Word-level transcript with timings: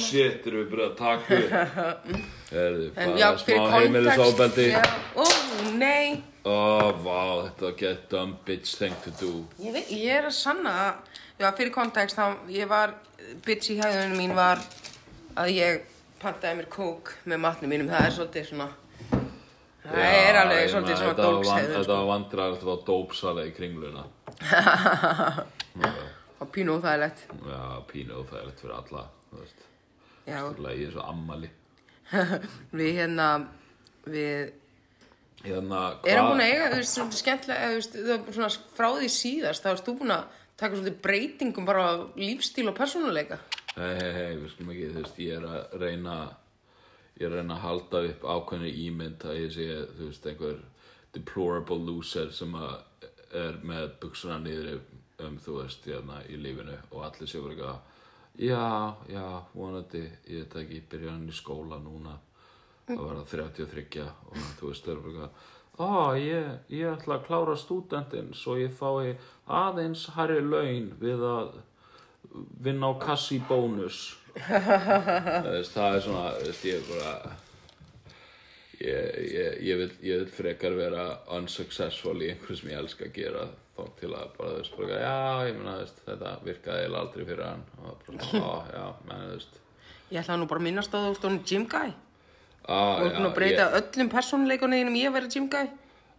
shit, 0.00 0.46
erum 0.46 0.60
við 0.62 0.70
bara 0.72 0.86
að 0.88 0.96
taka 1.00 1.38
upp. 1.42 1.50
Herðu, 2.54 2.86
En 2.96 3.10
bara 3.10 3.16
smá 4.16 4.26
Já, 4.70 4.82
ó, 5.16 5.24
nei. 5.80 6.22
Ó, 6.46 6.54
vá, 7.02 7.20
þetta 7.48 7.64
var 7.66 7.74
get 7.80 8.04
dumb 8.12 8.36
bitch 8.46 8.76
thing 8.78 8.94
to 9.04 9.10
do. 9.18 9.32
Ég, 9.58 9.72
veit, 9.74 9.90
ég 9.90 10.20
er 10.20 10.28
að 10.28 10.36
sanna 10.38 10.74
að, 10.84 11.12
já, 11.42 11.48
fyrir 11.58 11.72
kontekst, 11.74 12.16
þá, 12.20 12.36
ég 12.54 12.70
var, 12.70 12.94
bitch 13.46 13.72
í 13.74 13.78
hæðunum 13.80 14.14
mín 14.20 14.34
var 14.38 14.62
að 15.36 15.50
ég 15.56 15.82
pantaði 16.22 16.60
mér 16.62 16.68
kók 16.72 17.10
með 17.28 17.42
matnum 17.42 17.72
mínum, 17.74 17.90
það 17.90 18.06
er 18.06 18.14
svolítið 18.20 18.46
svona, 18.52 18.68
það 19.82 19.98
Já, 20.00 20.14
er 20.30 20.38
alveg 20.44 20.70
svolítið 20.72 20.96
svona 21.02 21.10
þetta 21.10 21.26
var 21.26 21.34
van- 21.34 21.34
dólkshæðun, 21.34 21.72
Þetta 21.74 21.82
sko, 21.82 21.98
var 22.70 22.80
dópsala 22.92 23.44
í 23.46 23.52
kringluna. 23.58 24.06
Og 26.40 26.48
pínu 26.52 26.74
óþægilegt, 26.78 27.26
Já, 27.48 27.60
pínu 27.90 28.22
það 28.28 28.40
er 28.42 28.58
fyrir 28.60 28.74
alla 28.76 29.02
Þú 29.30 29.38
veist, 29.42 29.62
já, 30.26 30.38
stúrlega 30.42 30.80
ég 30.80 30.88
er 30.90 30.94
svo 30.94 31.06
ammali 31.06 31.50
við 32.78 32.92
hérna, 33.00 33.32
við 34.06 34.54
Hérna, 35.46 35.80
erum 36.08 36.32
búin 36.32 36.42
að 36.42 36.48
eiga, 36.50 36.70
þú 36.72 36.78
veist, 36.80 36.94
svolítið 36.96 37.20
skemmtilega, 37.20 37.66
þú 37.68 37.76
veist, 37.76 37.92
þú 37.96 38.06
veist, 38.08 38.30
svona 38.34 38.48
frá 38.74 38.86
því 38.96 39.10
síðast, 39.14 39.62
þá 39.62 39.68
erst 39.70 39.86
þú 39.86 39.94
búin 40.00 40.14
að 40.14 40.38
taka 40.56 40.78
svolítið 40.78 40.96
breytingum 41.04 41.68
bara 41.68 41.84
á 41.86 41.92
lífstíl 42.18 42.64
og 42.70 42.74
persónuleika. 42.78 43.38
Hei, 43.76 43.92
hei, 44.00 44.10
hei, 44.16 44.30
við 44.40 44.50
skulum 44.54 44.72
ekki, 44.72 44.88
þú 44.94 45.02
veist, 45.02 45.20
ég 45.22 45.36
er 45.36 45.46
að 45.46 45.76
reyna 45.82 46.16
ég 47.16 47.26
er 47.26 47.30
að 47.30 47.38
reyna 47.40 47.58
að 47.58 47.64
halda 47.66 48.02
upp 48.10 48.26
ákveðni 48.32 48.72
ímynd 48.86 49.26
að 49.28 49.40
ég 49.42 49.54
sé, 49.54 49.68
þú 49.98 50.08
veist, 50.08 50.30
einhver 50.32 50.62
deplorable 51.16 51.78
loser 51.84 52.32
sem 52.34 52.56
að 52.58 52.74
er 53.36 53.60
með 53.66 53.86
buksuna 54.02 54.40
niður 54.40 54.80
um, 55.22 55.36
þú 55.44 55.60
veist, 55.60 55.86
hérna, 55.86 56.22
í 56.32 56.40
lífinu 56.40 56.76
og 56.90 57.04
allir 57.06 57.30
sé 57.30 57.44
bara 57.44 57.54
eitthvað 57.54 57.92
já, 58.38 58.94
já, 59.08 59.26
vonandi, 59.54 60.04
ég 60.28 60.44
veit 60.44 60.56
ekki 60.62 60.80
byrja 60.90 61.12
hann 61.14 61.28
í 61.28 61.34
skóla 61.34 61.78
núna. 61.82 62.16
Að 62.86 63.02
vera 63.02 63.22
33 63.26 64.02
og 64.06 64.42
þú 64.60 64.70
veist, 64.70 64.84
þau 64.86 64.92
eru 64.94 65.06
bara 65.10 65.30
Ó, 65.76 66.16
ég, 66.16 66.44
ég 66.72 66.88
ætla 66.88 67.18
að 67.18 67.26
klára 67.26 67.54
stúdentinn 67.60 68.30
svo 68.32 68.54
ég 68.56 68.72
fái 68.72 69.16
aðeins 69.44 70.06
hærri 70.14 70.38
laun 70.40 70.86
við 71.02 71.24
að 71.28 71.58
vinna 72.64 72.88
á 72.88 73.00
kassi 73.00 73.42
bónus. 73.48 74.14
Það, 74.36 75.60
það 75.72 75.94
er 75.96 76.02
svona 76.04 76.24
veist, 76.44 76.64
ég 76.68 76.80
er 76.80 76.88
bara 76.88 77.36
ég, 78.80 79.20
ég, 79.32 79.54
ég, 79.64 79.78
vil, 79.80 79.92
ég 80.04 80.32
frekar 80.36 80.76
vera 80.76 81.06
unsuccessful 81.36 82.18
í 82.20 82.28
einhverju 82.32 82.60
sem 82.60 82.72
ég 82.72 82.82
elska 82.82 83.08
að 83.08 83.14
gera 83.16 83.46
þá 83.76 83.84
til 84.00 84.10
að 84.16 84.26
bara, 84.38 84.50
þú 84.50 84.58
veist, 84.62 84.76
bara, 84.80 84.98
já, 85.04 85.14
ég 85.50 85.56
meina, 85.60 85.76
þú 85.76 85.84
veist, 85.84 86.02
þetta 86.08 86.34
virkaði 86.48 86.82
eiginlega 86.82 87.04
aldrei 87.04 87.24
fyrir 87.30 87.46
hann 87.46 87.64
og 87.84 88.04
bara, 88.08 88.42
á, 88.50 88.54
já, 88.72 88.84
menn, 89.08 89.24
þú 89.26 89.32
veist 89.36 89.62
Ég 90.06 90.20
ætla 90.22 90.36
nú 90.38 90.46
bara 90.46 90.60
að 90.62 90.66
minnast 90.68 90.92
á 90.94 90.98
þú 91.02 91.16
stóðum 91.18 91.40
Jim 91.50 91.64
Guy. 91.66 91.90
á, 92.70 92.78
Þú 93.00 93.06
ert 93.08 93.16
nú 93.18 93.26
að 93.32 93.34
breyta 93.40 93.64
öllum 93.80 94.10
persónuleikunum 94.12 94.78
þínum 94.80 94.98
í 95.00 95.02
að 95.08 95.16
vera 95.18 95.30
Jim 95.34 95.48
Guy. 95.50 95.66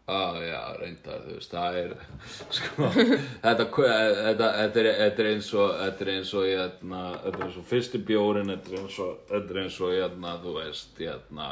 Á, 0.08 0.19
já, 0.39 0.59
reyndar, 0.80 1.23
þú 1.23 1.33
veist, 1.38 1.52
það 1.52 1.78
er, 1.81 1.94
sko, 2.58 2.89
þetta, 2.95 3.66
þetta, 3.67 4.50
þetta, 4.58 4.81
er, 4.83 4.89
þetta 5.02 5.23
er 5.23 5.30
eins 5.33 5.50
og, 5.55 5.72
þetta 5.81 6.05
er 6.05 6.11
eins 6.13 6.30
og, 6.39 6.45
hérna, 6.47 7.02
þetta 7.23 7.39
er 7.41 7.45
eins 7.47 7.58
og 7.59 7.66
fyrsti 7.72 8.02
bjórin, 8.08 8.52
þetta 8.53 8.72
er 8.75 8.78
eins 8.83 9.00
og, 9.03 9.17
þetta 9.31 9.55
er 9.55 9.59
eins 9.66 9.80
og, 9.83 9.95
hérna, 9.97 10.35
þú 10.45 10.53
veist, 10.61 10.94
hérna, 11.02 11.47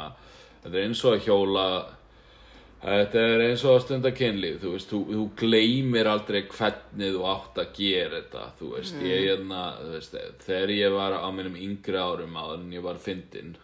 þetta 0.62 0.72
er 0.72 0.86
eins 0.86 1.02
og 1.04 1.16
að 1.18 1.26
hjóla, 1.30 1.66
þetta 2.82 3.22
er 3.32 3.44
eins 3.48 3.64
og 3.64 3.76
að 3.76 3.84
stunda 3.86 4.12
kynlíf, 4.14 4.58
þú 4.62 4.72
veist, 4.76 4.90
þú, 4.92 5.02
þú 5.12 5.28
gleymir 5.40 6.10
aldrei 6.10 6.42
hvernig 6.50 7.14
þú 7.14 7.22
átt 7.32 7.62
að 7.62 7.70
gera 7.78 8.20
þetta, 8.20 8.48
þú 8.58 8.72
veist, 8.74 8.98
ég, 9.02 9.22
hérna, 9.30 9.62
þú 9.80 9.94
veist, 9.94 10.18
þegar 10.44 10.74
ég 10.76 10.98
var 10.98 11.16
á 11.18 11.28
mínum 11.34 11.56
yngri 11.56 12.02
árum 12.02 12.36
áður 12.36 12.60
en 12.60 12.74
ég 12.76 12.84
var 12.84 13.00
fyndinn, 13.02 13.56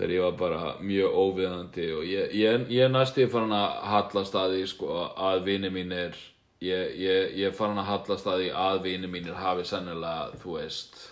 þegar 0.00 0.12
ég 0.14 0.24
var 0.24 0.36
bara 0.40 0.74
mjög 0.80 1.16
óviðandi 1.20 1.86
og 1.92 2.04
ég, 2.08 2.34
ég, 2.34 2.66
ég 2.72 2.86
er 2.86 2.92
næstu 2.92 3.26
farin 3.28 3.52
að 3.52 3.80
hallast 3.92 4.36
að 4.40 4.54
því 4.56 4.66
sko 4.72 5.00
að 5.28 5.42
vini 5.44 5.70
mínir 5.70 6.16
ég, 6.64 6.94
ég, 6.96 7.34
ég 7.36 7.50
er 7.50 7.56
farin 7.56 7.78
að 7.82 7.90
hallast 7.90 8.26
að 8.26 8.40
því 8.40 8.50
að 8.62 8.82
vini 8.86 9.10
mínir 9.12 9.36
hafi 9.36 9.66
sennilega 9.68 10.30
þú 10.40 10.56
veist 10.56 11.02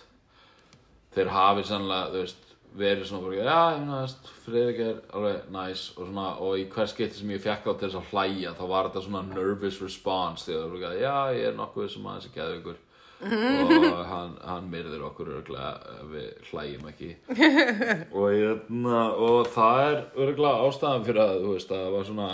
þeir 1.13 1.29
hafi 1.35 1.67
sennilega 1.69 2.09
þú 2.15 2.23
veist 2.23 2.48
verið 2.77 3.07
svona 3.09 3.25
bara, 3.25 3.39
já, 3.39 3.61
ég 3.73 3.87
þú 3.87 3.95
veist, 3.95 4.29
Friðrik 4.45 4.81
er 4.85 4.99
alveg 5.17 5.47
næs 5.55 5.85
og 5.95 6.03
svona, 6.03 6.27
og 6.45 6.59
í 6.59 6.67
hver 6.73 6.91
skipti 6.91 7.21
sem 7.21 7.33
ég 7.33 7.41
fekk 7.43 7.65
á 7.65 7.71
til 7.71 7.87
þess 7.87 7.97
að 8.01 8.11
hlæja, 8.11 8.53
þá 8.59 8.65
var 8.73 8.89
þetta 8.89 9.05
svona 9.07 9.23
nervous 9.31 9.81
response, 9.81 10.45
þegar 10.45 10.61
það 10.61 10.69
var 10.69 10.85
bara, 10.85 11.01
já, 11.01 11.39
ég 11.39 11.49
er 11.49 11.57
nokkuð 11.57 11.89
sem 11.93 12.07
aðeins 12.11 12.29
að 12.29 12.37
geða 12.37 12.59
ykkur 12.59 12.85
og 13.19 14.05
hann, 14.07 14.37
hann 14.47 14.69
myrðir 14.71 15.01
okkur 15.09 15.33
örglega 15.39 15.73
ef 15.97 16.05
við 16.13 16.29
hlæjum 16.51 16.85
ekki. 16.87 17.09
Og, 18.15 18.29
hérna, 18.31 19.01
og 19.19 19.49
það 19.51 19.81
er 19.87 19.97
örglega 20.23 20.69
ástæðan 20.69 21.03
fyrir 21.09 21.23
að 21.25 21.41
þú 21.43 21.51
veist 21.57 21.73
að 21.73 21.83
það 21.83 21.97
var 21.97 22.07
svona 22.07 22.29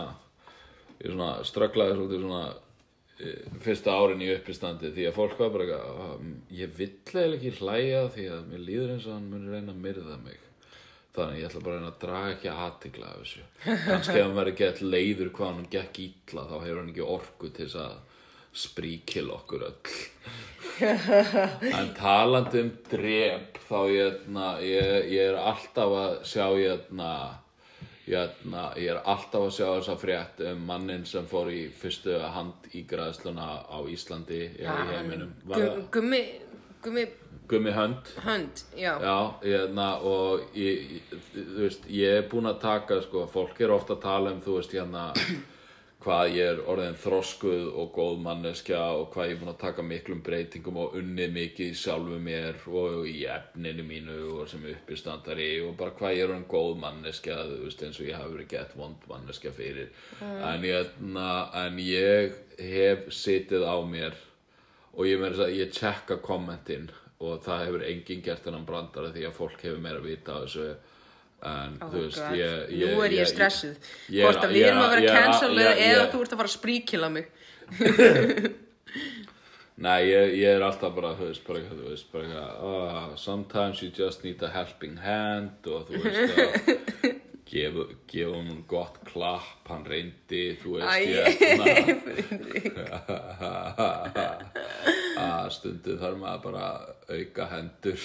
ég 1.02 1.12
svona 1.12 1.32
strögglaði 1.46 1.98
svolítið 1.98 2.24
svona 2.26 2.44
eh, 2.50 2.62
fyrsta 3.64 3.94
árin 3.96 4.24
í 4.24 4.32
uppistandi 4.36 4.90
því 4.92 5.06
að 5.10 5.16
fólk 5.16 5.38
var 5.40 5.54
bara 5.54 5.64
eitthvað, 5.66 6.00
"Ah, 6.06 6.18
ég 6.52 6.74
vill 6.76 6.90
eiginlega 7.06 7.38
ekki 7.38 7.52
hlæja 7.60 8.02
því 8.16 8.26
að 8.32 8.50
mér 8.50 8.66
líður 8.66 8.92
eins 8.96 9.06
og 9.08 9.14
hann 9.14 9.30
muni 9.30 9.52
reyna 9.54 9.72
að 9.72 9.84
myrða 9.86 10.18
mig. 10.24 10.40
Þannig 11.16 11.32
að 11.32 11.40
ég 11.40 11.48
ætla 11.48 11.64
bara 11.64 11.76
að 11.76 11.80
reyna 11.80 11.92
að 11.94 12.02
draga 12.02 12.34
ekki 12.36 12.50
aðtikla 12.52 13.06
af 13.08 13.22
þessu. 13.22 13.44
Kannski 13.86 14.18
ef 14.20 14.26
hann 14.26 14.36
verið 14.36 14.58
gett 14.58 14.82
leiður 14.82 15.30
hvað 15.32 15.54
hann 15.54 15.70
gekk 15.72 16.00
ítla 16.04 16.44
þá 16.50 16.58
hefur 16.66 16.80
hann 16.82 16.92
ekki 16.92 17.08
orku 17.16 17.50
til 17.56 17.66
þess 17.66 17.76
að 17.86 17.96
spríkil 18.56 19.30
okkur 19.32 19.64
öll. 19.68 19.76
En 21.72 21.94
talandi 21.96 22.62
um 22.66 22.72
drep 22.90 23.60
þá 23.70 23.80
hérna, 23.88 24.48
ég, 24.64 25.10
ég 25.12 25.30
er 25.30 25.40
alltaf 25.40 25.96
að 26.02 26.16
sjá 26.28 26.48
hérna, 26.52 27.40
hérna, 28.06 28.70
ég 28.78 28.94
er 28.94 29.02
alltaf 29.02 29.48
að 29.48 29.54
sjá 29.58 29.68
þessa 29.68 29.98
frétt 30.00 30.42
um 30.52 30.66
mannin 30.70 31.06
sem 31.10 31.26
fór 31.30 31.50
í 31.54 31.66
fyrstu 31.74 32.18
hand 32.22 32.70
í 32.78 32.86
græðsluna 32.90 33.48
á 33.66 33.78
Íslandi 33.90 34.42
eða 34.62 34.80
í 34.84 34.90
heiminum. 34.94 35.38
Gummi, 35.94 36.24
gummi 36.86 37.06
Gummi 37.48 37.72
Hönd? 37.72 38.08
hönd, 38.26 38.64
já. 38.76 39.00
Já, 39.02 39.34
hérna, 39.44 40.00
og 40.02 40.42
ég, 40.58 41.02
veist, 41.34 41.84
ég 41.90 42.22
er 42.22 42.30
búinn 42.30 42.50
að 42.50 42.62
taka, 42.64 42.98
sko, 43.06 43.28
fólk 43.30 43.60
er 43.62 43.74
ofta 43.76 43.94
að 43.94 44.02
tala 44.02 44.32
um, 44.34 44.40
þú 44.42 44.56
veist, 44.58 44.74
hérna, 44.74 45.04
hvað 46.06 46.36
ég 46.38 46.50
er 46.52 46.60
orðin 46.70 46.98
þroskuð 47.02 47.64
og 47.82 47.88
góð 47.96 48.20
manneskja 48.22 48.82
og 48.94 49.08
hvað 49.14 49.30
ég 49.30 49.32
er 49.34 49.40
búinn 49.42 49.52
að 49.56 49.64
taka 49.64 49.86
miklum 49.86 50.20
breytingum 50.26 50.78
og 50.84 50.98
unnið 51.00 51.32
mikið 51.34 51.72
í 51.72 51.80
sjálfu 51.80 52.20
mér 52.22 52.60
og 52.70 53.08
í 53.10 53.24
efninu 53.34 53.86
mínu 53.88 54.18
og 54.36 54.52
sem 54.52 54.68
uppistandari 54.70 55.50
og 55.66 55.74
bara 55.80 55.96
hvað 55.98 56.14
ég 56.14 56.22
er 56.22 56.34
orðin 56.36 56.48
góð 56.52 56.78
manneskja, 56.84 57.40
veist, 57.64 57.82
eins 57.82 57.98
og 57.98 58.10
ég 58.12 58.20
hafi 58.20 58.36
verið 58.36 58.52
gett 58.54 58.78
vond 58.78 59.10
manneskja 59.10 59.54
fyrir. 59.58 59.90
En, 60.22 60.62
hérna, 60.62 61.30
en 61.66 61.82
ég 61.82 62.38
hef 62.62 63.10
sitið 63.10 63.66
á 63.66 63.78
mér 63.82 64.20
og 64.94 65.10
ég 65.10 65.20
meira 65.20 65.48
að 65.50 65.58
ég 65.58 65.74
tjekka 65.74 66.22
kommentin 66.22 66.92
og 67.18 67.42
það 67.46 67.66
hefur 67.66 67.88
enginn 67.90 68.22
gert 68.22 68.46
hennan 68.46 68.68
brandara 68.68 69.10
því 69.16 69.26
að 69.26 69.40
fólk 69.40 69.66
hefur 69.66 69.82
meira 69.82 70.04
að 70.04 70.12
vita 70.12 70.38
af 70.38 70.46
þessu 70.46 70.70
en 71.52 71.72
Oh 71.82 71.90
þú 71.94 71.98
veist 72.06 72.24
ég, 72.38 72.54
ég, 72.80 72.86
Nú 72.96 73.02
er 73.06 73.12
ég 73.20 73.28
stressuð. 73.30 73.76
ég 74.10 74.20
er- 74.20 74.26
Hvort 74.30 74.44
að 74.48 74.54
við 74.56 74.64
erum 74.70 74.84
að 74.86 74.94
vera 74.96 75.04
canceluð 75.20 75.66
ég- 75.70 75.82
eða 75.90 76.06
þú 76.12 76.18
ert 76.26 76.32
að 76.34 76.40
fara 76.42 76.50
að 76.52 76.58
spríkila 76.60 77.10
mig. 77.12 77.26
Nei, 79.86 80.02
ég, 80.08 80.34
ég 80.40 80.56
er 80.56 80.64
alltaf 80.64 80.94
bara, 80.96 81.10
þú 81.20 81.26
veist, 81.28 81.44
bara 81.48 81.60
eitthvað, 81.60 81.80
þú 81.84 81.90
veist, 81.92 82.08
bara 82.14 82.24
eitthvað, 82.24 82.52
oh, 82.64 83.16
sometimes 83.20 83.82
you 83.84 83.90
just 83.92 84.24
need 84.24 84.40
a 84.42 84.48
helping 84.54 84.96
hand 85.04 85.68
og 85.68 85.90
þú 85.90 86.00
veist 86.00 86.32
að 86.40 86.48
gefa, 87.52 87.84
hún 88.32 88.64
gott 88.72 88.96
klapp, 89.10 89.68
hann 89.68 89.84
reyndi, 89.86 90.46
þú 90.64 90.80
veist, 90.80 90.96
ég, 91.12 91.26
að 95.22 95.50
stundu 95.56 95.98
þarf 96.02 96.18
maður 96.22 96.42
bara 96.46 96.66
auka 97.16 97.44
hendur. 97.54 98.00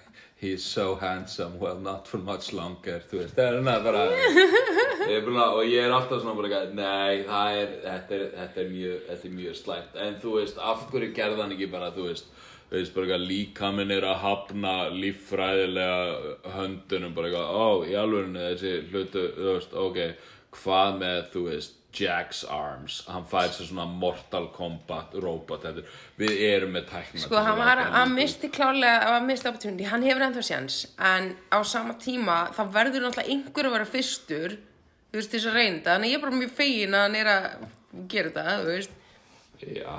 He's 0.40 0.64
so 0.64 0.94
handsome, 0.94 1.58
well 1.58 1.78
not 1.78 2.08
for 2.08 2.16
much 2.16 2.52
longer 2.56 3.02
Þú 3.10 3.18
veist, 3.20 3.34
það 3.36 3.44
er 3.44 3.56
hérna 3.58 3.74
bara 3.84 4.04
ég 5.10 5.26
búin 5.26 5.36
að, 5.36 5.56
og 5.58 5.66
ég 5.68 5.84
er 5.84 5.92
alltaf 5.92 6.22
svona 6.22 6.32
bara 6.38 6.60
Nei, 6.72 7.26
það 7.26 7.58
er, 7.58 7.74
þetta 7.84 8.16
er, 8.16 8.22
þetta 8.38 8.62
er 8.62 8.70
mjög, 8.70 9.26
mjög 9.34 9.58
slæmt 9.58 9.98
En 10.00 10.16
þú 10.22 10.30
veist, 10.38 10.62
af 10.72 10.86
hverju 10.88 11.10
gerði 11.18 11.42
hann 11.42 11.52
ekki 11.56 11.68
bara, 11.74 11.90
þú 11.92 12.06
veist 12.08 12.32
veist, 12.78 12.94
bara 12.94 13.06
eitthvað, 13.06 13.26
líkaminn 13.30 13.92
er 13.94 14.06
að 14.06 14.22
hafna 14.24 14.74
líffræðilega 14.94 16.54
höndunum 16.54 17.16
Bara 17.16 17.30
eitthvað, 17.30 17.50
ó, 17.50 17.68
í 17.86 17.96
alvörinu 17.98 18.46
þessi 18.46 18.72
hlutu, 18.90 19.26
þú 19.36 19.52
veist, 19.56 19.76
ok 19.86 20.00
Hvað 20.50 20.96
með, 20.98 21.18
þú 21.34 21.42
veist, 21.46 21.76
Jack's 21.94 22.40
Arms? 22.46 23.00
Hann 23.10 23.26
fær 23.30 23.50
sér 23.54 23.68
svona 23.68 23.86
Mortal 23.90 24.48
Kombat 24.54 25.14
robot 25.22 25.66
þetta, 25.66 25.84
Við 26.18 26.44
erum 26.46 26.74
með 26.74 26.88
tækna 26.92 27.24
Sko, 27.24 27.42
hann 27.46 27.58
var 27.58 27.82
að 27.86 28.14
misti 28.14 28.50
klálega, 28.54 29.16
að 29.16 29.26
misti 29.28 29.50
opportunity, 29.50 29.88
hann 29.90 30.06
hefur 30.06 30.26
ennþá 30.26 30.46
sjans, 30.46 30.80
en 31.10 31.32
á 31.50 31.58
sama 31.66 31.98
tíma, 32.02 32.44
þá 32.54 32.62
verður 32.74 33.06
náttúrulega 33.06 33.34
einhver 33.34 33.70
að 33.70 33.76
vera 33.78 33.90
fyrstur, 33.96 34.56
þú 35.10 35.18
veist, 35.18 35.34
þess 35.34 35.50
að 35.50 35.58
reynda, 35.58 35.90
þannig 35.92 36.14
ég 36.14 36.20
er 36.20 36.24
bara 36.26 36.40
mjög 36.42 36.56
fegin 36.62 36.96
að 36.98 37.06
hann 37.06 37.20
er 37.20 37.32
að 37.34 37.50
gera 38.10 38.34
þetta, 38.34 38.56
þú 38.62 38.72
veist. 38.74 38.98
Já 39.66 39.94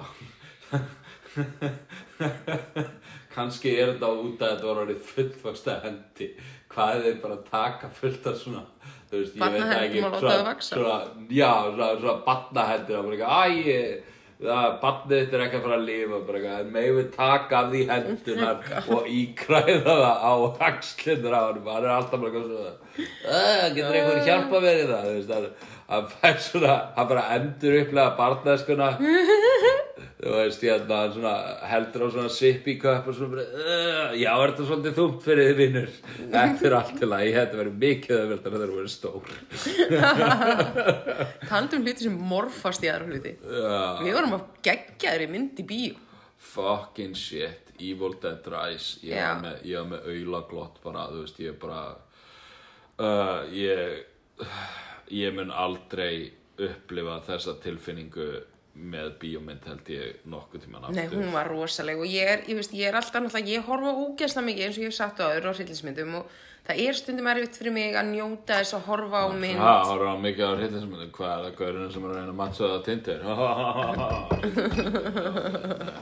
Kanski 3.36 3.72
er 3.80 3.94
þetta 3.94 4.10
út 4.12 4.42
að 4.44 4.50
þetta 4.56 4.68
var 4.68 4.80
orðið 4.84 5.04
fullfaksta 5.08 5.76
hendi. 5.86 6.28
Hvað 6.72 6.94
er 6.98 7.04
þeir 7.06 7.20
bara 7.24 7.36
að 7.38 7.46
taka 7.52 7.90
fullt 7.96 8.26
af 8.32 8.36
svona 8.42 8.64
Þú 9.12 9.20
veist, 9.20 9.36
ég 9.36 9.42
veit 9.52 9.64
það 9.68 9.82
ekki 9.86 10.00
og 10.00 10.06
láta 10.08 10.20
svona- 10.22 10.34
það 10.38 10.46
vaxa. 10.48 10.76
svona, 10.76 10.98
Já, 11.36 11.52
svona, 11.68 11.88
svona 12.00 12.18
barnahendur 12.28 12.98
og 13.00 13.06
bara 13.10 13.18
ekki, 13.48 13.72
æ, 13.72 13.82
það, 14.42 14.68
barnið 14.84 15.18
þetta 15.18 15.36
er 15.38 15.44
ekki 15.46 15.58
að 15.60 15.66
fara 15.66 15.76
að 15.82 15.88
lifa 15.90 16.20
bara 16.30 16.38
ekki, 16.40 16.52
en 16.62 16.70
megum 16.76 17.00
við 17.02 17.10
taka 17.18 17.54
af 17.60 17.68
því 17.74 17.82
hendunar 17.92 18.58
og 18.96 19.04
íkræða 19.20 19.82
það 19.84 20.16
á 20.24 20.34
haxlindur 20.62 21.36
á 21.36 21.42
hann 21.44 21.60
hann 21.68 21.84
er 21.84 21.92
alltaf 21.98 22.18
bara 22.24 22.32
eitthvað 22.32 22.48
svona 22.48 22.74
"Æ, 23.02 23.74
getur 23.76 24.00
einhver 24.00 24.24
hjálpa 24.30 24.58
í 24.64 24.88
það? 24.88 25.04
Þú 25.04 25.14
veist, 25.18 25.32
hann, 25.36 25.50
hann 25.92 26.08
fær 26.12 26.38
svona 26.42 26.76
hann 26.96 27.08
bara 27.12 27.28
endur 27.38 27.78
upplega 27.84 28.16
barnæskuna. 28.18 28.92
Þú 30.22 30.34
veist, 30.36 30.62
hérna, 30.62 30.98
hann 31.02 31.14
svona 31.16 31.32
heldur 31.66 32.04
á 32.06 32.08
svona 32.14 32.30
sippi 32.30 32.76
köp 32.82 33.08
og 33.10 33.16
svona 33.18 33.32
bara, 33.34 33.46
"Ugh, 33.58 34.12
já, 34.22 34.30
er 34.32 34.52
þetta 34.52 34.68
svolítið 34.70 34.94
þúmt 35.00 35.24
fyrir 35.26 35.48
þið 35.50 35.58
vinnur 35.62 35.90
þetta 36.36 36.68
er 36.68 36.76
allt 36.78 36.94
til 37.00 37.10
að 37.10 37.26
ég 37.26 37.38
þetta 37.40 37.60
verið 37.62 37.80
mikið 37.86 38.14
að 38.18 38.30
verða 38.32 38.54
þegar 38.54 38.70
þú 38.70 38.78
verið 38.78 38.94
stór. 38.94 39.26
Talandi 41.50 41.80
um 41.80 41.88
hluti 41.88 42.06
sem 42.06 42.22
morfast 42.32 42.86
í 42.86 42.92
aðra 42.92 43.10
hluti. 43.10 43.34
Við 44.06 44.14
vorum 44.20 44.38
að 44.38 44.46
gegja 44.70 45.10
þér 45.16 45.26
í 45.26 45.30
mynd 45.34 45.62
í 45.64 45.68
bíó. 45.74 45.98
Fucking 46.52 47.18
shit 47.18 47.74
Evil 47.82 48.14
Dead 48.22 48.46
Rise. 48.54 49.00
Ég 49.06 49.18
var 49.18 49.42
með, 49.42 49.66
með 49.90 50.08
aulaglott 50.14 50.82
bara, 50.86 51.08
þú 51.10 51.26
veist, 51.26 51.42
ég 51.42 51.58
bara 51.62 51.82
uh, 53.02 53.42
ég 53.50 54.02
ég 55.12 55.36
mun 55.36 55.52
aldrei 55.52 56.32
upplifa 56.62 57.20
þessa 57.26 57.54
tilfinningu 57.64 58.30
með 58.72 59.10
bíómynd 59.20 59.66
held 59.68 59.90
ég 59.92 60.22
nokkuð 60.32 60.62
tíman 60.64 60.86
aftur 60.88 60.96
Nei, 60.96 61.10
hún 61.12 61.34
var 61.36 61.50
rosaleg 61.52 62.00
og 62.00 62.08
ég 62.08 62.24
er, 62.38 62.40
ég 62.48 62.56
veist, 62.56 62.74
ég 62.78 62.88
er 62.88 62.96
alltaf 62.96 63.20
náttúrulega, 63.20 63.52
ég 63.52 63.68
horfa 63.68 63.92
ógeðslega 64.00 64.48
mikið 64.48 64.64
eins 64.68 64.78
og 64.78 64.84
ég 64.86 64.90
hef 64.92 64.98
sagt 64.98 65.20
á 65.20 65.28
öðru 65.28 65.52
á 65.52 65.54
hryllismyndum 65.58 66.12
og 66.22 66.26
það 66.68 66.76
er 66.86 66.94
stundum 66.96 67.30
erfitt 67.34 67.60
fyrir 67.60 67.74
mig 67.76 67.98
að 68.00 68.12
njóta 68.14 68.60
þess 68.62 68.78
að 68.78 68.86
horfa 68.88 69.18
á 69.26 69.30
mynd. 69.34 69.60
Það 69.60 69.90
horfður 69.90 70.08
á 70.08 70.16
mikið 70.24 70.46
á 70.48 70.54
hryllinsmyndum, 70.62 71.12
hvað 71.18 71.32
er 71.34 71.42
það 71.44 71.58
gaurinn 71.60 71.92
sem 71.92 72.04
er 72.06 72.10
að 72.12 72.18
reyna 72.20 72.32
að 72.32 72.40
mattsa 72.40 72.64
það 72.72 72.84
tindir? 72.88 73.20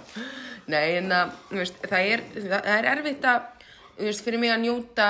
Nei, 0.70 0.88
en 1.00 1.10
að, 1.16 1.28
þú 1.50 1.58
veist, 1.64 1.78
það 1.90 2.02
er, 2.14 2.20
það 2.38 2.72
er 2.76 2.86
erfitt 2.94 3.24
að, 3.32 3.40
þú 3.98 4.04
veist, 4.12 4.26
fyrir 4.28 4.44
mig 4.44 4.54
að 4.54 4.64
njóta 4.68 5.10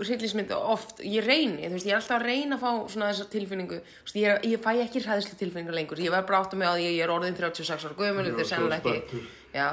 hryllismyndu 0.00 0.56
oft, 0.56 1.00
ég 1.04 1.24
reyni, 1.26 1.66
þú 1.66 1.76
veist, 1.76 1.86
ég 1.88 1.94
er 1.94 2.00
alltaf 2.00 2.18
að 2.18 2.26
reyna 2.30 2.56
að 2.56 2.62
fá 2.62 2.70
svona 2.92 3.10
þessa 3.10 3.28
tilfinningu, 3.32 3.78
þú 3.82 4.06
veist, 4.06 4.18
ég, 4.20 4.26
er, 4.32 4.36
ég 4.52 4.62
fæ 4.64 4.72
ekki 4.84 5.02
hræðslu 5.04 5.34
tilfinningu 5.40 5.76
lengur, 5.76 6.02
ég 6.02 6.14
var 6.14 6.26
bara 6.28 6.42
átt 6.42 6.56
að 6.56 6.60
mig 6.62 6.68
á 6.68 6.74
því 6.76 6.86
að 6.88 6.96
ég 6.96 7.04
er 7.04 7.14
orðin 7.14 7.38
36 7.38 7.86
ára 7.86 7.98
gömul, 8.00 8.26
þetta 8.30 8.44
er 8.44 8.50
sennilega 8.50 8.94
ekki, 8.96 9.22
já, 9.54 9.68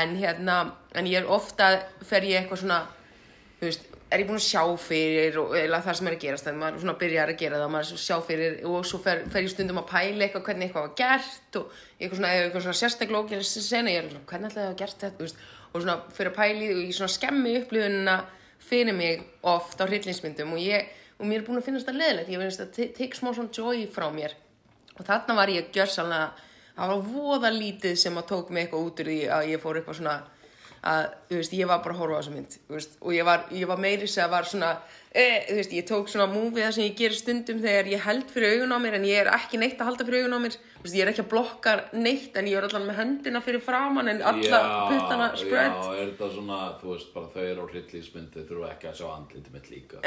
en 0.00 0.16
hérna, 0.20 0.56
en 0.96 1.10
ég 1.10 1.18
er 1.20 1.28
ofta, 1.36 1.64
fer 2.06 2.22
ég 2.28 2.36
eitthvað 2.42 2.62
svona, 2.62 2.80
þú 3.58 3.64
veist, 3.70 3.82
er 4.06 4.22
ég 4.22 4.28
búin 4.28 4.38
að 4.38 4.46
sjá 4.46 4.62
fyrir 4.78 5.34
og 5.42 5.56
eða 5.58 5.82
það 5.82 5.96
sem 5.98 6.06
er 6.06 6.14
að 6.14 6.22
gerast, 6.22 6.46
þannig 6.46 6.62
maður 6.62 6.82
svona 6.84 7.00
byrjar 7.00 7.32
að 7.32 7.40
gera 7.40 7.58
það, 7.58 7.70
maður 7.74 7.98
sjá 8.04 8.16
fyrir 8.28 8.52
og 8.70 8.86
svo 8.86 8.98
fer, 9.02 9.18
fer 9.32 9.42
ég 9.42 9.50
stundum 9.50 9.80
að 9.82 9.90
pæla 9.90 10.22
eitthvað 10.26 10.46
hvernig 10.46 10.64
eitthvað 10.68 10.86
var 10.86 10.94
gert 11.00 11.52
og 11.58 11.64
eitthvað 11.98 12.18
svona, 12.20 12.30
eitthvað 12.36 12.64
svona 12.68 12.80
sérstaklega 12.80 13.20
ógjörlega 13.24 13.50
að 18.66 18.70
fyrir 18.70 18.92
að 18.92 18.98
mig 18.98 19.22
oft 19.46 19.80
á 19.80 19.84
hryllinsmyndum 19.86 20.54
og 20.56 20.62
ég, 20.62 20.90
og 21.18 21.26
mér 21.26 21.40
er 21.40 21.46
búin 21.46 21.60
að 21.60 21.68
finnast 21.68 21.86
það 21.86 22.00
leðilegt, 22.00 22.32
ég 22.32 22.42
finnst 22.42 22.64
að 22.64 22.94
tek 22.96 23.14
smá 23.14 23.30
svona 23.32 23.52
joy 23.54 23.86
frá 23.92 24.08
mér. 24.12 24.34
Og 24.96 25.04
þarna 25.06 25.36
var 25.36 25.52
ég 25.52 25.70
gjörsanlega, 25.74 26.32
það 26.76 26.92
var 26.92 27.04
voða 27.12 27.52
lítið 27.54 27.98
sem 28.00 28.16
að 28.18 28.28
tók 28.32 28.50
mig 28.50 28.64
eitthvað 28.64 28.88
út 28.88 29.02
úr 29.02 29.10
því 29.12 29.20
að 29.36 29.50
ég 29.52 29.62
fór 29.62 29.78
eitthvað 29.80 29.98
svona 30.00 30.16
að, 30.86 31.08
þú 31.30 31.40
veist, 31.40 31.56
ég 31.56 31.70
var 31.70 31.82
bara 31.82 31.96
að 31.96 32.02
horfa 32.02 32.18
á 32.18 32.20
þessa 32.20 32.36
mynd, 32.36 32.60
þú 32.68 32.76
veist, 32.76 32.94
og 33.02 33.16
ég 33.16 33.26
var, 33.26 33.48
ég 33.54 33.70
var 33.70 33.82
meiri 33.82 34.06
sem 34.10 34.22
að 34.22 34.32
var 34.36 34.46
svona, 34.46 34.68
e, 35.10 35.24
þú 35.48 35.56
veist, 35.58 35.74
ég 35.74 35.86
tók 35.88 36.10
svona 36.12 36.26
múfið 36.30 36.62
það 36.62 36.74
sem 36.76 36.86
ég 36.86 36.96
gerir 37.00 37.18
stundum 37.18 37.62
þegar 37.64 37.90
ég 37.90 38.04
held 38.06 38.30
fyrir 38.30 38.54
augun 38.54 38.74
á 38.76 38.78
mér 38.84 38.96
en 38.98 39.06
ég 39.08 39.22
er 39.24 39.30
ekki 39.34 39.60
neitt 39.60 39.80
að 39.80 39.90
halda 39.90 40.06
fyrir 40.06 40.22
augun 40.22 40.36
á 40.38 40.40
mér, 40.44 40.56
þú 40.76 40.86
veist, 40.86 40.96
ég 40.96 41.02
er 41.02 41.10
ekki 41.10 41.24
að 41.24 41.30
blokka 41.32 41.74
neitt 41.96 42.38
en 42.38 42.50
ég 42.50 42.60
er 42.60 42.68
allan 42.68 42.86
með 42.86 43.00
hendina 43.00 43.42
fyrir 43.42 43.64
framann 43.66 44.12
en 44.12 44.22
alla 44.30 44.62
puttana 44.86 45.28
spread. 45.40 45.74
Já, 45.74 45.92
er 45.96 46.10
þetta 46.12 46.30
svona, 46.36 46.60
þú 46.82 46.92
veist, 46.92 47.12
bara 47.16 47.30
þau 47.34 47.42
eru 47.42 47.66
á 47.66 47.70
hryllinsmyndi 47.72 48.46
þurfa 48.46 48.72
ekki 48.76 48.90
að 48.92 48.98
sjá 49.00 49.06
andliti 49.10 49.54
mitt 49.56 49.70
líka 49.72 50.02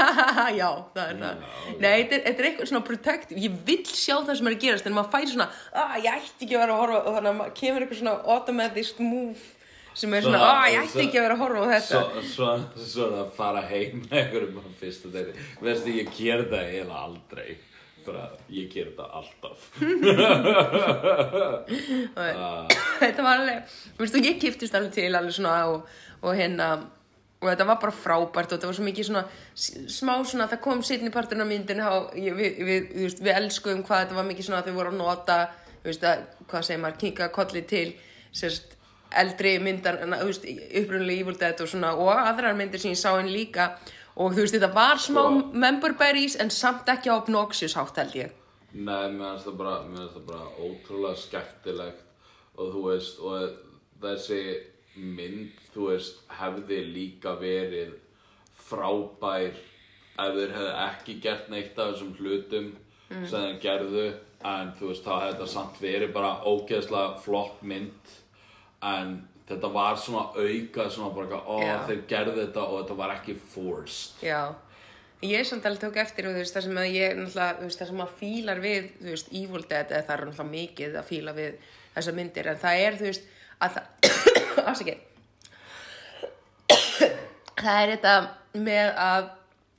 já, 0.60 0.68
það 0.94 1.06
er 1.06 1.22
það. 1.24 1.46
Nei, 1.80 1.96
þetta 2.12 2.20
er, 2.20 2.50
eitthvað 2.50 2.70
svona 2.70 2.86
protective. 2.86 3.40
Ég 3.42 3.62
vil 3.66 3.82
sjá 3.88 4.20
það 4.20 4.36
sem 4.38 4.50
er 4.50 4.56
að 4.56 4.66
gerast 4.66 4.86
en 4.86 4.94
maður 4.94 5.14
fær 5.16 5.32
svona, 5.32 5.48
að 5.82 6.04
ég 6.04 6.20
ætti 6.20 6.46
ekki 6.46 6.58
að 6.58 6.62
vera 6.64 6.76
að 6.76 6.84
horfa 6.84 7.00
og 7.00 7.16
þannig 7.18 7.42
að 7.46 7.56
kemur 7.60 7.84
eitthvað 7.84 8.00
svona 8.02 8.36
automatic 8.36 9.00
move 9.00 9.48
sem 10.00 10.14
er 10.16 10.22
svona, 10.24 10.38
Svona, 10.40 10.60
að 10.60 10.70
ég 10.72 10.78
ætti 10.84 11.02
ekki 11.04 11.18
að 11.20 11.24
vera 11.26 11.36
að 11.36 11.42
horfa 11.44 11.60
á 11.60 11.62
þetta. 11.74 11.90
Svo, 11.90 12.02
svo, 12.34 12.48
svona 12.92 13.18
að 13.24 13.30
fara 13.36 13.62
heim 13.70 13.94
með 14.04 14.16
einhverjum 14.20 14.60
á 14.60 14.62
fyrsta 14.80 15.06
þeirri 15.16 15.32
Veistu, 15.64 15.88
ég 15.96 16.06
ger 16.16 16.40
það 16.52 16.62
eiginlega 16.68 17.02
aldrei. 17.08 17.50
Bara, 18.00 18.24
ég 18.48 18.64
ger 18.72 18.88
það 18.96 19.08
alltaf. 19.20 19.58
Þetta 23.00 23.20
var 23.26 23.34
alveg, 23.42 23.58
þú 23.96 24.00
veist, 24.06 24.16
og 24.16 24.24
ég 24.30 24.36
kiftist 24.40 24.76
alveg 24.78 24.92
til 24.96 25.12
alveg 25.12 25.34
svona 25.36 25.54
og, 25.74 25.78
og 26.24 26.32
hérna 26.38 26.66
og 27.40 27.48
þetta 27.48 27.64
var 27.70 27.78
bara 27.80 27.94
frábært 27.96 28.50
og 28.50 28.58
þetta 28.58 28.68
var 28.68 28.76
svo 28.76 28.84
mikið 28.84 29.06
svona 29.08 29.22
smá 29.56 30.12
svona, 30.28 30.48
það 30.50 30.60
kom 30.66 30.82
setni 30.84 31.10
parturinn 31.12 31.44
á 31.44 31.48
myndin 31.48 31.80
við, 32.12 32.34
við, 32.36 32.50
við, 32.68 32.82
við 33.16 33.32
elskuðum 33.32 33.84
hvað 33.88 34.02
þetta 34.04 34.18
var 34.18 34.26
mikið 34.28 34.44
svona 34.48 34.60
að 34.60 34.66
þau 34.68 34.76
voru 34.76 34.90
að 34.92 34.98
nota 34.98 35.36
hvað 35.80 36.66
segir 36.66 36.82
maður, 36.82 36.98
kinka 37.00 37.30
kolli 37.32 37.62
til 37.68 37.88
sérst, 38.36 38.76
eldri 39.12 39.58
myndar 39.62 39.98
upprunnilega 40.02 41.20
Evil 41.20 41.38
Dead 41.38 41.60
og 41.60 41.68
svona 41.70 41.94
og 41.98 42.10
aðrar 42.14 42.56
myndir 42.58 42.82
sem 42.82 42.92
ég 42.94 43.00
sá 43.00 43.16
henni 43.16 43.32
líka. 43.34 43.72
Og 44.20 44.34
þú 44.34 44.44
veist, 44.44 44.54
þetta 44.56 44.74
var 44.74 45.00
smá 45.00 45.22
Sko- 45.22 45.52
member 45.54 45.94
berries 45.98 46.36
en 46.36 46.50
samt 46.50 46.88
ekki 46.88 47.10
á 47.10 47.16
obnoxious 47.16 47.74
hátt 47.74 47.96
held 47.96 48.14
ég. 48.14 48.30
Nei, 48.72 49.08
mér 49.10 49.38
finnst 49.38 49.46
það 49.46 50.12
það 50.14 50.26
bara 50.26 50.46
ótrúlega 50.58 51.16
skemmtilegt. 51.16 52.02
Og 52.58 52.74
þú 52.74 52.82
veist, 52.90 53.18
og 53.20 53.50
þessi 54.02 54.42
mynd, 54.96 55.52
þú 55.74 55.90
veist, 55.90 56.20
hefði 56.28 56.80
líka 56.92 57.34
verið 57.40 57.94
frábær 58.54 59.54
ef 60.20 60.34
þeir 60.36 60.54
hefði 60.56 60.72
ekki 60.86 61.20
gert 61.22 61.48
neitt 61.48 61.78
af 61.78 61.94
þessum 61.94 62.14
hlutum 62.18 62.72
sem 63.10 63.40
þeir 63.40 63.60
gerðu. 63.60 64.06
En 64.44 64.72
þú 64.78 64.90
veist, 64.90 65.04
þá 65.04 65.12
hefði 65.20 65.32
þetta 65.32 65.48
samt 65.54 65.80
verið 65.80 66.12
bara 66.12 66.40
ógeðslega 66.44 67.18
flott 67.24 67.62
mynd 67.62 68.14
en 68.82 69.14
þetta 69.50 69.70
var 69.74 69.98
svona 69.98 70.26
auka 70.36 70.86
svona 70.92 71.12
bara, 71.14 71.26
eitthvað, 71.26 71.46
ó, 71.50 71.56
Já. 71.64 71.76
þeir 71.88 72.02
gerðu 72.10 72.36
þetta 72.44 72.66
og 72.66 72.76
þetta 72.80 72.96
var 73.00 73.14
ekki 73.16 73.34
forced. 73.52 74.22
Já, 74.24 74.40
ég 75.26 75.48
samt 75.48 75.66
alveg 75.68 75.82
tók 75.82 75.98
eftir 76.00 76.28
og 76.28 76.36
þú 76.36 76.44
veist 76.44 76.56
það 76.56 76.66
sem 76.66 76.80
að 76.80 76.94
ég 76.94 77.18
náttúrulega, 77.18 77.58
þú 77.58 77.68
veist 77.68 77.82
það 77.82 77.90
sem 77.90 78.02
að 78.04 78.14
fílar 78.20 78.62
við, 78.62 78.88
þú 79.00 79.10
veist, 79.10 79.32
Evil 79.40 79.64
Dead 79.64 79.90
eða 79.90 80.06
það 80.06 80.14
er 80.14 80.24
náttúrulega 80.28 80.54
mikið 80.54 80.98
að 81.00 81.08
fíla 81.10 81.36
við 81.36 81.72
þessar 81.96 82.16
myndir 82.20 82.50
en 82.50 82.62
það 82.62 82.84
er, 82.84 83.00
þú 83.00 83.08
veist, 83.08 83.28
að 83.60 83.76
það, 83.76 83.84
afsakið, 84.70 84.98
það 87.64 87.82
er 87.82 87.94
þetta 87.96 88.14
með 88.60 89.02
að, 89.08 89.28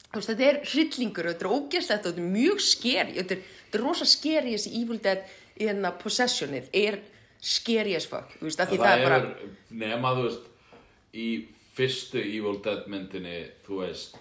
þú 0.10 0.20
veist, 0.20 0.34
þetta 0.34 0.50
er 0.50 0.62
hryllingur 0.74 1.30
og 1.30 1.34
þetta 1.34 1.48
er 1.48 1.56
ógeðslegt 1.56 2.04
og 2.06 2.12
þetta 2.12 2.26
er 2.26 2.36
mjög 2.36 2.66
skeri, 2.68 3.18
þetta 3.22 3.38
er, 3.38 3.48
er 3.72 3.86
rosa 3.86 4.10
skeri 4.10 4.58
þessi 4.58 4.76
Evil 4.82 5.00
Dead 5.02 5.24
í 5.56 5.66
hérna 5.70 5.96
possessionið, 6.02 6.70
er 6.76 7.00
scary 7.42 7.96
as 7.98 8.06
fuck, 8.06 8.36
veist, 8.42 8.62
að 8.62 8.76
því 8.76 8.78
það, 8.82 9.00
er 9.00 9.10
bara, 9.10 9.52
nema 9.84 10.14
þú 10.18 10.26
veist 10.28 10.48
í 11.18 11.28
fyrstu 11.76 12.22
Evil 12.22 12.60
Dead 12.64 12.88
myndinni 12.92 13.38
þú 13.66 13.82
veist 13.82 14.18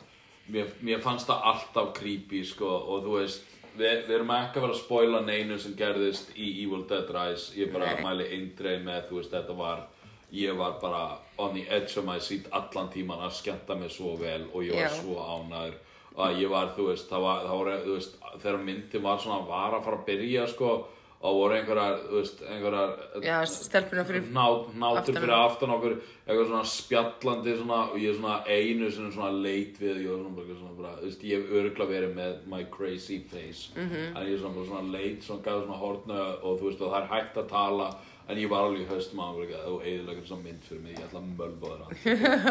mér, 0.50 0.72
mér 0.80 1.02
fannst 1.04 1.28
það 1.28 1.48
alltaf 1.52 1.92
creepy 1.98 2.42
sko 2.48 2.70
og 2.80 3.04
þú 3.04 3.16
veist 3.18 3.46
við, 3.76 4.06
við 4.08 4.14
erum 4.16 4.34
ekki 4.34 4.58
að 4.58 4.66
vera 4.66 4.76
að 4.76 4.82
spoila 4.82 5.22
neinu 5.26 5.58
sem 5.60 5.76
gerðist 5.78 6.32
í 6.36 6.50
Evil 6.64 6.86
Dead 6.90 7.10
Rise 7.16 7.54
ég 7.58 7.72
bara 7.74 7.92
Nei. 7.94 8.04
mæli 8.06 8.28
eindreið 8.38 8.86
með 8.86 9.08
þú 9.10 9.20
veist 9.20 9.34
þetta 9.36 9.58
var 9.58 9.84
ég 10.30 10.56
var 10.56 10.78
bara 10.80 11.04
on 11.42 11.54
the 11.56 11.66
edge 11.68 11.98
of 11.98 12.06
my 12.06 12.18
seat 12.22 12.48
allan 12.54 12.90
tíman 12.92 13.22
að 13.26 13.36
skemmta 13.40 13.76
mig 13.76 13.90
svo 13.92 14.14
vel 14.20 14.44
og 14.52 14.64
ég 14.64 14.78
var 14.78 14.88
Já. 14.88 15.00
svo 15.02 15.18
ánæður 15.18 15.78
að 16.20 16.40
ég 16.42 16.50
var, 16.50 16.72
þú 16.76 16.86
veist, 16.88 17.06
það 17.10 17.22
var, 17.24 17.44
það 17.46 17.60
var 17.60 17.84
þú 17.84 17.92
veist, 17.94 18.16
þegar 18.42 18.64
myndin 18.66 19.04
var 19.04 19.20
svona 19.22 19.46
var 19.46 19.76
að 19.76 19.84
fara 19.86 19.98
að 20.00 20.08
byrja 20.08 20.46
sko 20.50 20.70
og 21.20 21.34
voru 21.36 21.52
einhverjar, 21.52 21.98
þú 22.08 22.14
veist, 22.16 22.38
einhverjar 22.48 22.92
já, 23.26 23.34
stelpuna 23.46 24.04
fyrir, 24.08 24.22
ná, 24.32 24.44
nátur 24.80 25.18
fyrir 25.18 25.34
aftan 25.36 25.70
okkur 25.74 25.96
eitthvað 26.26 26.46
svona 26.48 26.64
spjallandi 26.64 27.56
svona, 27.58 27.80
og 27.92 27.98
ég 28.00 28.08
er 28.14 28.16
svona 28.16 28.38
einu 28.48 28.86
er 28.86 28.94
svona 29.12 29.30
leit 29.44 29.76
við 29.82 30.00
ég 30.00 30.08
er 30.08 30.16
svona 30.22 30.34
bara, 30.38 30.56
svona 30.60 30.76
bara 30.78 30.94
þú 31.02 31.04
veist, 31.10 31.22
ég 31.28 31.42
hef 31.42 31.52
örgla 31.60 31.88
verið 31.90 32.14
með 32.16 32.46
my 32.54 32.62
crazy 32.72 33.18
face 33.28 33.68
Mhm. 33.76 33.90
-hmm. 33.90 34.16
en 34.16 34.26
ég 34.26 34.34
er 34.34 34.38
svona 34.38 34.64
svona 34.66 34.92
leit 34.92 35.22
svona 35.22 35.42
gaf 35.42 35.62
svona 35.64 35.78
hortna 35.78 36.20
og 36.42 36.60
þú 36.60 36.64
veist 36.70 36.80
og 36.80 36.92
það 36.92 37.02
er 37.02 37.08
hægt 37.14 37.36
að 37.36 37.48
tala 37.48 37.94
en 38.28 38.38
ég 38.38 38.48
var 38.50 38.66
alveg 38.66 38.82
í 38.84 38.88
hann 39.24 39.34
var 39.38 39.60
og 39.70 39.84
eðilegur 39.86 40.20
þess 40.22 40.34
að 40.36 40.42
mynd 40.44 40.66
fyrir 40.68 40.82
mig, 40.84 40.92
ég 40.98 41.06
ætla 41.06 41.20
að 41.20 41.30
mölva 41.38 41.70
þér 41.70 41.80
hann 41.84 41.94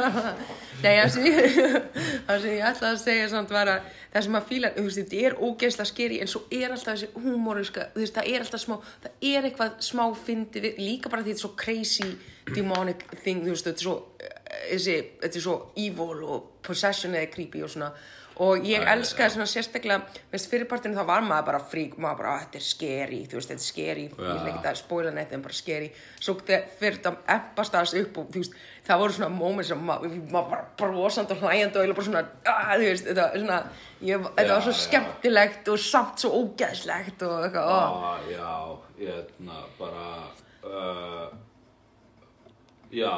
Nei, 0.84 0.96
það 1.00 1.12
sem, 1.14 1.28
ég- 1.30 1.78
ætlaði 2.70 2.90
að 2.90 3.00
segja 3.04 3.30
samt 3.32 3.54
var 3.56 3.72
að 3.76 3.88
það 4.16 4.26
sem 4.28 4.38
að 4.40 4.48
fíla, 4.50 4.72
þú 4.76 4.84
veist, 4.88 5.00
þetta 5.04 5.22
er 5.30 5.38
ógeðslega 5.48 5.92
skeri 5.92 6.20
en 6.24 6.32
svo 6.34 6.42
er 6.60 6.74
alltaf 6.76 6.94
þessi 6.98 7.24
húmóriska, 7.24 7.88
þú 7.96 8.04
veist, 8.04 8.18
það 8.20 8.30
er 8.34 8.46
alltaf 8.46 8.64
smá, 8.66 8.76
það 9.06 9.28
er 9.34 9.50
eitthvað 9.50 9.80
smá 9.90 10.04
fyndi 10.26 10.64
við, 10.66 10.82
líka 10.84 11.14
bara 11.14 11.24
því 11.26 11.34
þetta 11.34 11.40
er 11.40 11.46
svo 11.46 11.54
crazy 11.64 12.10
demonic 12.56 13.06
thing, 13.24 13.44
þú 13.46 13.54
veist, 13.56 13.68
þetta 13.70 13.84
er 13.84 13.88
svo, 13.88 13.98
eh, 14.20 14.38
þessi, 14.74 14.98
þetta 15.24 15.40
er 15.42 15.46
svo 15.48 15.58
evil 15.86 16.24
og 16.36 16.50
possession 16.66 17.16
eða 17.20 17.32
creepy 17.36 17.64
og 17.66 17.72
svona 17.76 17.92
og 18.40 18.66
ég 18.68 18.86
elskaði 18.88 19.34
svona 19.34 19.48
sérstaklega, 19.50 20.20
veist, 20.32 20.48
fyrirpartinu 20.52 20.96
þá 20.96 21.06
var 21.10 21.26
maður 21.28 21.48
bara 21.50 21.60
frík, 21.72 21.98
maður 22.00 22.22
bara, 22.22 22.34
"Ah, 22.34 22.44
þetta 22.46 22.60
er 22.60 22.66
scary, 22.66 23.20
þú 23.28 23.40
veist, 23.40 23.50
þetta 23.50 23.64
er 23.64 23.70
scary, 23.70 24.06
ég 24.10 24.44
vil 24.44 24.54
ekki 24.54 24.70
að 24.72 24.78
spoila 24.82 25.12
neitt 25.12 25.34
en 25.34 25.42
bara 25.42 25.54
scary, 25.54 25.92
svo 26.20 26.34
fyrir 26.36 27.00
þetta 27.00 27.16
eppast 27.28 27.74
aðeins 27.74 27.96
upp 28.02 28.18
og 28.18 28.32
þú 28.32 28.44
veist, 28.44 28.54
það 28.88 29.00
voru 29.00 29.14
svona 29.14 29.30
moment 29.30 29.68
sem 29.68 29.78
maður, 29.78 30.32
maður 30.32 30.50
bara 30.50 30.66
brosand 30.78 31.32
og 31.32 31.38
hlæjandi 31.38 31.76
og 31.76 31.84
eiginlega 31.84 31.96
bara 31.96 32.06
svona, 32.06 32.24
að, 32.46 32.80
þú 32.80 32.90
veist, 32.90 33.06
þetta 33.06 33.22
var 33.22 33.40
svona, 33.40 33.64
ég, 34.02 34.24
þetta 34.36 34.54
var 34.54 34.62
svo 34.62 34.72
já. 34.72 34.82
skemmtilegt 34.88 35.68
og 35.68 35.80
samt 35.80 36.20
svo 36.20 36.30
ógeðslegt 36.32 37.22
og 37.22 37.44
eitthvað, 37.44 37.68
ah, 37.68 38.20
já, 38.30 38.80
ég 39.00 39.14
ætna 39.24 39.64
bara 39.78 40.08
uh, 40.64 41.30
já 42.92 43.14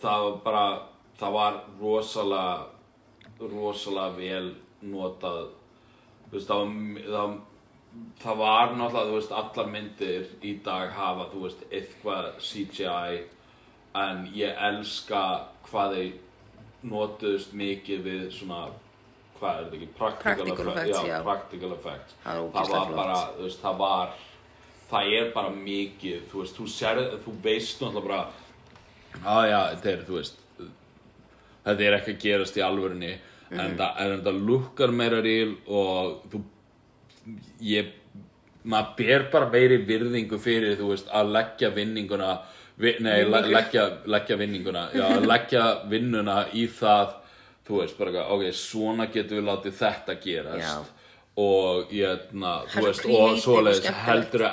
það 0.00 0.22
var 0.24 0.36
bara 0.44 0.64
það 1.20 1.32
var 1.36 1.56
rosalega 1.80 2.79
rosalega 3.40 4.16
vel 4.16 4.50
notað. 4.82 5.48
Veist, 6.32 6.48
það 6.48 6.60
var, 6.60 7.04
það, 7.10 7.36
það 8.22 8.36
var 8.42 8.74
náttúrulega, 8.78 9.14
veist, 9.16 9.32
allar 9.40 9.70
myndir 9.72 10.28
í 10.46 10.54
dag 10.64 10.92
hafa, 10.94 11.26
veist, 11.34 11.64
eitthvað 11.74 12.28
CGI 12.38 13.22
en 14.00 14.26
ég 14.36 14.60
elska 14.70 15.22
hvað 15.66 15.96
þeir 15.96 16.12
notuðust 16.92 17.52
mikið 17.58 18.04
við 18.06 18.28
svona 18.32 18.60
hvað 19.40 19.56
er 19.56 19.64
þetta 19.64 19.76
ekki, 19.80 19.88
practical, 19.98 20.34
Practical 20.34 20.68
effect- 20.68 20.76
effects, 20.76 20.98
já, 21.00 21.10
já. 21.16 21.22
practical 21.24 21.72
effects. 21.72 22.14
Það 22.24 22.50
það 22.54 22.70
var 22.74 22.92
bara, 23.00 23.16
það 23.64 23.78
var 23.80 24.12
það 24.90 25.12
er 25.18 25.32
bara 25.34 25.50
mikið, 25.56 26.22
þú 26.30 26.40
veist, 26.44 26.56
þú 26.60 26.68
sér 26.76 27.00
þú 27.24 27.34
veist 27.44 27.82
náttúrulega 27.82 28.06
bara 28.08 28.22
Já, 29.10 29.50
já, 29.50 29.60
þetta 29.74 29.90
er, 29.90 30.04
þú 30.06 30.16
veist 30.20 30.36
Þetta 31.64 31.84
er 31.84 31.94
ekki 31.98 32.12
að 32.14 32.20
gerast 32.22 32.56
í 32.56 32.62
alvörunni 32.64 33.10
en, 33.50 33.76
það, 33.78 34.00
en 34.04 34.14
þetta 34.16 34.34
lukkar 34.50 34.94
meira 34.94 35.20
ríl 35.24 35.54
og 35.66 36.24
þú 36.32 36.42
ég 37.64 37.96
maður 38.70 38.96
ber 38.98 39.26
bara 39.32 39.50
meiri 39.52 39.80
virðingu 39.88 40.38
fyrir, 40.40 40.76
þú 40.78 40.92
veist, 40.92 41.08
að 41.16 41.32
leggja 41.36 41.70
vinninguna 41.74 42.34
vi, 42.80 42.94
nei, 43.04 43.22
le, 43.28 43.42
leggja, 43.48 43.86
leggja 44.08 44.36
vinninguna 44.40 44.86
já, 44.96 45.06
að 45.16 45.26
leggja 45.28 45.64
vinnuna 45.88 46.42
í 46.56 46.66
það 46.80 47.16
þú 47.70 47.82
veist, 47.82 47.98
bara, 47.98 48.24
ok, 48.34 48.48
svona 48.56 49.06
getum 49.12 49.40
við 49.40 49.46
látið 49.48 49.76
þetta 49.78 50.16
gerast 50.24 50.66
Já. 50.66 51.06
og 51.40 51.94
ég, 51.94 52.28
na, 52.34 52.54
þú 52.66 52.76
Það 52.76 52.86
veist, 52.88 53.08
og 53.16 53.40
svoleiðis 53.44 53.90
heldur, 54.04 54.46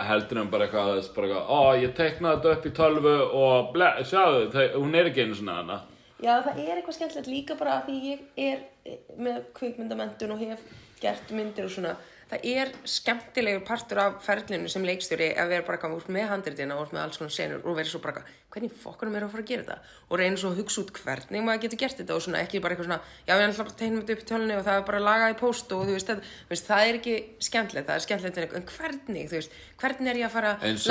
en 0.43 0.51
bara 0.53 0.67
eitthvað, 0.67 0.91
þú 0.91 0.97
veist, 0.99 1.13
bara 1.15 1.29
eitthvað, 1.29 1.51
ó, 1.51 1.61
ég 1.81 1.95
teknaði 1.97 2.37
þetta 2.37 2.55
upp 2.55 2.67
í 2.67 2.73
tölvu 2.79 3.15
og 3.41 3.71
ble, 3.75 3.91
sjáðu, 4.07 4.43
það, 4.55 4.75
hún 4.77 4.99
er 4.99 5.11
ekki 5.11 5.25
einu 5.25 5.39
svona 5.39 5.61
hana. 5.61 5.79
Já, 6.17 6.33
það 6.41 6.61
er 6.63 6.75
eitthvað 6.79 6.95
skemmtilegt 6.97 7.29
líka 7.29 7.57
bara 7.59 7.77
að 7.77 7.89
því 7.89 7.97
ég 8.09 8.21
er 8.41 8.61
eh, 8.89 9.01
með 9.21 9.41
kvikmyndamendun 9.57 10.33
og 10.33 10.39
hef 10.41 10.63
gert 11.01 11.33
myndir 11.35 11.67
og 11.67 11.73
svona. 11.75 11.97
Það 12.27 12.47
er 12.51 12.71
skemmtilegur 12.89 13.61
partur 13.67 14.01
af 14.03 14.17
ferlinu 14.25 14.67
sem 14.67 14.83
leikstjóri 14.83 15.29
að 15.39 15.53
vera 15.53 15.63
bara 15.67 15.91
út 15.95 16.09
með 16.11 16.25
handritina 16.33 16.75
og 16.75 16.89
með 16.91 17.05
alls 17.05 17.19
konar 17.21 17.31
senur 17.31 17.61
og 17.63 17.77
vera 17.77 17.87
svo 17.87 18.01
bara 18.03 18.23
hvernig 18.51 18.73
fokkunum 18.81 19.15
er 19.15 19.23
að 19.27 19.31
fara 19.31 19.45
að 19.45 19.51
gera 19.51 19.63
þetta? 19.63 19.93
Og 20.09 20.19
reyna 20.19 20.39
svo 20.41 20.51
að 20.51 20.59
hugsa 20.59 20.81
út 20.81 20.91
hvernig 20.97 21.45
maður 21.45 21.61
getur 21.63 21.81
gert 21.83 22.01
þetta 22.01 22.17
og 22.17 22.25
svona 22.25 22.41
ekki 22.43 22.61
bara 22.63 22.75
eitthvað 22.75 22.89
svona, 22.89 22.99
já, 23.21 23.31
við 23.31 23.45
ætlum 23.45 23.61
bara 23.61 23.71
að 23.71 23.79
tegnum 23.81 24.01
þetta 24.01 24.17
upp 24.17 24.23
í 24.25 24.29
tölunni 24.31 24.57
og 24.57 24.65
það 24.67 24.79
er 24.81 24.85
bara 24.89 25.03
lagað 25.05 25.35
í 25.35 25.37
post 25.39 25.75
og 25.77 25.85
þú 25.85 25.95
veist, 25.95 26.11
veist, 26.49 26.67
það 26.67 26.89
er 26.89 26.99
ekki 26.99 27.15
skemmtilegt, 27.47 27.87
það 27.87 28.01
er 28.01 28.05
skemmtilegt 28.07 28.57
en 28.57 28.67
hvernig, 28.73 29.29
þú 29.29 29.39
veist, 29.39 29.57
hvernig 29.83 30.11
er 30.11 30.21
ég 30.23 30.27
að 30.27 30.35
fara 30.35 30.55
að 30.57 30.67
eins 30.67 30.89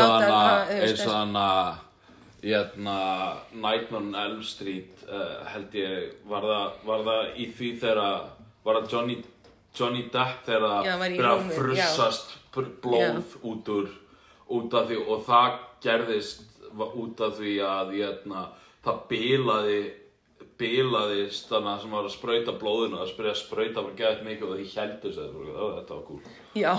Nightmare 2.46 4.00
on 4.00 4.14
Elm 4.14 4.42
Street, 4.46 5.04
uh, 5.08 5.44
held 5.50 5.74
ég, 5.74 6.12
var 6.30 6.46
það, 6.46 6.80
var 6.86 7.06
það 7.08 7.40
í 7.42 7.46
því 7.58 7.70
þegar, 7.82 8.26
var 8.66 8.80
það 8.80 8.92
Johnny, 8.94 9.16
Johnny 9.76 10.04
Depp 10.12 10.44
þegar 10.46 10.66
Já, 10.86 10.92
það 10.92 11.00
var 11.02 11.14
í 11.14 11.20
byrja 11.20 11.32
að 11.34 11.54
frussast 11.58 12.36
blóð 12.84 13.36
út 13.50 13.72
úr, 13.74 13.88
út 14.56 14.76
af 14.78 14.86
því, 14.90 15.00
og 15.06 15.24
það 15.26 15.58
gerðist 15.84 16.44
út 16.76 17.22
af 17.24 17.36
því 17.40 17.56
að, 17.66 17.94
hérna, 17.96 18.46
það 18.84 19.02
bilaði, 19.10 19.80
bilaðist 20.56 21.50
þannig 21.50 21.82
sem 21.82 21.90
var 21.92 22.06
að 22.08 22.12
sprauta 22.14 22.52
blóðinu 22.56 22.96
það 23.00 23.10
spyrja 23.12 23.32
að 23.34 23.40
sprauta 23.42 23.82
bara 23.84 23.96
gæðið 23.98 24.22
mikið 24.26 24.44
og 24.46 24.52
því 24.56 24.66
heldur 24.72 25.12
sér 25.16 25.30
þetta 25.36 25.92
var 25.92 26.04
cool. 26.06 26.20
Já, 26.56 26.72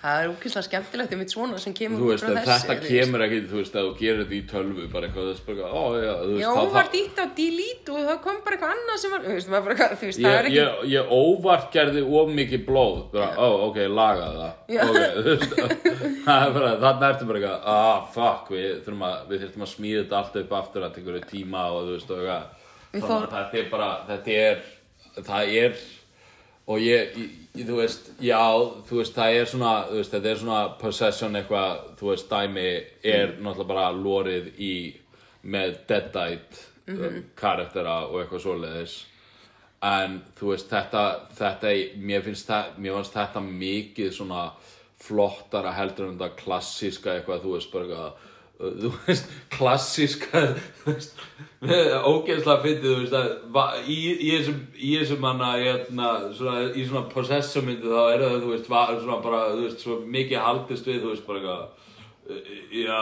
það 0.00 0.20
er 0.22 0.30
úkvæmlega 0.32 0.62
skemmtilegt 0.64 1.12
um 1.16 1.20
eitt 1.24 1.34
svona 1.34 1.58
sem 1.60 1.74
kemur 1.76 2.00
þú 2.00 2.06
út 2.06 2.12
veist 2.14 2.24
frá 2.24 2.30
að 2.30 2.38
þessu, 2.40 2.68
þetta 2.70 2.86
kemur 2.88 3.24
ekki 3.26 3.40
þú 3.50 3.56
veist 3.60 3.74
að 3.76 3.84
þú 3.84 3.92
gerir 4.00 4.20
þetta 4.22 4.36
í 4.38 4.42
tölvu 4.52 4.86
bara 4.94 5.04
eitthvað 5.10 5.28
þess 5.30 5.42
bara 5.50 5.68
ó 5.68 5.82
já 6.00 6.12
þú 6.22 6.30
veist 6.30 6.40
Já, 6.40 6.48
þá- 6.48 6.60
hún 6.60 6.72
var 6.78 6.88
dýtt 6.94 7.18
á 7.20 7.26
delete 7.40 7.88
og 7.92 8.00
það 8.08 8.18
kom 8.24 8.38
bara 8.46 8.56
eitthvað 8.56 8.72
annað 8.76 8.96
sem 9.02 9.10
var, 9.16 9.20
þú 9.26 9.32
veist, 9.36 9.50
maður 9.52 9.64
bara, 9.68 9.74
eitthvað, 9.76 9.92
þú 10.00 10.06
veist, 10.08 10.20
það 10.24 10.38
er 10.38 10.44
ekki, 10.48 10.56
ég, 10.56 10.70
ég 10.94 11.04
óvart 11.20 11.68
gerði 11.76 12.02
of 12.20 12.32
mikið 12.40 12.60
blóð 12.70 12.96
bara, 13.12 13.28
ó, 13.36 13.48
ok, 13.68 13.78
laga 14.00 14.26
það. 14.38 14.52
Já. 14.72 14.80
ok, 14.88 14.96
þú 15.20 15.28
veist 15.28 15.52
það 16.24 16.40
er 16.46 16.56
bara, 16.56 16.72
þarna 16.86 17.12
ertu 17.12 17.24
bara 17.28 17.44
þetta 22.92 23.06
þannig 23.06 23.32
að 23.32 23.34
þetta 23.38 23.58
er 23.62 23.70
bara, 23.70 23.90
þetta 24.08 24.38
er 24.44 24.62
það 25.26 25.56
er 25.64 25.80
og 26.70 26.80
ég, 26.82 27.14
ég, 27.54 27.66
þú 27.66 27.78
veist, 27.80 28.10
já 28.22 28.40
þú 28.86 29.00
veist, 29.00 29.14
það 29.16 29.36
er 29.36 29.48
svona, 29.50 29.74
veist, 29.90 30.14
þetta 30.14 30.30
er 30.30 30.40
svona 30.42 30.62
possession 30.80 31.38
eitthvað, 31.38 31.84
þú 31.98 32.10
veist, 32.12 32.30
dæmi 32.30 32.66
er 33.02 33.36
náttúrulega 33.38 33.70
bara 33.72 33.86
lorið 33.96 34.50
í 34.58 34.74
með 35.42 35.78
deadite 35.88 36.66
mm 36.90 37.22
karaktera 37.38 38.06
og 38.08 38.16
eitthvað 38.20 38.42
svoleiðis. 38.42 38.94
En 39.86 40.18
þú 40.36 40.50
veist, 40.50 40.66
þetta, 40.68 41.02
þetta 41.38 41.74
mér 42.02 42.24
finnst 42.24 42.48
það, 42.50 42.72
mér 42.82 42.96
finnst 42.98 43.14
þetta 43.14 43.42
mikið 43.46 44.10
svona 44.16 44.42
flottara 45.00 45.72
heldur 45.72 46.08
en 46.08 46.18
þetta 46.18 46.42
klassíska 46.42 47.14
eitthvað, 47.14 47.44
þú 47.44 47.54
veist, 47.54 47.70
bara 47.72 47.86
eitthvað 47.86 48.26
þú 48.60 48.90
veist, 49.06 49.30
klassíska 49.54 50.42
þú 50.82 50.94
veist, 50.94 51.22
ógeðslega 51.60 52.58
fyndið, 52.64 52.88
þú 52.88 52.96
veist, 53.02 53.14
að 53.62 53.92
í, 53.92 53.98
í 54.14 54.30
þessum, 54.36 54.58
í 54.76 54.90
þessum 55.00 55.22
manna, 55.24 55.52
hérna, 55.60 56.10
svona, 56.36 56.66
í 56.72 56.86
svona 56.88 57.06
possessor 57.12 57.64
myndi 57.66 57.88
þá 57.88 58.02
er 58.14 58.26
það, 58.26 58.36
þú 58.44 58.52
veist, 58.54 58.68
svona 59.04 59.20
bara, 59.24 59.44
þú 59.54 59.64
veist, 59.66 59.84
svo 59.84 60.00
mikið 60.18 60.44
haldist 60.46 60.90
við, 60.90 61.00
þú 61.04 61.14
veist, 61.14 61.26
bara 61.28 61.40
eitthvað 61.40 61.64
uh, 62.30 62.52
já, 62.80 63.00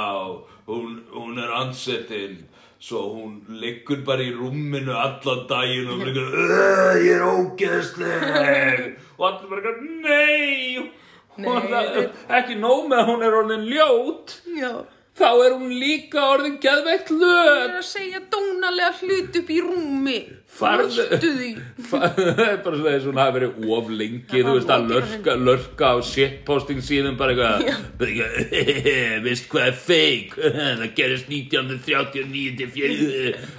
hún, 0.70 0.94
hún 1.14 1.42
er 1.42 1.58
ansettin 1.62 2.38
svo 2.78 3.00
hún 3.10 3.40
liggur 3.58 4.04
bara 4.06 4.22
í 4.22 4.30
rúminu 4.30 4.94
allan 4.94 5.40
daginn 5.50 5.88
og 5.90 6.04
liggur 6.06 6.28
"Ugh, 6.30 7.00
ég 7.02 7.16
er 7.16 7.24
ógeðsleg. 7.26 8.84
Og 9.18 9.24
allir 9.26 9.48
bara 9.50 9.72
nei. 9.82 10.92
Nei. 11.38 11.50
það, 11.70 11.98
ekki 12.38 12.54
nóg 12.58 12.86
með 12.90 13.02
að 13.02 13.10
hún 13.10 13.24
er 13.26 13.36
orðin 13.40 13.66
ljót. 13.66 14.36
Já, 14.58 14.70
þá 15.18 15.28
er 15.44 15.54
hún 15.58 15.72
líka 15.80 16.22
orðin 16.32 16.58
geðveikt 16.62 17.08
það 17.10 17.22
löt. 17.22 17.62
er 17.68 17.76
að 17.80 17.86
segja 17.88 18.20
dónalega 18.32 18.90
hlut 19.00 19.38
upp 19.40 19.48
í 19.50 19.58
rúmi, 19.64 20.18
Farðu- 20.58 21.04
fórstu 21.08 21.30
því, 21.38 21.48
það 21.88 22.42
er 22.44 22.60
bara 22.64 22.78
svona 22.78 22.92
þess 22.94 23.04
að 23.04 23.08
hún 23.10 23.20
hafi 23.22 23.36
verið 23.38 23.68
of 23.78 23.90
lengi 24.00 24.42
þú 24.46 24.54
veist 24.56 24.72
að 24.74 24.86
lörka, 24.92 25.36
lörka 25.48 25.90
á 25.92 25.96
shitposting 26.08 26.82
síðan 26.86 27.18
bara 27.20 27.34
eitthvað. 27.36 27.84
Bara 28.00 28.10
eitthvað, 28.14 29.22
veist 29.28 29.48
hvað 29.52 29.70
er 29.72 29.78
fake? 29.84 30.52
Það 30.58 30.84
gerist 30.98 31.32
1939 31.32 32.58
til 32.62 32.70
fjö 32.74 32.92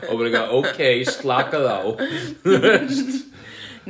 og 0.09 0.13
bara 0.19 0.29
eitthvað, 0.29 0.55
ok, 0.59 0.81
slakað 1.13 1.69
á. 1.69 1.79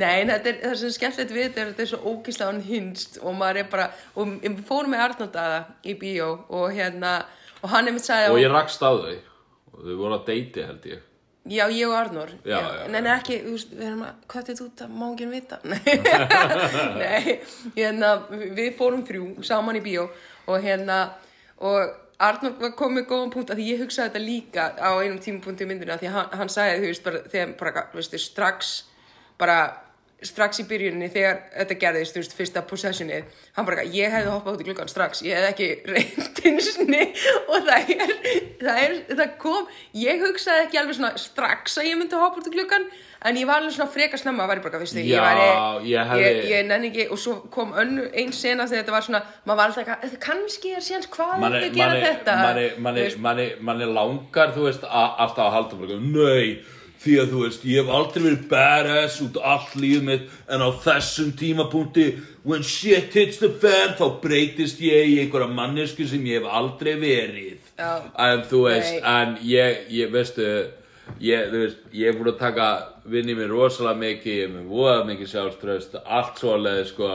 Nei, 0.00 0.22
er, 0.22 0.60
það 0.62 0.76
sem 0.80 0.88
er 0.88 0.94
skemmtilegt 0.94 1.32
við 1.34 1.42
þetta 1.48 1.60
er 1.60 1.66
að 1.66 1.72
þetta 1.74 1.82
er 1.84 1.88
svo 1.90 1.98
ógislega 2.14 2.48
hann 2.52 2.62
hinst 2.64 3.18
og 3.20 3.34
maður 3.36 3.58
er 3.64 3.66
bara, 3.72 3.88
og 4.16 4.30
fórum 4.68 4.94
með 4.94 5.02
Arnaldaða 5.08 5.58
í 5.84 5.96
bíó 6.00 6.28
og 6.56 6.70
hérna, 6.72 7.10
og 7.60 7.70
hann 7.74 7.88
er 7.88 7.96
mitt 7.96 8.06
sagði 8.06 8.32
og 8.34 8.40
ég 8.42 8.52
rakst 8.52 8.82
á 8.82 8.90
þau. 8.90 9.14
Og 9.70 9.86
þau 9.86 9.94
voru 10.00 10.18
að 10.18 10.26
deiti 10.28 10.66
held 10.66 10.90
ég. 10.90 11.06
Já, 11.50 11.64
ég 11.72 11.88
og 11.88 11.96
Arnór. 11.96 12.34
Já, 12.44 12.58
já, 12.60 12.82
Nei, 12.92 13.00
nei, 13.00 13.14
ekki, 13.14 13.38
þú 13.46 13.54
veist, 13.54 13.70
við 13.72 13.86
erum 13.88 14.02
að, 14.04 14.18
hvað 14.28 14.48
þetta 14.50 14.64
út 14.66 14.82
að 14.84 14.90
má 15.00 15.06
ekki 15.06 15.28
vita? 15.30 15.58
Nei, 15.70 15.78
nei, 17.00 17.38
hérna, 17.78 18.10
við 18.58 18.68
fórum 18.76 19.06
þrjú 19.08 19.46
saman 19.48 19.78
í 19.80 19.82
bíó 19.84 20.04
og 20.50 20.66
hérna, 20.66 20.98
og 21.64 21.96
Arnór 22.20 22.58
var 22.60 22.74
komið 22.76 23.06
góðan 23.08 23.32
punkt 23.32 23.50
að 23.54 23.62
því 23.62 23.70
ég 23.70 23.80
hugsaði 23.80 24.10
þetta 24.10 24.20
líka 24.20 24.66
á 24.76 24.90
einum 25.00 25.16
tímapunkti 25.24 25.64
í 25.64 25.70
myndinu 25.70 25.94
að 25.94 26.02
því 26.02 26.10
að 26.10 26.16
hann, 26.18 26.34
hann 26.42 26.52
sagði, 26.52 26.82
þú 26.82 26.90
veist, 26.90 27.06
bara, 27.06 27.22
þegar 27.32 27.54
bara, 27.62 27.84
þú 27.88 28.00
veist, 28.02 28.16
strax 28.20 28.72
bara 29.40 29.56
strax 30.26 30.60
í 30.60 30.66
byrjuninni 30.68 31.08
þegar 31.12 31.38
þetta 31.54 31.76
gerðist, 31.80 32.14
þú 32.14 32.22
veist, 32.22 32.34
fyrsta 32.36 32.62
possessioni 32.68 33.20
hann 33.56 33.68
bara, 33.68 33.84
ég 33.88 34.12
hefði 34.12 34.32
hoppað 34.34 34.56
út 34.56 34.64
í 34.64 34.66
gluggan 34.68 34.90
strax 34.90 35.22
ég 35.24 35.38
hefði 35.38 35.50
ekki 35.50 35.68
reynd 35.94 36.42
einsinni 36.50 37.04
og 37.46 37.68
það 37.68 37.92
er, 37.94 38.16
það 38.60 38.82
er 38.84 38.96
það 39.14 39.36
kom, 39.40 39.70
ég 40.00 40.24
hugsaði 40.24 40.66
ekki 40.66 40.80
alveg 40.80 40.98
svona 40.98 41.12
strax 41.20 41.78
að 41.80 41.88
ég 41.90 42.00
myndi 42.00 42.20
hoppa 42.20 42.42
út 42.42 42.50
í 42.50 42.54
gluggan 42.54 42.88
en 43.20 43.36
ég 43.36 43.48
var 43.48 43.60
alveg 43.60 43.74
svona 43.76 43.92
freka 43.92 44.20
snemma 44.20 44.44
að 44.44 44.52
væri 44.54 44.64
bara, 44.64 44.80
veistu, 44.80 45.04
ég 45.04 45.24
væri 45.24 45.46
ég 45.90 46.12
ég, 46.20 46.42
ég 46.50 46.66
nenni 46.68 46.90
ekki, 46.90 47.06
og 47.12 47.20
svo 47.20 47.36
kom 47.52 47.72
önnu 47.80 48.08
einn 48.10 48.34
sena 48.36 48.66
þegar 48.68 48.84
þetta 48.84 48.96
var 48.96 49.06
svona, 49.06 49.22
maður 49.44 49.60
var 49.60 49.72
alltaf 49.72 49.94
eitthvað, 49.94 50.18
kannski 50.24 50.74
er 50.76 50.84
síðan 50.84 51.08
hvað 51.16 51.34
er 51.36 51.56
þetta 51.56 51.70
að 51.70 51.80
gera 51.80 52.02
þetta? 52.04 52.36
manni, 52.44 52.66
manni, 52.86 53.06
manni, 53.28 53.48
manni 53.70 53.90
langar 53.92 54.54
þú 54.56 54.68
veist 54.68 54.84
alltaf 54.88 55.42
að 55.46 55.56
halda 55.58 56.00
nei, 56.00 56.60
því 57.00 57.14
að 57.22 57.30
þú 57.32 57.44
veist 57.44 57.62
ég 57.68 57.80
hef 57.80 57.92
aldrei 57.96 58.24
verið 58.26 58.42
badass 58.50 59.20
út 59.24 59.38
allt 59.52 59.76
líf 59.80 60.02
mitt 60.04 60.26
en 60.52 60.64
á 60.64 60.68
þessum 60.84 61.30
tímapunkti 61.38 62.06
when 62.44 62.62
shit 62.66 63.14
hits 63.16 63.40
the 63.40 63.48
fan 63.62 63.96
þá 63.98 64.04
breytist 64.22 64.82
ég 64.84 65.14
í 65.14 65.16
einhverja 65.22 65.48
mannesku 65.54 66.06
sem 66.08 66.26
ég 66.28 66.42
hef 66.42 66.50
aldrei 66.60 66.94
verið 67.00 67.56
Já. 67.80 67.90
en 68.28 68.44
þú 68.50 68.66
veist, 68.66 68.98
Nei. 68.98 69.16
en 69.16 69.38
ég, 69.48 69.80
ég 69.96 70.12
veistu 70.12 70.46
ég, 71.20 71.50
veist, 71.52 71.78
ég 71.92 72.08
er 72.12 72.16
búin 72.18 72.30
að 72.32 72.38
taka 72.40 72.66
vinni 73.10 73.34
mér 73.34 73.48
rosalega 73.50 73.98
mikið, 73.98 74.34
ég 74.36 74.44
er 74.46 74.50
með 74.54 74.66
voða 74.70 75.04
mikið 75.08 75.28
sjálfströst, 75.32 75.94
allt 76.04 76.38
svoleið 76.38 76.82
sko, 76.90 77.08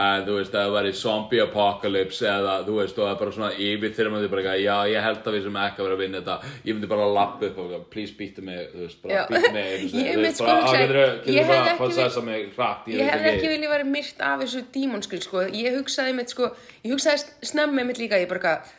en 0.00 0.24
þú 0.26 0.36
veist, 0.36 0.54
að 0.54 0.60
það 0.66 0.74
var 0.76 0.88
í 0.88 0.92
zombie 1.00 1.42
apocalypse 1.42 2.28
eða 2.30 2.54
þú 2.66 2.76
veist, 2.78 2.98
og 3.00 3.06
það 3.08 3.12
er 3.14 3.20
bara 3.22 3.34
svona 3.36 3.50
yfir 3.56 3.94
þegar 3.96 4.12
maður 4.14 4.32
bara, 4.34 4.42
eitthvað, 4.44 4.64
já, 4.64 4.76
ég 4.94 5.06
held 5.08 5.22
að 5.30 5.36
við 5.38 5.44
sem 5.48 5.58
ekki 5.64 5.80
að 5.82 5.88
vera 5.88 5.96
að 5.98 6.02
vinna 6.04 6.20
þetta, 6.20 6.52
ég 6.68 6.76
myndi 6.76 6.90
bara 6.92 7.06
að 7.08 7.14
lappa 7.18 7.48
upp 7.50 7.60
og 7.64 7.76
please 7.94 8.16
býttu 8.20 8.44
mig, 8.46 8.60
þú 8.74 8.82
veist, 8.84 9.00
bara 9.04 9.24
býttu 9.30 9.52
mig 9.56 9.68
Ég 9.90 10.10
þú 10.14 10.24
veist, 10.26 10.42
bara, 10.44 10.58
hugsa- 10.60 10.76
á, 10.76 10.82
getur 10.84 11.34
ég 11.34 11.48
bara 11.50 11.62
ekki 11.64 11.78
possessa 11.84 12.24
mig 12.30 12.50
hratt, 12.56 12.86
ég 12.92 13.00
veit 13.00 13.14
hefði 13.16 13.32
ekki 13.34 13.52
viljað 13.54 13.74
verið 13.76 13.94
myrt 13.96 14.20
af 14.30 14.44
þessu 14.44 14.64
dímonskrill 14.76 15.24
sko. 15.24 15.46
ég 15.50 15.78
hugsaði 15.80 16.14
mitt 16.20 16.30
sko 16.36 16.52
ég 16.84 16.92
hugsaði 16.94 17.24
snemmi 17.50 17.84
mitt 17.88 17.98
líka 17.98 18.20
ég 18.20 18.28
bara 18.30 18.40
eitthvað, 18.40 18.76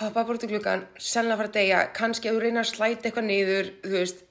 hoppa 0.00 0.22
bara 0.22 0.38
út 0.38 0.46
í 0.46 0.52
gluggan 0.52 0.86
sennilega 1.00 1.40
fara 1.40 1.52
að 1.52 1.58
deyja, 1.58 1.82
kannski 1.96 2.30
að 2.30 2.38
þú 2.38 2.46
reyna 2.46 2.62
að 2.62 2.72
slæta 2.72 3.08
eitthvað 3.08 3.28
niður, 3.30 3.74
þú 3.84 3.92
veist 3.96 4.24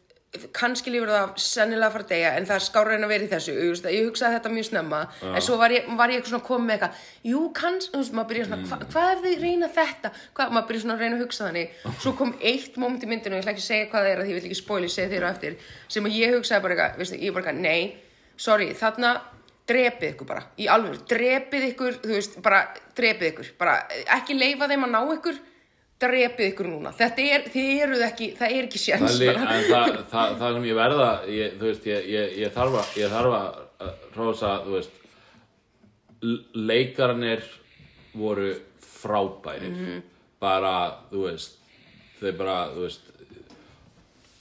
kannski 0.56 0.92
lífur 0.92 1.12
það 1.12 1.30
sennilega 1.40 1.88
að 1.88 1.94
fara 1.94 2.06
að 2.06 2.10
deyja 2.12 2.32
en 2.36 2.48
það 2.50 2.58
er 2.58 2.64
skárið 2.66 2.96
en 2.96 3.06
að 3.06 3.12
vera 3.14 3.26
í 3.26 3.30
þessu. 3.32 3.54
Veist, 3.56 3.86
ég 3.96 4.08
hugsaði 4.10 4.36
þetta 4.36 4.52
mjög 4.52 4.66
snemma 4.68 5.00
en 5.30 5.44
svo 5.46 5.58
var 5.62 5.72
ég, 5.72 5.86
var 5.96 6.12
ég 6.12 6.20
eitthvað 6.20 6.34
svona 6.34 6.48
komið 6.50 6.66
með 6.68 6.76
eitthvað 6.76 7.30
jú, 7.32 7.44
kannski, 7.60 7.92
þú 7.94 8.02
veist, 8.02 8.16
maður 8.18 8.30
byrja 8.32 8.48
svona 8.50 8.70
hva, 8.70 8.80
hvað 8.92 9.12
ef 9.14 9.22
þið 9.26 9.46
reyna 9.46 9.70
þetta, 9.78 10.12
hvað, 10.36 10.52
maður 10.58 10.68
byrja 10.72 10.84
svona 10.84 10.98
að 10.98 11.06
reyna 11.06 11.16
að 11.16 11.24
hugsa 11.24 11.48
þannig. 11.48 11.78
Svo 12.04 12.16
kom 12.20 12.34
eitt 12.52 12.80
moment 12.84 13.06
í 13.06 13.12
myndinu, 13.12 13.40
ég 13.40 13.46
ætla 13.46 13.56
ekki 13.56 13.64
að 13.64 13.70
segja 13.70 13.88
hvað 13.94 14.06
það 14.06 14.12
er 14.12 14.20
að 14.20 14.28
því 14.28 14.34
ég 14.36 14.40
vil 14.42 14.50
ekki 14.50 14.60
spóli, 14.60 14.92
segja 14.92 15.14
þér 15.14 15.28
á 15.28 15.30
eftir 15.32 15.58
sem 15.96 16.12
ég 16.12 16.36
hugsaði 16.36 16.66
bara 16.66 16.76
eitthvað, 16.76 17.00
veistu, 17.00 17.22
ég 17.22 17.36
bara 17.36 17.46
eitthvað, 17.46 17.64
nei 17.64 18.04
sorry, 18.36 18.70
þarna 18.76 19.16
drepið 19.66 20.12
ykkur 20.14 20.28
bara, 20.30 20.46
í 20.62 20.68
alveg, 20.70 21.00
drepið 21.10 21.68
ykkur 21.72 22.00
þú 22.04 22.12
veist, 22.14 22.36
bara 22.46 22.60
drepið 22.98 23.32
ykkur 23.32 23.52
bara 23.58 23.80
ekki 24.20 24.38
leifa 24.38 24.68
þeim 24.70 24.86
að 24.86 24.92
ná 24.94 25.00
ykkur 25.16 25.40
drepið 26.02 26.50
ykkur 26.52 26.68
núna, 26.68 26.92
þetta 26.98 27.26
er 27.36 27.46
þið 27.54 27.82
eruð 27.86 28.02
ekki, 28.10 28.26
það 28.36 28.56
er 28.58 28.66
ekki 28.68 28.80
Það, 28.82 28.86
sjans 28.86 29.20
en 29.22 29.38
það, 29.70 30.00
það, 30.12 30.34
það 30.42 30.56
sem 30.58 30.66
ég 30.70 30.76
verða 30.80 31.10
ég, 31.32 31.54
þú 31.60 31.70
veist, 31.70 31.86
ég, 31.88 32.10
ég, 32.12 32.34
ég 32.44 32.54
þarf 32.56 32.78
að 32.82 32.98
ég 33.00 33.14
þarf 33.14 33.38
að 33.40 33.94
hrósa, 34.18 34.52
þú 34.66 34.76
veist 34.76 35.00
l- 36.26 36.44
leikararnir 36.68 37.48
voru 38.16 38.52
frábærir. 38.84 40.02
Bara, 40.42 40.74
þú 41.12 41.24
veist 41.30 41.56
þeir 42.20 42.36
bara, 42.40 42.58
þú 42.76 42.84
veist 42.86 43.12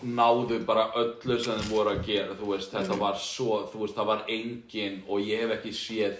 náðu 0.04 0.58
bara 0.68 0.88
öllu 1.00 1.38
sem 1.40 1.56
þeir 1.62 1.70
voru 1.70 1.94
að 1.94 2.02
gera. 2.08 2.34
Þú 2.36 2.50
veist, 2.50 2.72
þetta 2.74 2.98
var 3.00 3.18
svo, 3.22 3.62
þú 3.72 3.84
veist, 3.84 3.96
það 3.96 4.08
var 4.10 4.24
engin 4.34 4.98
og 5.08 5.22
ég 5.24 5.44
hef 5.44 5.54
ekki 5.58 5.72
séð 5.78 6.18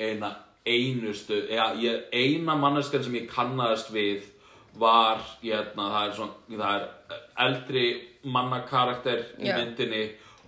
eina 0.00 0.32
einustu 0.66 1.36
ég, 1.52 2.06
eina 2.16 2.56
manneskar 2.58 3.04
sem 3.04 3.14
ég 3.20 3.28
kannaðist 3.30 3.92
við 3.94 4.24
var, 4.78 5.22
hérna, 5.42 5.88
það 5.94 6.06
er 6.06 6.14
svona 6.18 6.58
það 6.58 6.74
er 6.76 7.18
eldri 7.46 7.84
mannakarakter 8.24 9.26
í 9.38 9.50
Já. 9.50 9.58
myndinni 9.58 10.04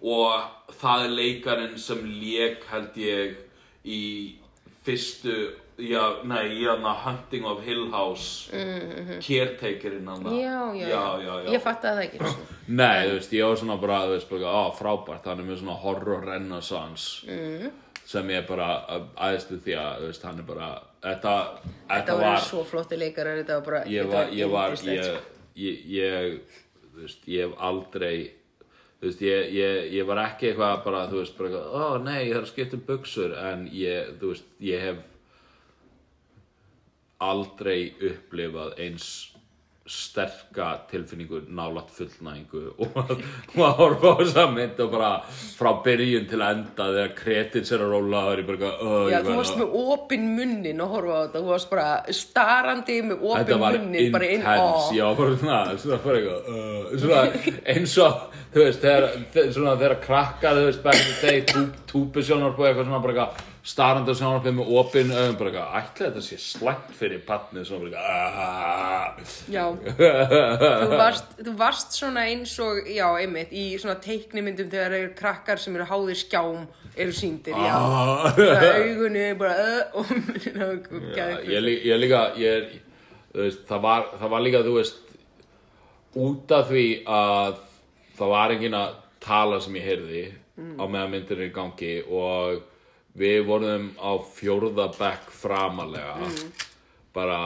og 0.07 0.73
það 0.81 1.05
er 1.05 1.15
leikarinn 1.21 1.79
sem 1.81 2.03
lék 2.05 2.67
held 2.71 2.99
ég 3.01 3.39
í 3.87 4.03
fyrstu 4.87 5.37
já, 5.77 6.03
nei, 6.25 6.57
í 6.57 6.65
hana 6.67 6.93
Hunting 7.05 7.47
of 7.49 7.63
Hill 7.65 7.87
House 7.93 8.51
mm, 8.55 9.19
caretakerinn 9.25 10.09
hana 10.09 10.33
já, 10.33 10.59
já, 10.75 10.89
já, 10.89 11.03
já, 11.23 11.33
já. 11.45 11.51
ég 11.53 11.65
fatt 11.65 11.85
að 11.85 11.99
það 12.01 12.05
ekki. 12.07 12.35
Nei, 12.67 13.01
þú 13.07 13.17
veist, 13.19 13.35
ég 13.37 13.51
var 13.51 13.61
svona 13.61 13.79
bara, 13.83 13.99
þú 14.07 14.15
veist, 14.17 14.31
bara, 14.33 14.55
á, 14.57 14.63
frábært, 14.79 15.29
hann 15.31 15.43
er 15.43 15.49
með 15.51 15.61
svona 15.63 15.79
horror 15.85 16.25
renaissance 16.27 17.27
mm. 17.29 17.75
sem 18.09 18.33
ég 18.35 18.49
bara 18.49 18.71
aðeistu 19.15 19.61
því 19.63 19.77
að, 19.83 20.01
þú 20.01 20.13
veist, 20.13 20.29
hann 20.31 20.43
er 20.43 20.49
bara, 20.49 20.71
þetta, 21.07 21.35
þetta, 21.63 21.95
þetta 21.95 22.17
voru 22.19 22.29
var, 22.29 22.47
svo 22.49 22.63
flotti 22.67 22.99
leikarar 23.01 23.41
þetta 23.41 23.59
var 23.59 23.67
bara 23.69 23.83
ég 23.91 24.11
var, 24.11 24.33
ég 24.35 24.53
var, 24.53 24.77
ég, 24.91 25.05
sko. 25.05 25.45
ég, 25.63 25.85
ég, 25.97 26.57
þú 26.87 27.05
veist, 27.05 27.29
ég 27.31 27.47
hef 27.47 27.67
aldrei, 27.69 28.17
þú 28.99 29.09
veist, 29.09 29.27
ég, 29.27 29.53
ég, 29.57 29.83
ég 29.99 30.09
var 30.09 30.23
ekki 30.25 30.51
eitthvað 30.51 30.81
bara, 30.87 31.05
þú 31.13 31.21
veist, 31.23 31.37
bara 31.39 31.53
eitthvað, 31.53 31.69
ó, 31.77 31.85
nei, 32.03 32.19
ég 32.25 32.35
þarf 32.35 32.49
að 32.49 32.53
skipta 32.55 32.81
um 32.81 32.89
buksur, 32.91 33.37
en 33.53 33.69
ég, 33.75 34.17
þú 34.21 34.33
veist, 34.33 34.51
ég 34.67 34.89
hef 34.89 35.05
aldrei 37.27 37.81
upplifað 38.11 38.77
eins 38.85 39.11
sterka 39.87 40.69
tilfinningu 40.91 41.41
nálat 41.55 41.89
fullnægingu 41.95 42.63
og 42.83 43.01
að 43.63 43.75
horfa 43.81 44.13
á 44.13 44.15
þessa 44.21 44.45
mynd 44.53 44.81
og 44.83 44.91
bara 44.93 45.11
frá 45.57 45.71
byrjun 45.85 46.27
til 46.31 46.43
enda 46.43 46.89
þegar 46.91 47.13
kretins 47.19 47.73
er 47.73 47.85
að 47.87 47.93
róla 47.95 48.23
og 48.27 48.33
er 48.35 48.43
bara 48.49 48.59
eitthvað, 48.59 48.83
"Ö, 48.83 49.11
Já, 49.13 49.19
þú 49.23 49.37
varst 49.41 49.55
að-" 49.55 49.61
með 49.63 49.77
opinn 49.95 50.27
munnin 50.37 50.83
og 50.85 50.93
horfa 50.97 51.15
á 51.17 51.21
þetta, 51.27 51.43
þú 51.43 51.53
varst 51.55 51.71
bara 51.71 51.89
starandi 52.21 52.99
með 53.03 53.17
Þetta 53.17 53.43
opinn 53.43 53.61
var 53.65 53.79
munnin 53.79 54.13
bara 54.13 54.31
inn, 54.31 54.41
intense, 54.41 54.95
já, 54.99 55.07
bara 55.17 55.37
svona, 55.43 55.61
svona, 55.85 55.99
bara 56.05 56.21
eitthvað, 56.21 56.97
svona, 57.01 57.21
eins 57.75 57.99
og, 57.99 58.23
þú 58.55 58.65
veist, 58.65 58.81
þegar, 58.81 59.11
þegar 59.83 60.01
krakkar, 60.07 60.57
þú 60.61 60.65
veist, 60.71 60.83
back 60.83 60.97
in 61.03 61.13
the 61.13 61.27
day, 61.27 61.41
tú, 61.47 61.67
túpu 61.91 62.23
sjónvarp 62.27 62.59
og 62.59 62.67
eitthvað 62.71 62.89
svona, 62.91 63.03
bara 63.07 63.15
eitthvað, 63.15 63.45
starandi 63.67 64.13
á 64.13 64.19
sjónvarpið 64.19 64.55
með 64.61 64.69
opin 64.79 65.09
auðum, 65.11 65.37
bara 65.41 65.51
eitthvað, 65.51 65.77
ætli 65.81 66.05
þetta 66.07 66.21
sé 66.23 66.37
slæmt 66.39 66.91
fyrir 66.95 67.23
patnið, 67.27 67.65
svona, 67.67 67.89
bara 67.91 68.19
eitthvað, 69.17 69.33
já, 69.51 69.65
þú 70.87 70.99
varst, 71.01 71.33
þú 71.41 71.55
varst 71.59 71.97
svona 71.99 72.23
eins 72.31 72.53
og, 72.63 72.79
já, 72.95 73.07
einmitt, 73.25 73.51
í 73.57 73.65
svona 73.83 73.97
teiknimyndum 74.05 74.71
þegar 74.73 74.95
eru 75.01 75.11
krakkar 75.19 75.59
sem 75.63 75.75
eru 75.81 75.89
háðir 75.91 76.21
skjám, 76.21 76.61
eru 76.97 77.17
síndir, 77.19 77.59
já, 77.59 77.73
Ah. 77.77 78.31
bara 78.37 78.71
augunni, 78.85 79.25
bara, 79.41 79.57
uh, 79.57 79.99
og 79.99 80.15
gæði 81.17 81.51
ég, 81.57 81.69
ég 81.91 82.01
líka, 82.05 82.23
ég 82.39 82.61
er, 82.61 82.71
veist, 83.35 83.67
það 83.69 83.83
var, 83.89 84.07
það 84.21 84.33
var 84.37 84.47
líka, 84.47 84.63
þú 84.69 84.77
veist, 84.79 85.03
út 86.17 86.55
af 86.57 86.71
því 86.71 86.87
að 87.19 87.59
það 88.17 88.31
var 88.37 88.55
enginn 88.55 88.79
að 88.79 88.95
tala 89.27 89.59
sem 89.61 89.75
ég 89.77 89.85
heyrði 89.91 90.25
á 90.81 90.85
meðan 90.89 91.11
myndir 91.13 91.37
er 91.43 91.51
í 91.51 91.53
gangi 91.53 91.91
og 92.09 92.63
við 93.17 93.43
vorum 93.49 93.91
á 93.97 94.11
fjórða 94.37 94.87
bekk 94.99 95.31
framalega 95.33 96.31
bara, 97.17 97.39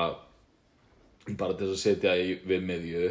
bara 1.39 1.55
til 1.59 1.69
að 1.71 1.77
setja 1.79 2.15
í, 2.19 2.33
við 2.47 2.65
miðju. 2.67 3.11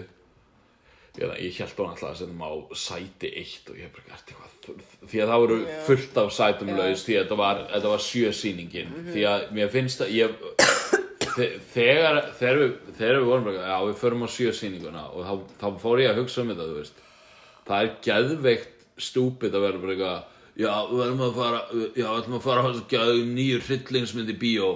Ég, 1.20 1.32
ég 1.42 1.56
held 1.60 1.74
hún 1.80 1.90
alltaf 1.90 2.12
að 2.14 2.20
setja 2.22 2.48
á 2.48 2.54
sæti 2.80 3.32
eitt 3.42 3.70
og 3.74 3.80
ég 3.80 3.90
bara 3.96 4.06
gert 4.12 4.30
eitthvað 4.30 5.10
því 5.10 5.22
að 5.24 5.32
það 5.32 5.42
voru 5.44 5.58
fullt 5.88 6.20
af 6.22 6.34
sætum 6.36 6.70
laus 6.78 7.04
því 7.08 7.16
að 7.18 7.24
þetta 7.24 7.38
var, 7.40 7.62
þetta 7.74 7.94
var 7.96 8.04
sjö 8.06 8.32
sýningin. 8.38 8.92
Því 9.10 9.24
að 9.32 9.46
mér 9.58 9.72
finnst 9.74 10.04
að 10.06 10.14
ég 10.16 10.36
þe- 11.36 11.54
þegar, 11.74 12.20
þegar, 12.40 12.60
við, 12.62 12.74
þegar 13.00 13.20
við 13.20 13.30
vorum 13.32 13.48
bara, 13.50 13.64
já 13.72 13.78
við 13.90 13.98
förum 14.04 14.26
á 14.28 14.30
sjö 14.36 14.54
sýninguna 14.60 15.06
og 15.16 15.26
þá, 15.26 15.34
þá 15.64 15.68
fór 15.82 16.04
ég 16.04 16.12
að 16.14 16.22
hugsa 16.22 16.44
um 16.44 16.52
þetta 16.54 16.68
það 17.70 17.82
er 17.86 17.92
geðveikt 18.10 18.86
stúpid 19.00 19.56
að 19.56 19.66
vera 19.66 19.82
bara 19.84 19.96
eitthvað 19.96 20.36
já, 20.60 20.74
við 20.90 21.02
verðum 21.02 21.26
að 21.26 21.40
fara 21.40 21.64
já, 21.72 21.90
við 21.96 22.14
ætlum 22.14 22.38
að 22.38 22.46
fara 22.46 22.68
þessu 22.68 22.86
geðu 22.92 23.26
nýju 23.32 23.64
hryllingsmynd 23.68 24.34
í 24.34 24.38
bíó. 24.44 24.70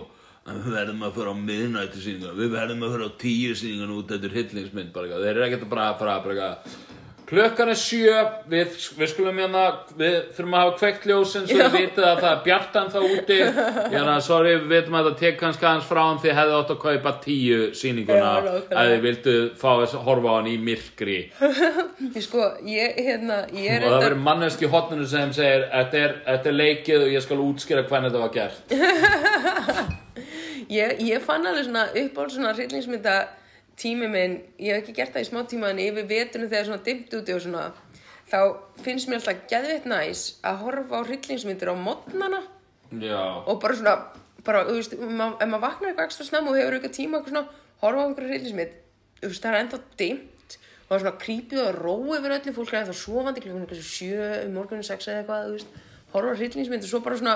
Við 0.44 0.74
verðum 0.74 1.06
að 1.08 1.20
fara 1.20 1.32
á 1.32 1.36
miðnættu 1.40 2.02
sýninguna 2.04 2.36
við 2.36 2.50
verðum 2.52 2.82
að 2.84 2.96
fara 2.98 3.06
á 3.08 3.20
tíu 3.22 3.54
sýninguna 3.56 4.00
út 4.00 4.12
eftir 4.12 4.34
hryllingsmynd 4.34 4.98
þeir 4.98 5.30
eru 5.30 5.46
ekkert 5.46 5.64
að 5.64 5.72
bara 5.72 5.86
að 5.92 6.02
fara 6.02 6.18
bara 6.26 6.50
klukkan 7.30 7.72
er 7.72 7.80
sjö 7.80 8.20
við, 8.52 8.76
við 8.98 9.10
skulum 9.12 9.40
hérna 9.42 9.64
við 9.98 10.16
þurfum 10.36 10.56
að 10.58 10.64
hafa 10.64 10.74
kveikt 10.82 11.08
ljósin 11.10 11.48
svo 11.48 11.58
við 11.60 11.76
vitið 11.78 12.08
að 12.08 12.22
það 12.24 12.30
er 12.30 12.42
bjartan 12.48 12.92
þá 12.94 12.98
úti. 13.02 13.38
Hérna, 13.94 14.16
sorry, 14.26 14.54
við 14.62 14.74
vitum 14.74 14.98
að 15.00 15.10
það 15.10 15.18
tek 15.22 15.40
kannski 15.42 15.68
aðeins 15.70 15.90
frá 15.90 16.02
hann 16.02 16.22
því 16.24 16.36
hefði 16.40 16.56
átt 16.60 16.74
að 16.74 16.80
kaupa 16.84 17.14
tíu 17.24 17.60
sýninguna 17.78 18.32
Já, 18.34 18.50
að 18.82 18.92
þið 18.94 19.06
vildu 19.08 19.36
fá 19.62 19.70
þess 19.82 19.98
að 20.00 20.06
horfa 20.08 20.34
á 20.34 20.36
hann 20.38 20.52
í 20.52 20.56
myrkri. 20.70 21.20
Ég 22.18 22.26
sko, 22.26 22.48
ég, 22.68 22.98
hérna, 23.08 23.44
ég 23.56 23.78
er 23.78 23.88
og 23.88 23.96
það 23.96 24.08
verður 24.08 24.26
manneski 24.28 24.72
hotninu 24.72 25.08
sem 25.10 25.36
segir 25.36 25.68
þetta 25.72 26.04
er, 26.04 26.18
er 26.36 26.58
leikið 26.58 27.08
og 27.08 27.14
ég 27.14 27.26
skal 27.26 27.42
útskýra 27.44 27.86
hvernig 27.88 28.14
þetta 28.14 28.26
var 28.26 28.34
gert. 28.40 28.64
Ég, 30.72 31.00
ég 31.04 31.24
fann 31.24 31.46
alveg 31.46 31.66
svona 31.68 31.88
upp 32.00 32.20
á 32.20 32.24
svona 32.32 32.54
hryllingsmynda 32.56 33.16
tími 33.80 34.08
minn, 34.12 34.38
ég 34.60 34.76
hef 34.76 34.84
ekki 34.84 34.94
gert 35.00 35.14
það 35.16 35.24
í 35.26 35.30
smá 35.32 35.42
tíma 35.50 35.70
en 35.74 35.80
yfir 35.82 36.06
veturinn 36.10 36.50
þegar 36.52 36.68
svona 36.68 36.84
dimmt 36.86 37.14
úti 37.18 37.34
og 37.36 37.42
svona 37.42 37.64
þá 38.30 38.40
finnst 38.86 39.10
mér 39.10 39.20
alltaf 39.22 39.42
geðveitt 39.52 39.88
næs 39.90 40.22
að 40.46 40.60
horfa 40.64 41.00
á 41.00 41.08
hryllingsmyndir 41.08 41.72
á 41.74 41.76
modnana 41.78 42.44
og 43.50 43.60
bara 43.64 43.76
svona, 43.80 43.96
bara, 44.46 44.64
þú 44.70 44.76
veist, 44.78 44.94
ma- 45.00 45.34
ef 45.42 45.48
maður 45.50 45.64
vaknar 45.66 45.90
eitthvað 45.92 46.06
ekstra 46.10 46.28
snemma 46.28 46.52
og 46.54 46.58
hefur 46.60 46.78
eitthvað 46.78 46.96
tíma 47.00 47.18
eitthvað 47.20 47.34
svona, 47.34 47.48
horfa 47.82 48.00
á 48.00 48.06
einhverju 48.08 48.30
hryllingsmynd, 48.34 48.76
þú 49.24 49.32
veist, 49.32 49.44
það 49.44 49.54
er 49.54 49.60
ennþá 49.64 49.80
dimmt 50.04 50.58
og 50.84 50.90
það 50.92 50.96
er 50.98 51.04
svona 51.04 51.18
creepy 51.24 51.60
og 51.64 51.80
ró 51.82 51.96
yfir 52.20 52.36
öllu, 52.38 52.54
fólk 52.60 52.74
er 52.74 52.80
ennþá 52.84 52.96
sofandi 53.02 53.42
klukkan 53.44 53.66
eitthvað 53.66 53.84
sjö, 53.90 54.30
um 54.46 54.54
morgunin 54.60 54.86
sex 54.86 55.08
eða 55.10 55.24
eitthvað, 55.24 55.48
þú 55.50 55.58
veist, 55.58 55.78
horfa 56.14 56.34
á 56.34 56.38
hryllingsmynd 56.38 56.86
og 56.86 56.92
svo 56.94 57.02
bara 57.06 57.18
svona 57.24 57.36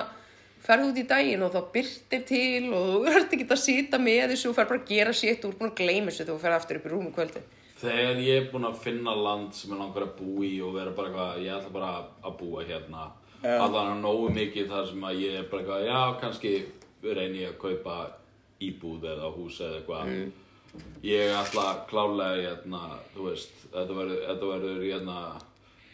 ferð 0.67 0.89
út 0.89 0.97
í 0.99 1.05
daginn 1.07 1.45
og 1.45 1.53
þá 1.53 1.61
byrtir 1.73 2.23
til 2.27 2.71
og 2.75 2.87
þú 2.89 3.13
ert 3.13 3.35
ekki 3.37 3.47
að 3.47 3.61
sita 3.61 3.99
með 4.01 4.33
þessu 4.33 4.49
og 4.49 4.57
fer 4.57 4.67
bara 4.71 4.81
að 4.81 4.89
gera 4.91 5.13
sétt 5.15 5.45
og 5.45 5.45
þú 5.45 5.53
ert 5.53 5.61
búin 5.61 5.71
að 5.71 5.79
gleyma 5.79 6.11
þessu 6.11 6.23
þegar 6.23 6.33
þú 6.33 6.43
fer 6.43 6.55
aftur 6.57 6.79
upp 6.79 6.87
í 6.87 6.91
rúmu 6.93 7.13
kvöldi. 7.15 7.43
þegar 7.77 8.19
ég 8.25 8.41
er 8.41 8.49
búinn 8.51 8.67
að 8.67 8.81
finna 8.83 9.13
land 9.15 9.55
sem 9.55 9.71
ég 9.71 9.79
langar 9.79 10.07
að 10.07 10.15
búa 10.17 10.45
í 10.47 10.55
og 10.65 10.75
vera 10.75 10.95
bara 10.97 11.11
eitthvað, 11.11 11.41
ég 11.45 11.55
ætla 11.55 11.73
bara 11.77 11.91
að 12.25 12.37
búa 12.41 12.65
hérna. 12.67 13.07
Allan 13.45 13.91
að 13.93 13.99
nógu 14.01 14.31
mikið 14.33 14.71
þar 14.71 14.87
sem 14.89 15.03
að 15.07 15.19
ég 15.21 15.35
er 15.39 15.49
bara 15.51 15.61
eitthvað, 15.61 15.85
já, 15.85 15.99
kannski 16.23 16.53
reyni 17.05 17.43
ég 17.43 17.53
að 17.53 17.59
kaupa 17.61 17.97
íbúð 18.65 19.05
eða 19.13 19.29
hús 19.35 19.59
eða 19.61 19.77
eitthvað. 19.77 20.15
Ég 21.05 21.35
ætla 21.37 21.67
klálega 21.89 22.41
hérna, 22.41 22.81
þú 23.13 23.29
veist, 23.29 23.53
þetta 23.69 23.99
verður, 23.99 24.23
þetta 24.25 24.49
verður 24.51 24.81
hérna, 24.87 25.19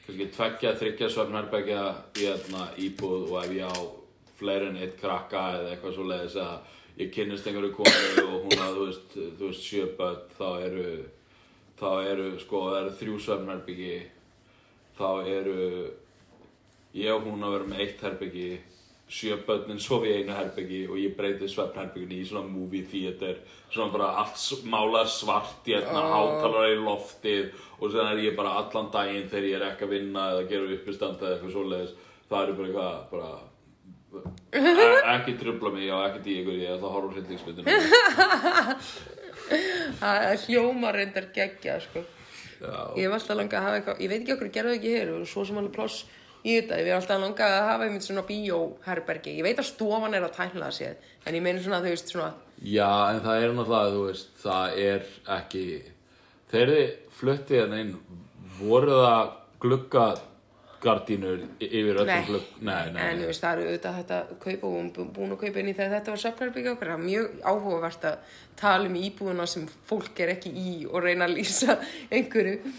kannski 0.08 0.30
tveggja, 0.38 0.72
þryggja 0.80 1.12
svefnherbergja 1.12 1.84
hérna, 2.18 2.70
íbúð 2.80 3.28
og 3.28 3.38
ef 3.44 3.54
ég 3.60 3.68
á 3.68 4.03
fleiri 4.44 4.70
en 4.70 4.80
eitt 4.84 4.96
krakka 5.02 5.44
eða 5.58 5.74
eitthvað 5.74 5.98
svo 5.98 6.08
leiðis 6.12 6.40
að 6.44 6.80
ég 7.02 7.14
kynnist 7.16 7.48
einhverju 7.50 7.74
konu 7.80 8.28
og 8.28 8.48
hún 8.48 8.60
að, 8.62 8.78
þú 8.78 8.88
veist, 8.88 9.16
þú 9.18 9.48
veist, 9.48 9.66
sjö 9.66 9.88
börn, 9.98 10.24
þá 10.38 10.50
eru 10.68 10.88
þá 11.80 11.90
eru, 12.12 12.28
sko, 12.42 12.68
það 12.70 12.80
eru 12.82 12.94
þrjú 13.00 13.16
svefnherbyggi 13.26 13.96
þá 14.98 15.10
eru 15.26 15.58
ég 16.94 17.16
og 17.16 17.26
hún 17.26 17.44
að 17.44 17.56
vera 17.58 17.70
með 17.72 17.84
eitt 17.86 18.06
herbyggi 18.06 18.48
sjö 19.14 19.38
börnin 19.48 19.82
sofi 19.82 20.10
í 20.10 20.20
einu 20.22 20.36
herbyggi 20.38 20.84
og 20.88 21.00
ég 21.02 21.16
breyti 21.18 21.50
svefnherbygginu 21.50 22.20
í 22.22 22.28
svona 22.30 22.50
movie 22.50 22.86
theater 22.90 23.42
svona 23.74 23.94
bara 23.94 24.12
allt 24.22 24.66
málað 24.70 25.10
svart 25.12 25.68
í 25.70 25.76
hérna, 25.76 26.00
oh. 26.00 26.14
hátalara 26.14 26.72
í 26.74 26.80
loftið 26.82 27.50
og 27.80 27.90
svo 27.90 28.06
er 28.06 28.22
ég 28.24 28.38
bara 28.38 28.56
allan 28.62 28.92
daginn 28.94 29.28
þegar 29.32 29.50
ég 29.50 29.58
er 29.60 29.68
ekki 29.72 29.88
að 29.88 29.96
vinna 29.98 30.30
eða 30.36 30.48
gera 30.52 30.78
uppistand 30.78 31.22
eða 31.22 31.36
eitthvað 31.36 31.56
svoleiðis 31.58 31.98
það 32.30 32.46
eru 32.46 32.56
bara 32.60 32.70
eitthvað 32.70 33.02
bara 33.12 33.32
ekki 35.14 35.34
trubla 35.40 35.70
mig 35.74 35.88
og 35.94 36.00
ekki 36.08 36.30
í 36.30 36.32
ykkur 36.42 36.56
ég 36.60 36.70
ætla 36.76 36.88
að 36.90 36.96
horfa 36.96 37.10
á 37.10 37.12
hryllingsmyndina. 37.18 37.68
Það 40.00 40.18
er 40.30 40.38
hljóma 40.46 40.88
reyndar 40.96 41.28
geggja, 41.36 41.74
sko. 41.84 42.00
Ég 42.64 43.04
hef 43.04 43.14
alltaf 43.18 43.36
langað 43.38 43.60
að 43.60 43.66
hafa 43.68 43.78
eitthvað, 43.80 44.02
ég 44.04 44.10
veit 44.12 44.22
ekki 44.22 44.36
okkur 44.38 44.52
gerðu 44.56 44.74
ekki 44.78 44.94
hér 44.94 45.08
og 45.18 45.22
svo 45.28 45.42
sem 45.48 45.58
alveg 45.60 45.76
pláss 45.76 45.98
í 46.44 46.46
þetta, 46.56 46.80
ég 46.80 46.86
hef 46.92 47.00
alltaf 47.02 47.20
langað 47.24 47.52
að 47.58 47.70
hafa 47.70 47.84
einmitt 47.88 48.06
svona 48.06 48.28
bíóherbergi, 48.28 49.32
ég 49.40 49.46
veit 49.48 49.60
að 49.60 49.68
stofan 49.68 50.16
er 50.16 50.24
að 50.24 50.36
tækla 50.38 50.68
það 50.70 50.78
séð, 50.78 50.96
en 51.26 51.38
ég 51.38 51.44
meina 51.44 51.64
svona 51.64 51.84
þau 51.84 51.90
veist 51.90 52.14
svona, 52.14 52.32
Já, 52.64 52.92
en 53.12 53.20
það 53.26 53.38
er 53.44 53.50
náttúrulega, 53.58 53.92
þú 53.92 54.02
veist, 54.08 54.30
það 54.40 54.66
er 54.84 55.02
ekki, 55.36 55.64
þegar 56.54 56.70
þið 56.74 56.88
fluttið 57.18 57.60
hérna 57.60 57.78
inn, 57.84 57.94
voru 58.62 58.96
það 59.04 59.26
gluggagardínur 60.84 61.44
yfir 61.64 62.00
öllum 62.04 62.48
nei, 62.62 62.92
en 62.92 63.22
þú 63.22 63.28
veist 63.30 63.44
það 63.44 63.58
eru 63.58 63.68
auðvitað 63.70 64.00
þetta 64.00 64.20
að 64.20 64.32
kaupa 64.44 64.68
og 64.68 64.78
hún 64.78 64.90
er 64.92 65.12
búin 65.18 65.36
að 65.36 65.44
kaupa 65.44 65.62
inn 65.64 65.72
í 65.72 65.76
þegar 65.78 65.94
þetta 65.98 66.14
var 66.16 66.24
söfnherbergi 66.24 66.72
okkar, 66.74 66.94
það 66.94 67.00
er 67.00 67.06
mjög 67.10 67.38
áhugavert 67.52 68.08
að 68.10 68.40
tala 68.60 68.90
um 68.90 68.98
íbúðuna 69.00 69.46
sem 69.50 69.68
fólk 69.90 70.24
er 70.24 70.34
ekki 70.36 70.52
í 70.54 70.74
og 70.90 71.04
reyna 71.04 71.30
að 71.30 71.38
lýsa 71.40 71.78
einhverju. 72.12 72.74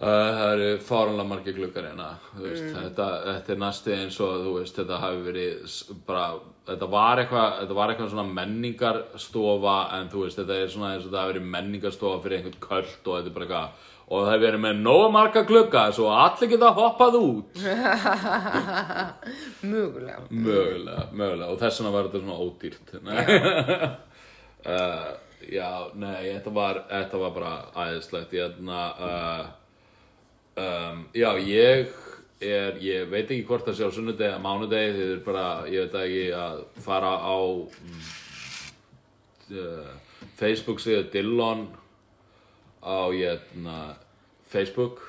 Uh, 0.00 0.06
það 0.08 0.50
eru 0.54 0.68
fáranlega 0.80 1.28
margir 1.28 1.56
gluggar 1.58 1.84
hérna, 1.90 2.06
Mm. 2.40 2.70
þetta, 2.72 3.06
þetta 3.26 3.52
er 3.52 3.58
næstu 3.60 3.90
eins 3.92 4.16
og, 4.24 4.46
veist, 4.54 4.78
þetta 4.78 4.96
hafi 5.02 5.18
verið 5.26 5.74
bara, 6.06 6.38
þetta 6.70 6.86
var 6.88 7.20
eitthvað, 7.20 7.58
eitthvað 7.68 8.08
svona 8.14 8.24
menningarstofa, 8.38 9.74
en 9.98 10.08
þú 10.08 10.22
veist, 10.24 10.38
þetta 10.40 10.56
er 10.56 10.72
svona 10.72 10.94
eins 10.94 11.04
og 11.04 11.10
þetta 11.10 11.20
hafi 11.26 11.34
verið 11.34 11.50
menningarstofa 11.52 12.22
fyrir 12.24 12.38
einhvern 12.38 12.64
köld 12.64 13.10
og 13.10 13.18
þetta 13.18 13.28
er 13.28 13.36
bara 13.36 13.46
eitthvað, 13.50 13.89
og 14.10 14.24
það 14.24 14.32
hefur 14.32 14.42
verið 14.42 14.62
með 14.64 14.78
nóga 14.82 15.10
marga 15.14 15.42
glugga, 15.46 15.84
svo 15.94 16.08
allir 16.10 16.50
geta 16.50 16.72
hoppað 16.74 17.16
út. 17.20 17.60
Mögulega. 19.72 20.24
Mögulega, 20.34 21.04
mögulega, 21.14 21.50
og 21.52 21.60
þess 21.60 21.78
vegna 21.78 21.92
var 21.94 22.08
þetta 22.08 22.22
svona 22.24 22.40
ódýrt. 22.42 22.86
Uh, 24.66 25.08
já, 25.58 25.70
nei, 25.94 26.26
þetta 26.26 26.54
var, 26.58 26.82
þetta 26.90 27.22
var 27.22 27.32
bara 27.38 27.54
æðislegt, 27.86 28.34
ég 28.34 28.42
hérna, 28.48 28.80
uh, 28.98 29.44
um, 30.58 31.06
já, 31.14 31.30
ég 31.46 31.94
er, 32.42 32.82
ég 32.82 33.06
veit 33.12 33.28
ekki 33.30 33.46
hvort 33.46 33.66
það 33.68 33.78
sé 33.78 33.86
á 33.86 33.94
sunnudegi 33.94 34.32
eða 34.32 34.42
mánudegi, 34.42 34.96
þið 34.98 35.14
er 35.14 35.22
bara, 35.28 35.46
ég 35.70 35.86
veit 35.86 35.94
ekki, 36.02 36.24
að 36.34 36.56
fara 36.82 37.12
á 37.14 37.38
uh, 39.54 39.90
Facebook 40.40 40.82
síðu 40.82 41.06
Dillon 41.14 41.68
á, 42.80 43.00
hérna, 43.12 43.78
Facebook, 44.50 45.02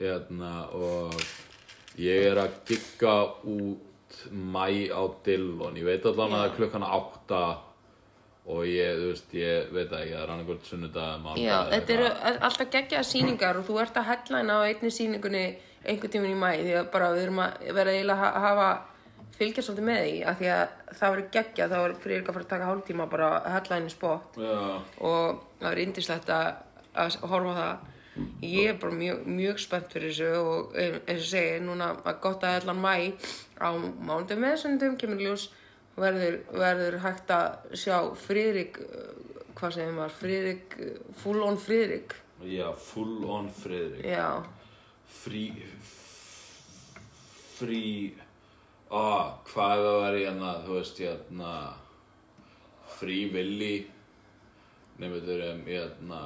hérna, 0.00 0.54
og 0.74 1.14
ég 2.00 2.30
er 2.30 2.40
að 2.44 2.56
gigga 2.68 3.16
út 3.44 4.18
mæ 4.30 4.90
á 4.94 5.02
Dillon, 5.24 5.76
ég 5.76 5.86
veit 5.86 6.04
allan 6.06 6.34
að 6.34 6.40
það 6.40 6.48
er 6.48 6.56
klukkan 6.58 6.86
átta 6.86 7.44
og 8.44 8.66
ég, 8.68 8.98
þú 9.00 9.10
veist, 9.10 9.30
ég 9.38 9.70
veit 9.72 9.92
ekki, 9.92 10.12
það 10.12 10.22
er 10.22 10.32
annarkvort 10.34 10.66
sunnudag, 10.68 11.20
mánudag 11.22 11.44
Já, 11.44 11.58
þetta 11.72 11.94
eru 11.94 12.08
alltaf 12.48 12.72
geggjaða 12.74 13.06
sýningar 13.08 13.60
og 13.60 13.68
þú 13.68 13.78
ert 13.80 14.00
að 14.00 14.10
headline 14.10 14.52
á 14.52 14.58
einni 14.68 14.90
sýningunni 14.92 15.44
einhvern 15.84 16.12
tíminn 16.12 16.34
í 16.34 16.40
mæ 16.40 16.50
því 16.60 16.74
að 16.80 16.90
bara 16.92 17.12
við 17.14 17.24
erum 17.26 17.40
að 17.44 17.64
vera 17.78 17.94
eiginlega 17.94 18.28
að 18.28 18.44
hafa 18.44 18.68
fylgja 19.38 19.64
svolítið 19.64 19.88
með 19.88 20.02
því 20.02 20.14
að 20.30 20.38
því 20.40 20.50
að 20.54 20.62
það 20.98 21.14
verður 21.14 21.30
geggja 21.36 21.68
þá 21.70 21.76
er 21.80 21.96
fyrir 22.04 22.20
að 22.22 22.30
fara 22.30 22.44
að 22.44 22.52
taka 22.52 22.68
hálftíma 22.70 23.08
bara 23.10 23.30
headline 23.54 23.90
spot. 23.92 24.38
Já, 24.38 24.54
og 25.00 25.42
það 25.58 25.68
verður 25.68 25.82
indislegt 25.84 26.32
að, 26.34 26.46
að 26.94 27.18
horfa 27.30 27.52
á 27.52 27.58
það. 27.58 27.90
Ég 28.46 28.70
er 28.70 28.76
bara 28.78 28.94
mjög, 28.94 29.22
mjög 29.26 29.60
spennt 29.64 29.94
fyrir 29.94 30.12
þessu 30.12 30.28
og 30.38 30.76
eh, 30.78 31.00
eins 31.02 31.24
og 31.24 31.30
segi, 31.32 31.60
núna 31.64 31.90
að 32.06 32.20
gott 32.22 32.44
að 32.46 32.58
allan 32.60 32.82
mæ 32.84 32.94
á 33.58 33.68
mánudag 33.74 34.38
með 34.38 34.60
sundum 34.62 34.94
kemur 35.00 35.22
ljós 35.22 35.48
verður, 35.98 36.36
verður 36.54 37.00
hægt 37.02 37.32
að 37.34 37.74
sjá 37.82 37.96
Friðrik 38.22 38.78
eh, 38.84 39.08
hvað 39.58 39.74
segir 39.78 39.96
maður, 39.96 40.14
Friðrik 40.20 40.76
eh, 40.78 41.00
full 41.24 41.42
on 41.42 41.58
Friðrik. 41.58 42.14
Já, 42.46 42.68
full 42.78 43.24
on 43.30 43.50
Friðrik. 43.58 44.06
Já, 44.06 44.44
Frí 45.24 45.48
Frí 47.54 47.82
Á, 48.94 49.42
hvað 49.48 49.80
það 49.82 49.96
var 49.98 50.16
hérna, 50.20 50.50
þú 50.62 50.76
veist, 50.76 51.00
hérna 51.02 51.52
Frí 52.94 53.24
Willi 53.32 53.74
Nefnir 55.02 55.40
um, 55.48 55.62
hérna 55.66 56.20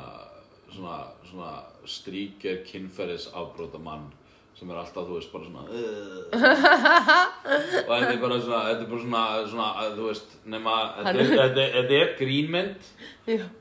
Svona, 0.69 0.99
svona 1.31 1.53
stríker 1.89 2.59
kynferðis 2.69 3.31
afbróta 3.33 3.79
mann 3.81 4.11
sem 4.59 4.71
er 4.75 4.77
alltaf, 4.81 5.07
þú 5.07 5.15
veist, 5.17 5.31
bara 5.33 5.47
svona 5.47 5.63
og 6.99 7.93
þetta 7.93 8.13
er 8.13 8.21
bara 8.23 8.39
svona 8.43 8.63
þetta 8.67 8.83
er 8.83 8.89
bara 8.91 9.01
svona, 9.05 9.23
svona 9.53 9.69
þú 9.97 10.09
veist 10.09 10.33
nema, 10.51 10.75
þetta, 10.99 11.45
er- 11.47 11.79
er- 11.79 11.93
er 12.01 12.11
grínmynd 12.19 12.91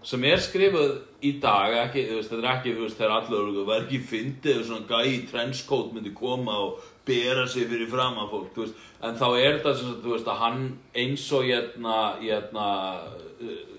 sem 0.07 0.23
er 0.25 0.41
skrifuð 0.41 0.93
í 1.27 1.31
dag 1.43 1.75
ekki, 1.85 2.03
þú 2.09 2.17
veist, 2.19 2.31
þetta 2.33 2.43
er 2.43 2.49
ekki, 2.55 2.73
þú 2.77 2.85
veist, 2.87 2.97
þegar 3.01 3.15
allir 3.19 3.39
eru 3.43 3.65
það 3.67 3.73
er 3.77 3.85
ekki 3.85 4.01
fyndið 4.11 4.61
svona 4.67 4.89
gæi 4.91 5.15
trenchcoat 5.31 5.93
myndi 5.95 6.13
koma 6.17 6.57
og 6.65 6.83
bera 7.07 7.45
sig 7.47 7.69
fyrir 7.71 7.89
fram 7.91 8.17
að 8.23 8.31
fólk, 8.33 8.49
þú 8.55 8.65
veist, 8.65 8.83
en 9.07 9.19
þá 9.21 9.27
er 9.37 9.57
þetta 9.59 9.75
sem 9.79 9.91
sagt, 9.93 10.03
þú 10.05 10.15
veist, 10.15 10.27
að 10.33 10.41
hann 10.43 10.61
eins 11.03 11.27
og 11.37 11.45
hérna, 11.47 11.97
hérna 12.23 12.67
uh, 12.97 13.47
hérna 13.47 13.76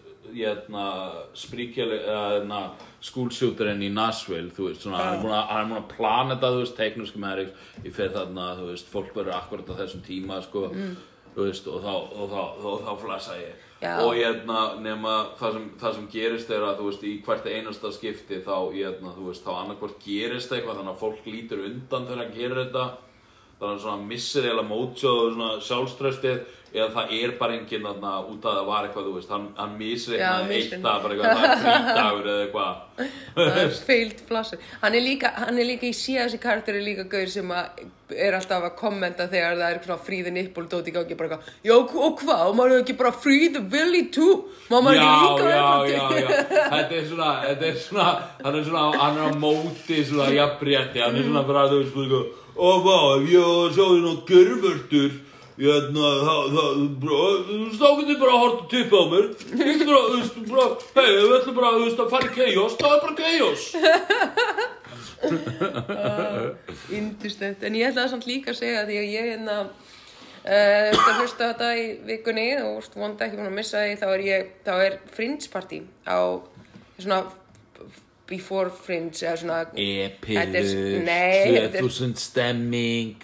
spríkjali, 1.39 2.01
hérna 2.07 2.63
skúlsjúturinn 3.05 3.85
í 3.87 3.93
Nashville, 3.95 4.51
þú 4.55 4.71
veist, 4.71 4.83
svona, 4.85 5.05
hann 5.05 5.19
er 5.19 5.23
búin 5.25 5.79
að, 5.79 5.87
plana 5.93 6.35
þetta, 6.35 6.53
þú 6.55 6.65
veist, 6.65 6.77
teiknuskum 6.79 7.29
er 7.31 7.45
ég 7.45 7.95
fer 7.95 8.11
þarna, 8.17 8.51
þú 8.59 8.73
veist, 8.73 8.91
fólk 8.93 9.15
verður 9.15 9.39
akkurat 9.39 9.73
á 9.73 9.81
þessum 9.85 10.05
tíma, 10.07 10.43
sko, 10.45 10.67
þú 11.37 11.49
veist, 11.49 11.71
og 11.71 11.83
þá, 11.87 11.95
og 11.95 12.35
þá, 12.35 12.43
og 12.43 12.61
þá, 12.63 12.85
þá 12.89 12.93
flassa 13.05 13.41
ég. 13.41 13.65
Já. 13.79 13.93
og 14.03 14.17
hérna 14.17 14.63
nema 14.83 15.13
það 15.39 15.53
sem, 15.55 15.67
það 15.79 15.93
sem 15.95 16.07
gerist 16.11 16.49
er 16.51 16.65
að 16.67 16.81
þú 16.81 16.87
veist 16.89 17.03
í 17.07 17.13
hvert 17.23 17.45
einasta 17.47 17.93
skipti 17.95 18.41
þá 18.43 18.57
hérna 18.75 19.13
þú 19.15 19.27
veist 19.29 19.45
þá 19.45 19.53
annarkvort 19.55 20.01
gerist 20.03 20.51
eitthvað 20.51 20.81
þannig 20.81 20.97
að 20.97 21.05
fólk 21.05 21.29
lítur 21.31 21.63
undan 21.63 22.09
þegar 22.09 22.23
hann 22.25 22.35
gerir 22.35 22.61
þetta 22.65 22.87
þannig 23.59 23.75
að 23.75 23.83
svona 23.85 24.09
missir 24.13 24.47
eiginlega 24.47 24.71
mótsjóð 24.71 25.19
og 25.25 25.35
svona 25.35 25.51
sjálfströstið 25.69 26.39
eða 26.69 26.89
það 26.93 27.13
er 27.17 27.31
bara 27.39 27.55
enginn 27.57 27.87
þarna 27.87 28.11
út 28.29 28.45
að 28.45 28.57
það 28.59 28.67
var 28.69 28.87
eitthvað, 28.87 29.07
þú 29.09 29.13
veist, 29.17 29.31
hann, 29.33 29.47
hann 29.57 29.77
missir 29.79 30.17
eitthvað 30.19 30.51
eitt 30.59 30.75
dag, 30.85 30.99
bara 31.05 31.15
eitthvað, 31.15 31.31
það 31.39 31.45
er 31.49 31.59
frídagur 31.65 32.27
eða 32.33 32.43
eitthvað. 32.45 32.73
Það 33.39 33.59
er 33.63 33.69
failed 33.87 34.21
flasher. 34.27 34.59
Hann 34.83 34.97
er 34.99 35.03
líka, 35.05 35.29
hann 35.39 35.61
er 35.63 35.69
líka 35.69 35.87
í 35.87 35.95
síða 35.95 36.25
þessi 36.27 36.41
karakter 36.43 36.75
er 36.75 36.83
líka 36.83 37.05
gaur 37.07 37.31
sem 37.31 37.53
að 37.55 37.85
er 38.11 38.35
alltaf 38.35 38.65
að 38.67 38.75
kommenta 38.81 39.29
þegar 39.31 39.55
það 39.61 39.69
er 39.69 39.79
svona 39.85 39.99
free 40.03 40.25
the 40.27 40.33
nipple 40.35 40.65
dót 40.67 40.89
í 40.89 40.95
gangi 40.97 41.15
bara 41.19 41.29
eitthvað, 41.29 41.53
já 41.69 41.75
og 41.77 42.19
hvað, 42.25 42.43
og 42.49 42.55
maður 42.59 42.75
er 42.75 42.83
ekki 42.83 42.97
bara 42.99 43.13
willy 43.71 44.03
too, 44.11 44.35
má 44.67 44.81
maður 44.81 44.99
Já, 44.99 45.05
ekki 45.07 45.29
líka 45.29 45.45
vera 45.47 45.63
já, 45.87 46.05
já, 46.19 46.29
þú 52.59 52.67
veist, 52.67 52.83
ó, 52.83 52.83
vá, 52.83 52.99
ef 53.17 53.29
ég 53.31 53.41
var 53.47 53.65
að 53.65 53.75
sjá 53.75 53.85
þér 53.89 54.03
ná 54.05 54.13
görvörtur, 54.29 55.13
hérna, 55.59 56.07
það, 56.27 56.43
það, 56.55 56.73
bara, 57.03 57.29
stákandi 57.75 58.15
bara 58.19 58.33
að 58.33 58.43
horta 58.43 58.65
tippa 58.73 58.97
á 58.99 59.05
mér, 59.13 59.27
ég 59.59 59.85
bara, 59.87 60.01
þú 60.09 60.17
veist, 60.17 60.37
bara, 60.49 60.67
hei, 60.99 61.11
við 61.15 61.37
ætlum 61.39 61.57
bara, 61.59 61.71
þú 61.77 61.83
veist, 61.85 62.01
að 62.03 62.13
fara 62.15 62.29
í 62.29 62.35
chaos, 62.39 62.75
það 62.79 62.93
er 62.95 63.01
bara 63.05 63.19
chaos. 63.23 63.63
Indislegt, 66.99 67.63
en 67.67 67.75
ég 67.79 67.91
ætlaði 67.91 68.13
samt 68.13 68.29
líka 68.29 68.53
að 68.53 68.61
segja 68.61 68.87
því 68.87 68.97
að 69.01 69.13
ég 69.15 69.25
hérna 69.33 69.57
uh, 69.65 70.93
að 70.95 71.19
hlusta 71.19 71.51
þetta 71.51 71.69
í 71.75 71.85
vikunni 72.07 72.49
og 72.63 72.79
veist, 72.79 72.95
vonandi 72.95 73.27
ekki 73.27 73.41
búin 73.41 73.51
að 73.51 73.59
missa 73.59 73.83
því 73.83 73.99
þá 73.99 74.07
er 74.13 74.23
ég, 74.29 74.43
þá 74.67 74.73
er 74.77 74.93
Fringe 75.15 75.51
party 75.53 75.83
á 76.07 76.19
svona 76.99 77.21
before 78.29 78.71
Fringe 78.71 79.17
eða 79.25 79.37
svona 79.41 79.59
Þetta 79.73 80.61
er- 80.61 81.05
nei, 81.07 81.55
þetta 81.55 81.79
er- 81.81 81.87
2000 81.87 82.15
stemming, 82.21 83.17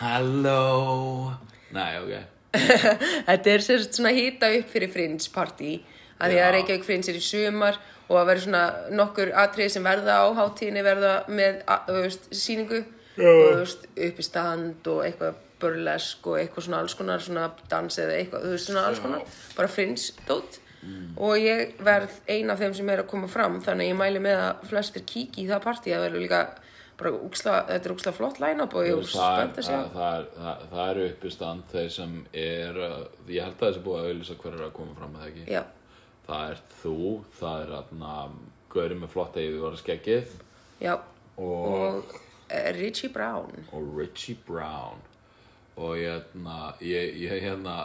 halló, 0.00 1.32
næ, 1.74 1.86
ok. 2.02 2.12
Þetta 3.28 3.52
er 3.54 3.64
sérst 3.64 3.98
svona 3.98 4.12
hýta 4.16 4.48
upp 4.58 4.70
fyrir 4.72 4.90
Fringe 4.92 5.30
party 5.34 5.72
að 6.18 6.32
því 6.32 6.38
að 6.42 6.52
Reykjavík 6.56 6.86
Fringe 6.86 7.10
er 7.12 7.18
í 7.20 7.24
sumar 7.24 7.76
og 8.08 8.16
að 8.22 8.30
vera 8.30 8.42
svona 8.46 8.62
nokkur 8.96 9.34
atriði 9.36 9.74
sem 9.74 9.84
verða 9.84 10.14
á 10.24 10.26
hátíðinni 10.38 10.82
verða 10.86 11.12
með 11.28 11.58
veist, 11.92 12.24
sýningu 12.32 12.80
og 13.18 13.58
veist, 13.60 13.84
uppi 14.08 14.24
stand 14.24 14.88
og 14.90 15.02
eitthvað 15.04 15.36
burlesk 15.60 16.26
og 16.30 16.38
eitthvað 16.40 16.64
svona 16.68 16.80
alls 16.84 16.94
konar 16.98 17.22
svona 17.22 17.48
dans 17.70 17.98
eða 18.00 18.16
eitthvað, 18.16 18.46
þú 18.46 18.54
veist 18.56 18.70
svona 18.70 18.86
alls 18.88 19.02
konar 19.04 19.24
bara 19.58 19.70
Fringe 19.74 20.08
dót 20.82 21.18
og 21.18 21.34
ég 21.42 21.76
verð 21.84 22.16
ein 22.30 22.50
af 22.52 22.62
þeim 22.62 22.74
sem 22.78 22.90
er 22.92 23.02
að 23.02 23.10
koma 23.10 23.28
fram 23.30 23.60
þannig 23.64 23.88
að 23.88 23.92
ég 23.92 23.98
mæli 23.98 24.22
með 24.22 24.42
að 24.46 24.66
flestir 24.70 25.04
kíki 25.08 25.44
í 25.44 25.48
það 25.50 25.64
partí. 25.64 25.92
Það 25.92 26.04
verður 26.06 26.24
líka 26.24 26.42
bara 26.98 27.12
úksla, 27.14 27.54
þetta 27.68 27.88
er 27.88 27.94
úksla 27.94 28.12
flott 28.16 28.40
line-up 28.42 28.74
og 28.74 28.86
ég 28.86 28.98
er 28.98 29.10
spennt 29.12 29.58
að 29.60 29.66
sjá. 29.68 29.76
það, 29.76 29.90
það, 29.94 30.28
það, 30.36 30.62
það 30.72 30.92
eru 30.92 31.04
uppistand 31.12 31.66
þeir 31.72 31.90
sem 31.94 32.14
er 32.42 32.80
uh, 32.82 32.96
ég 33.30 33.46
held 33.46 33.60
að 33.60 33.66
þessi 33.68 33.82
búið 33.84 33.98
að 33.98 34.08
auðlýsa 34.08 34.38
hver 34.42 34.56
er 34.56 34.64
að 34.66 34.72
koma 34.78 34.96
fram 34.98 35.12
með 35.14 35.22
það 35.22 35.28
ekki? 35.30 35.44
Já, 35.54 35.60
það 36.26 36.54
er 36.54 36.62
þú, 36.80 36.96
það 37.38 37.60
er 37.66 37.76
aðna 37.78 38.16
Gauri 38.68 38.98
með 38.98 39.12
flotta 39.14 39.44
yfirvara 39.44 39.80
skeggið 39.80 40.34
já. 40.82 40.94
Og, 41.38 41.68
og 41.70 42.16
eh, 42.50 42.72
Richie 42.74 43.12
Brown. 43.14 43.54
Og 43.70 43.94
Richie 43.94 44.36
Brown. 44.46 45.04
Og 45.78 45.94
hérna 45.94 46.72
ég, 46.82 47.14
ég 47.22 47.46
hérna 47.46 47.78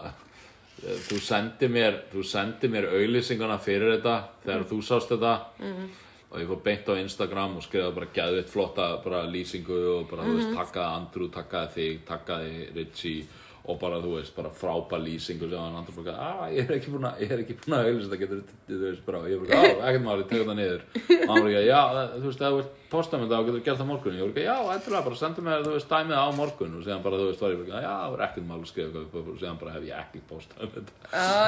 þú 1.08 1.19
sendi 1.24 1.69
mér 1.72 2.00
þú 2.12 2.24
sendi 2.28 2.69
mér 2.72 2.89
auðlýsinguna 2.91 3.60
fyrir 3.63 3.96
þetta 3.98 4.15
þegar 4.46 4.65
þú 4.72 4.80
sást 4.84 5.13
þetta. 5.13 5.36
Mm. 5.60 5.91
og 6.34 6.39
ég 6.41 6.50
fór 6.50 6.62
beint 6.65 6.88
á 6.89 6.93
Instagram 6.98 7.58
og 7.60 7.63
skrifaði 7.63 7.93
bara 7.93 8.13
gæðvitt 8.15 8.50
flotta 8.50 8.86
bara 9.04 9.19
lýsingu 9.30 9.80
og 10.00 10.08
bara 10.10 10.24
þú 10.26 10.38
veist 10.39 10.56
takkaði 10.58 10.98
Andrew, 10.98 11.28
takkaði 11.30 11.74
þig, 11.76 12.00
takkaði 12.08 12.54
Richie 12.74 13.28
og 13.63 13.78
bara 13.80 14.02
þú 14.04 14.17
veist 14.17 14.36
bara 14.36 14.49
frábær 14.52 14.99
lýsingu 14.99 15.47
sem 15.47 15.60
hann 15.63 15.78
Andrew 15.80 16.04
bara 16.04 16.13
að 16.19 16.56
ég 16.58 16.67
er 16.67 16.76
ekki 16.78 16.91
búin 16.91 17.06
að 17.08 17.21
ég 17.23 17.32
er 17.32 17.43
ekki 17.45 17.56
búin 17.62 17.76
að 17.78 17.86
auðlýsa 17.88 18.10
þetta 18.12 18.21
getur 18.23 18.41
þú 18.67 18.80
veist 18.84 19.06
bara 19.08 19.21
og 19.23 19.28
ég 19.32 19.43
bara 19.43 19.56
á 19.56 19.63
ekkert 19.88 20.04
máli, 20.04 20.23
tegum 20.28 20.49
það 20.52 20.58
niður. 20.60 20.82
Og 20.93 21.30
hann 21.32 21.43
bara 21.47 21.62
já 21.63 21.82
það- 21.95 22.15
þú 22.19 22.26
veist 22.28 22.41
ef 22.43 22.47
þú 22.49 22.58
vilt 22.60 22.80
posta 22.93 23.17
mér 23.17 23.26
þetta 23.26 23.38
og 23.41 23.47
getur 23.47 23.62
gert 23.65 23.80
það 23.80 23.88
morgun. 23.89 24.17
Ég 24.19 24.34
bara 24.36 24.43
já 24.43 24.58
endilega 24.76 25.06
bara 25.08 25.17
sendu 25.17 25.41
mér 25.47 25.63
þú 25.65 25.71
veist 25.73 25.89
dæmið 25.93 26.19
á 26.19 26.28
morgun. 26.38 26.76
Og 26.78 26.84
síðan 26.86 27.02
bara 27.08 27.17
þú 27.21 27.30
veist 27.32 27.41
var 27.41 27.54
ég 27.56 27.62
bara 27.63 27.82
já 27.82 27.93
það 28.04 28.12
var 28.13 28.23
ekkert 28.28 28.45
máli 28.52 28.60
að 28.60 28.69
skrifa 28.73 28.99
eitthvað 29.02 29.32
og 29.34 29.39
síðan 29.41 29.60
bara 29.63 29.71
hef 29.78 29.88
ég 29.88 29.95
ekki 30.04 30.19
postað 30.30 30.76
þetta. 30.76 30.91
Já, 31.10 31.23
það 31.23 31.47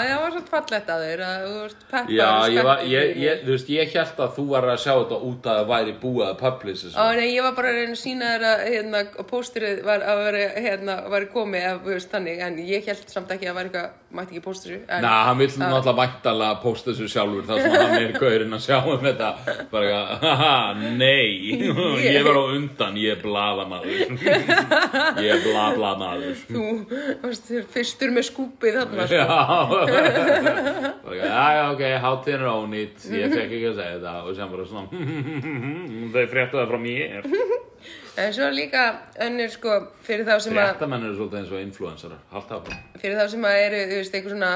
að 0.95 0.95
að 0.95 1.43
Já, 2.15 2.29
og 2.31 2.55
ég, 2.55 2.63
var, 2.65 2.81
veist, 12.05 12.13
þannig, 12.13 12.39
en 12.45 12.57
ég 12.65 12.85
held 12.89 13.09
samt 13.11 13.31
ekki 13.33 13.47
að 13.47 13.49
það 13.49 13.57
var 13.57 13.67
eitthvað, 13.69 13.93
mætti 14.15 14.35
ekki 14.35 14.43
póstur 14.45 14.73
en, 14.77 15.01
Næ, 15.03 15.09
hann 15.27 15.39
vill 15.39 15.49
náttúrulega 15.59 15.95
væntalega 15.99 16.59
posta 16.61 16.91
þessu 16.91 17.07
sjálfur 17.11 17.47
þar 17.49 17.61
sem 17.63 17.75
hann 17.75 17.95
er 17.99 18.13
gaurinn 18.15 18.55
að 18.57 18.63
sjá 18.65 18.77
um 18.79 19.03
þetta. 19.05 19.29
Bara 19.71 19.89
eitthvað, 19.89 20.25
haha, 20.25 20.53
nei. 20.99 21.29
Ég 22.15 22.27
var 22.27 22.39
á 22.39 22.43
undan, 22.45 22.99
ég 23.01 23.15
er 23.15 23.21
bladamaður 23.23 23.91
ég 25.25 25.31
er 25.35 25.43
bla 25.45 25.65
bla 25.75 25.93
maður 25.99 26.39
Þú 26.45 26.65
varst 27.23 27.51
fyrstur 27.73 28.13
með 28.15 28.29
skúpið 28.29 28.79
þarna, 28.79 29.07
sko. 29.09 29.19
Já. 29.19 29.25
Bara, 31.05 31.15
Já, 31.15 31.45
já, 31.55 31.63
ok, 31.71 31.83
hátíðin 32.03 32.41
er 32.43 32.49
ónýtt. 32.51 33.05
Ég 33.13 33.33
fekk 33.33 33.55
ekki 33.55 33.69
að 33.71 33.79
segja 33.79 33.97
þetta 33.97 34.15
og 34.25 34.35
sem 34.37 34.51
bara 34.51 34.65
svona 34.69 34.87
þau 36.15 36.25
það 36.55 36.69
frá 36.69 36.79
mér 36.81 37.29
En 38.21 38.33
svo 38.33 38.49
líka 38.53 38.83
önnur, 39.25 39.51
sko, 39.51 39.77
fyrir 40.05 40.27
þá 40.27 40.35
sem 40.43 40.55
að, 40.55 40.69
Fréttamenn 40.71 41.07
eru 41.07 41.15
svolítið 41.17 41.39
eins 41.41 41.53
og 41.53 41.63
influensarar 41.63 42.21
Haldt 42.31 42.53
áfram. 42.55 42.83
Fyrir 43.01 43.17
þá 43.19 43.25
sem 43.33 43.47
að 43.49 43.61
eru, 43.63 43.81
þú 43.89 43.97
veist, 43.99 44.15
eitthvað 44.15 44.35
svona, 44.35 44.51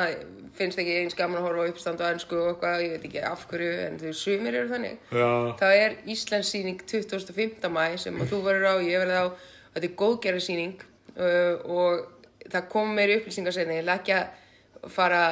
finnst 0.60 0.82
ekki 0.84 0.96
eins 1.02 1.18
gaman 1.20 1.39
að 1.39 1.48
horfa 1.48 1.65
á 1.68 1.70
uppstand 1.74 2.04
og 2.04 2.13
ennsku 2.13 2.39
og 2.39 2.48
eitthvað, 2.54 2.84
ég 2.86 2.94
veit 2.96 3.08
ekki 3.10 3.24
af 3.28 3.46
hverju, 3.52 3.74
en 3.86 4.00
þú 4.00 4.13
sumir 4.22 4.60
eru 4.60 4.72
þannig. 4.72 5.04
Já. 5.12 5.30
Það 5.60 5.84
er 5.84 5.98
Íslandssýning 6.15 6.86
25. 6.88 7.70
mæ 7.76 7.84
sem 8.00 8.20
að 8.20 8.34
þú 8.34 8.42
verður 8.48 8.72
á, 8.72 8.76
ég 8.84 9.04
verður 9.04 9.20
á, 9.20 9.28
þetta 9.76 9.89
er 9.89 9.96
góðgerðarsýning 10.04 10.86
uh, 11.20 11.56
og 11.68 12.50
það 12.50 12.70
kom 12.74 12.92
meiri 12.96 13.20
upplýsingar 13.20 13.56
senni, 13.56 13.80
ég 13.80 13.86
ætla 13.86 14.00
ekki 14.00 14.18
að 14.18 14.92
fara 14.96 15.24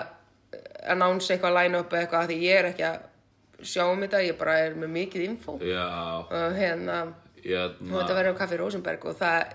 að 0.87 0.99
nánsa 1.01 1.35
eitthvað 1.35 1.55
line-up 1.57 1.93
eða 1.93 2.03
eitthvað 2.05 2.23
af 2.23 2.31
því 2.31 2.37
ég 2.43 2.59
er 2.59 2.69
ekki 2.71 2.87
að 2.87 3.05
sjá 3.67 3.83
um 3.89 4.03
þetta, 4.03 4.23
ég 4.25 4.37
bara 4.39 4.57
er 4.65 4.75
með 4.77 4.93
mikið 4.93 5.23
info. 5.25 5.57
Já, 5.65 5.87
og 6.23 6.57
hérna, 6.57 6.97
og 7.55 7.83
hérna 7.83 8.01
þetta 8.01 8.17
verður 8.17 8.35
á 8.35 8.39
Kaffi 8.41 8.57
Rosenberg 8.61 9.05
og 9.07 9.19
það, 9.19 9.53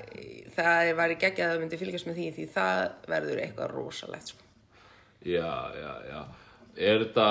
það 0.57 0.93
væri 1.01 1.19
geggjað 1.25 1.47
að 1.47 1.53
það 1.53 1.65
myndi 1.65 1.81
fylgjast 1.81 2.09
með 2.09 2.21
því 2.21 2.29
því 2.37 2.47
það 2.55 2.85
verður 3.13 3.43
eitthvað 3.43 3.75
rosalegt 3.77 4.33
sko. 4.33 4.47
Já, 5.23 5.53
já, 5.79 5.93
já. 6.09 6.21
Er 6.77 7.05
þetta 7.05 7.27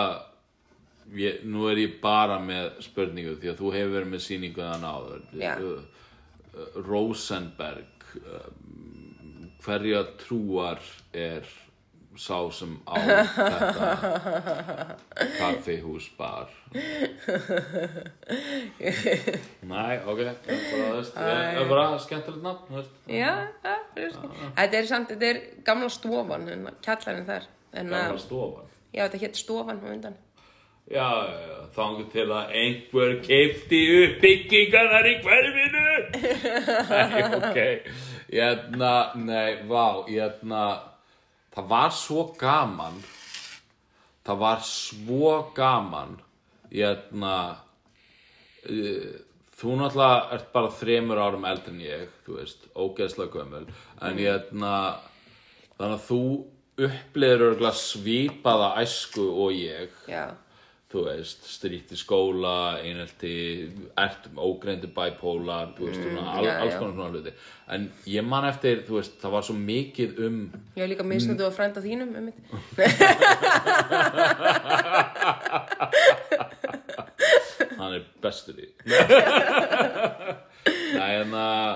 ég, 1.18 1.42
Nú 1.48 1.66
er 1.72 1.82
ég 1.82 1.98
bara 2.04 2.38
með 2.44 2.70
spurningu 2.86 3.36
því 3.42 3.52
að 3.52 3.64
þú 3.64 3.74
hefur 3.76 3.96
verið 3.98 4.14
með 4.14 4.24
sýningu 4.28 4.68
þann 4.68 4.88
áður. 4.88 5.26
Uh, 5.42 6.78
Rosenberg 6.84 8.08
um, 8.22 9.50
hverja 9.64 10.04
trúar 10.20 10.82
er 11.16 11.48
sá 12.20 12.38
sem 12.52 12.74
á 12.84 12.94
þetta 13.08 13.56
kaffihúsbar 15.40 16.50
Næ, 19.62 19.86
ok 20.08 20.20
ég 20.20 20.34
er 20.50 21.70
bara 21.70 22.00
skemmtilegt 22.00 22.44
nafn. 22.44 22.84
Já, 23.08 23.48
ja, 23.64 23.78
þetta 23.96 24.82
er 24.82 24.90
samt, 24.90 25.14
þetta 25.14 25.32
er 25.32 25.42
gamla 25.68 25.90
stofan, 25.92 26.50
kjallarinn 26.84 27.30
þar 27.30 27.48
en 27.72 27.88
Gamla 27.88 28.18
að, 28.18 28.20
stofan 28.26 28.68
já, 28.92 29.06
þetta 29.06 29.24
hétt 29.24 29.40
stofan 29.40 29.80
á 29.80 29.88
undan 29.94 30.20
Já, 30.92 31.08
já, 31.24 31.58
þangur 31.72 32.08
til 32.12 32.26
að 32.36 32.50
einhver 32.60 33.14
keipti 33.24 33.80
upp 34.02 34.16
byggingarnar 34.20 35.06
í 35.08 35.14
hverfinu. 35.24 35.84
Nei, 36.92 37.22
ok. 37.38 37.60
Hérna, 38.32 38.92
nei, 39.16 39.62
vá, 39.70 40.04
hérna, 40.10 40.64
það 41.56 41.68
var 41.72 41.96
svo 41.96 42.26
gaman, 42.40 43.02
það 44.28 44.42
var 44.46 44.64
svo 44.68 45.34
gaman, 45.58 46.16
hérna, 46.72 47.36
uh, 48.70 49.12
þú 49.62 49.78
náttúrulega 49.78 50.38
ert 50.38 50.52
bara 50.56 50.74
þremur 50.80 51.22
árum 51.22 51.48
eldri 51.50 51.76
en 51.76 51.84
ég, 51.86 52.16
þú 52.26 52.40
veist, 52.40 52.66
ógeðslega 52.76 53.36
gömul, 53.36 53.66
en 54.02 54.22
hérna, 54.22 54.76
þannig 55.78 55.98
að 55.98 56.08
þú 56.08 56.24
upplýður 56.82 57.68
svipaða 57.78 58.72
æsku 58.82 59.26
og 59.44 59.52
ég. 59.54 59.92
Já, 60.10 60.32
þú 60.92 61.06
veist, 61.06 61.46
stríti 61.48 61.96
skóla, 62.00 62.82
einhelti, 62.84 63.34
ert 64.00 64.28
ógreindu 64.36 64.88
bipolar, 64.92 65.68
þú 65.78 65.84
veist, 65.88 66.04
mm, 66.04 66.18
al, 66.20 66.46
já, 66.46 66.52
alls 66.58 66.76
konar 66.76 66.94
svona 66.98 67.12
hluti. 67.14 67.32
En 67.72 67.82
ég 68.12 68.24
man 68.28 68.46
eftir, 68.50 68.76
þú 68.88 68.94
veist, 69.00 69.14
það 69.22 69.32
var 69.38 69.44
svo 69.48 69.56
mikið 69.60 70.10
um, 70.28 70.40
ég 70.76 70.82
hef 70.84 70.92
líka 70.92 71.06
misnöndu 71.08 71.44
að 71.48 71.56
frænda 71.56 71.80
þínum 71.86 72.10
um 72.20 72.26
mitt 72.28 72.40
hann 77.82 77.94
er 77.96 78.04
bestur 78.24 78.56
í. 78.60 78.68
Nei, 80.98 81.12
en 81.22 81.32
að, 81.38 81.70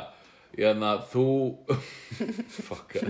Hérna, 0.56 0.94
þú 1.12 1.28
Fuck 2.68 2.96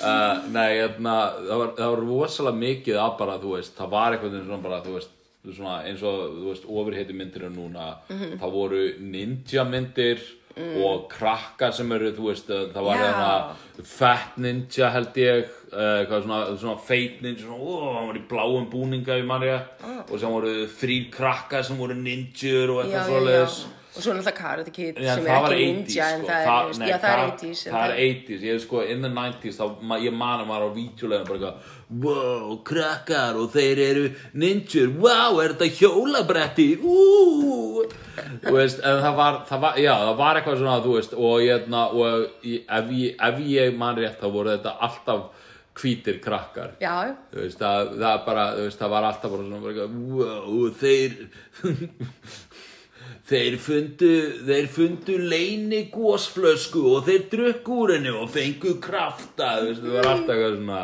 uh, 0.00 0.36
Nei, 0.48 0.70
hérna 0.78 1.14
það 1.36 1.56
var, 1.60 1.70
var 1.76 2.00
rosalega 2.00 2.56
mikið 2.62 3.00
að 3.02 3.16
bara, 3.20 3.38
þú 3.42 3.56
veist 3.58 3.76
það 3.76 3.88
var 3.92 4.16
eitthvað 4.16 4.36
svona 4.44 4.64
bara, 4.64 4.82
þú 4.84 4.92
veist 4.96 5.16
svona, 5.44 5.74
eins 5.88 6.02
og, 6.04 6.14
þú 6.36 6.46
veist, 6.50 6.68
ofurheiti 6.68 7.16
myndir 7.16 7.46
er 7.48 7.52
núna, 7.54 7.94
það 8.10 8.54
voru 8.56 8.82
ninja 9.00 9.64
myndir 9.68 10.20
og 10.60 11.06
krakkar 11.12 11.72
sem 11.72 11.92
eru, 11.94 12.10
þú 12.16 12.26
veist, 12.28 12.48
það 12.50 12.84
var 12.84 12.98
Já. 12.98 13.02
hérna 13.06 13.84
fat 13.86 14.38
ninja 14.42 14.90
held 14.92 15.20
ég 15.22 15.44
uh, 15.72 16.02
svona, 16.10 16.40
svona 16.60 16.76
feit 16.84 17.20
ninja 17.24 17.44
svona, 17.46 17.60
ó, 17.60 17.94
hann 17.96 18.08
var 18.10 18.18
í 18.18 18.24
bláum 18.32 18.66
búninga 18.72 19.16
í 19.20 19.24
manja 19.28 19.60
og 20.02 20.16
sem 20.20 20.32
voru 20.32 20.54
þrýr 20.80 21.06
krakkar 21.14 21.64
sem 21.68 21.78
voru 21.80 21.96
ninjur 21.96 22.74
og 22.74 22.82
eitthvað 22.84 23.08
svoleiðis. 23.12 23.60
Og 23.90 24.02
svo 24.04 24.14
náttúrulega 24.14 24.36
Karate 24.38 24.70
Kid 24.74 25.00
Já, 25.02 25.14
sem 25.16 25.26
er 25.26 25.34
ekki 25.34 25.56
80s 25.56 25.64
ninja 25.66 26.08
en 26.14 26.20
sko. 26.20 26.28
það 26.30 26.50
er, 26.50 26.78
nei, 26.78 26.88
já 26.90 26.96
það 27.02 27.12
er 27.12 27.22
80s 27.24 27.62
en 27.66 27.74
það 27.74 27.86
er 27.86 28.02
80s, 28.04 28.44
ég 28.46 28.54
er 28.54 28.62
sko 28.64 28.82
in 28.86 29.02
the 29.04 29.10
90s 29.16 29.58
þá, 29.58 29.64
ég 30.04 30.16
man 30.20 30.44
að 30.44 30.50
maður 30.50 30.66
á 30.70 30.70
vítjulegum 30.76 31.26
bara 31.30 31.38
eitthvað 31.40 31.78
wow, 32.04 32.52
krakkar 32.70 33.40
og 33.40 33.50
þeir 33.56 33.82
eru 33.88 34.04
ninjur, 34.38 34.92
wow, 35.02 35.40
er 35.42 35.56
þetta 35.56 35.70
hjólabretti? 35.80 36.68
Úúúú 36.78 37.88
þú 38.44 38.54
veist, 38.54 38.80
en 38.84 39.02
það 39.02 39.18
var, 39.18 39.42
það 39.48 39.64
var 39.64 39.80
já, 39.80 39.92
það 40.04 40.16
var 40.22 40.38
eitthvað 40.40 40.62
svona, 40.62 40.78
þú 40.84 40.96
veist 40.96 41.18
og, 41.18 41.36
hérna, 41.42 41.84
og 41.90 42.46
ég, 42.46 42.64
ef, 42.78 42.90
ég, 43.00 43.20
ef 43.28 43.44
ég 43.50 43.78
man 43.80 43.98
rétt 43.98 44.22
þá 44.22 44.28
voru 44.30 44.54
þetta 44.54 44.76
alltaf 44.86 45.46
hvítir 45.80 46.18
krakkar. 46.20 46.74
Veist, 47.32 47.60
það, 47.60 47.92
það 48.00 48.22
bara, 48.26 48.46
veist, 48.58 48.80
það 48.80 48.94
var 48.94 49.08
alltaf 49.08 49.34
bara 49.34 49.46
svona, 49.46 49.60
bara, 49.64 49.74
eitthvað, 49.74 49.92
wow, 50.14 50.70
þeir 50.80 51.12
þeir 53.30 53.56
fundu 53.62 54.10
þeir 54.48 54.68
fundu 54.74 55.16
leini 55.30 55.84
gósflösku 55.92 56.82
og 56.96 57.06
þeir 57.06 57.26
drukku 57.30 57.76
úr 57.84 57.94
henni 57.96 58.14
og 58.14 58.30
fengu 58.32 58.76
krafta, 58.82 59.52
þú 59.60 59.68
veist, 59.68 59.84
það 59.84 59.96
var 59.96 60.10
alltaf 60.10 60.34
eitthvað 60.34 60.56
svona 60.56 60.80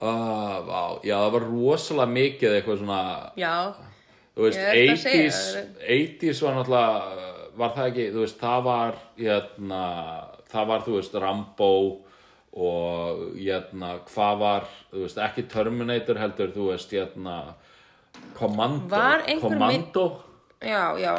ah, 0.00 0.58
vá, 0.66 0.82
já, 1.04 1.16
það 1.16 1.32
var 1.36 1.48
rosalega 1.48 2.14
mikið 2.16 2.58
eitthvað 2.58 2.84
svona, 2.84 3.00
já. 3.40 3.54
þú 4.36 4.46
veist, 4.46 4.60
Ég 4.60 4.84
er 4.84 4.92
að 4.92 5.02
segja 5.02 5.24
80s 5.24 5.40
það. 5.56 5.72
80s 5.96 6.44
var 6.44 6.56
náttúrulega 6.58 7.26
var 7.60 7.74
það 7.74 7.90
ekki, 7.90 8.06
þú 8.14 8.22
veist, 8.24 8.38
það 8.40 8.62
var 8.68 9.02
hérna, 9.18 9.82
það 10.52 10.70
var, 10.70 10.86
þú 10.86 10.94
veist, 10.96 11.18
Rambo 11.24 11.72
og 12.50 13.26
hérna, 13.34 13.90
hvað 14.10 14.40
var, 14.44 14.70
þú 14.94 15.02
veist, 15.04 15.20
ekki 15.26 15.46
Terminator 15.50 16.22
heldur, 16.22 16.54
þú 16.54 16.70
veist, 16.70 16.94
hérna 16.94 17.36
Commando, 18.38 19.04
Commando? 19.42 20.06
já, 20.60 20.98
já 21.00 21.14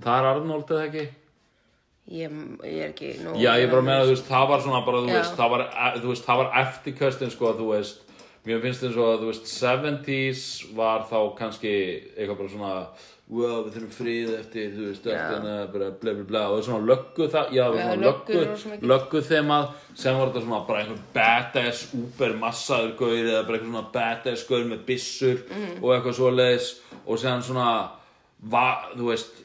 það 0.00 0.18
er 0.18 0.30
Arnold 0.32 0.70
eða 0.74 0.86
ekki? 0.88 1.06
Ég, 2.14 2.32
ég 2.68 2.80
er 2.84 2.90
ekki 2.92 3.12
nú 3.24 3.32
Já, 3.40 3.54
ég 3.62 3.70
bara 3.72 3.80
meina, 3.86 4.04
þú 4.04 4.12
veist, 4.12 4.26
það 4.28 4.48
var 4.50 4.60
svona 4.60 4.82
bara, 4.84 4.98
þú 5.06 5.14
veist, 5.14 5.36
það 5.38 5.50
var, 5.54 5.62
e- 5.72 6.00
þú 6.02 6.10
veist, 6.12 6.24
það 6.26 6.40
var 6.42 6.50
eftirköstin, 6.64 7.30
sko, 7.32 7.52
þú 7.56 7.68
veist, 7.72 8.00
mér 8.44 8.60
finnst 8.60 8.82
eins 8.84 8.96
og, 9.00 9.20
þú 9.22 9.30
veist, 9.30 9.46
70s 9.48 10.42
var 10.76 11.06
þá 11.08 11.18
kannski 11.38 11.70
eitthvað 12.12 12.38
bara 12.42 12.52
svona, 12.52 12.72
wow, 13.32 13.62
við 13.64 13.70
þurfum 13.78 13.94
frið 13.96 14.32
eftir, 14.36 14.66
þú 14.74 14.88
veist, 14.90 15.06
eftir 15.08 15.38
hana, 15.38 15.54
bara 15.72 15.88
bla 16.02 16.12
bla 16.18 16.26
bla, 16.28 16.42
og 16.52 16.60
svona 16.66 16.84
löggu 16.90 17.30
það, 17.32 17.54
já, 17.56 17.62
það 17.72 17.78
Já, 17.78 17.86
svona 17.86 18.04
löggu, 18.04 18.88
löggu 18.92 19.22
þemað, 19.30 19.64
sem 20.02 20.18
var 20.20 20.28
þetta 20.34 20.42
svona 20.44 20.60
bara 20.68 20.82
einhver 20.84 21.00
badass, 21.16 21.86
úber 21.96 22.36
massaður 22.42 22.92
gaur, 23.00 23.14
eða 23.16 23.46
bara 23.48 23.56
eitthvað 23.56 23.72
svona 23.72 23.86
badass 23.96 24.44
gaur 24.50 24.68
með 24.74 24.84
byssur 24.92 25.40
Mhm. 25.48 25.80
og 25.80 25.88
eitthvað 25.96 26.18
svoleiðis, 26.20 26.68
og 27.06 27.16
séðan 27.24 27.42
svona, 27.48 27.70
va, 28.44 28.66
þú 28.92 29.08
veist, 29.08 29.40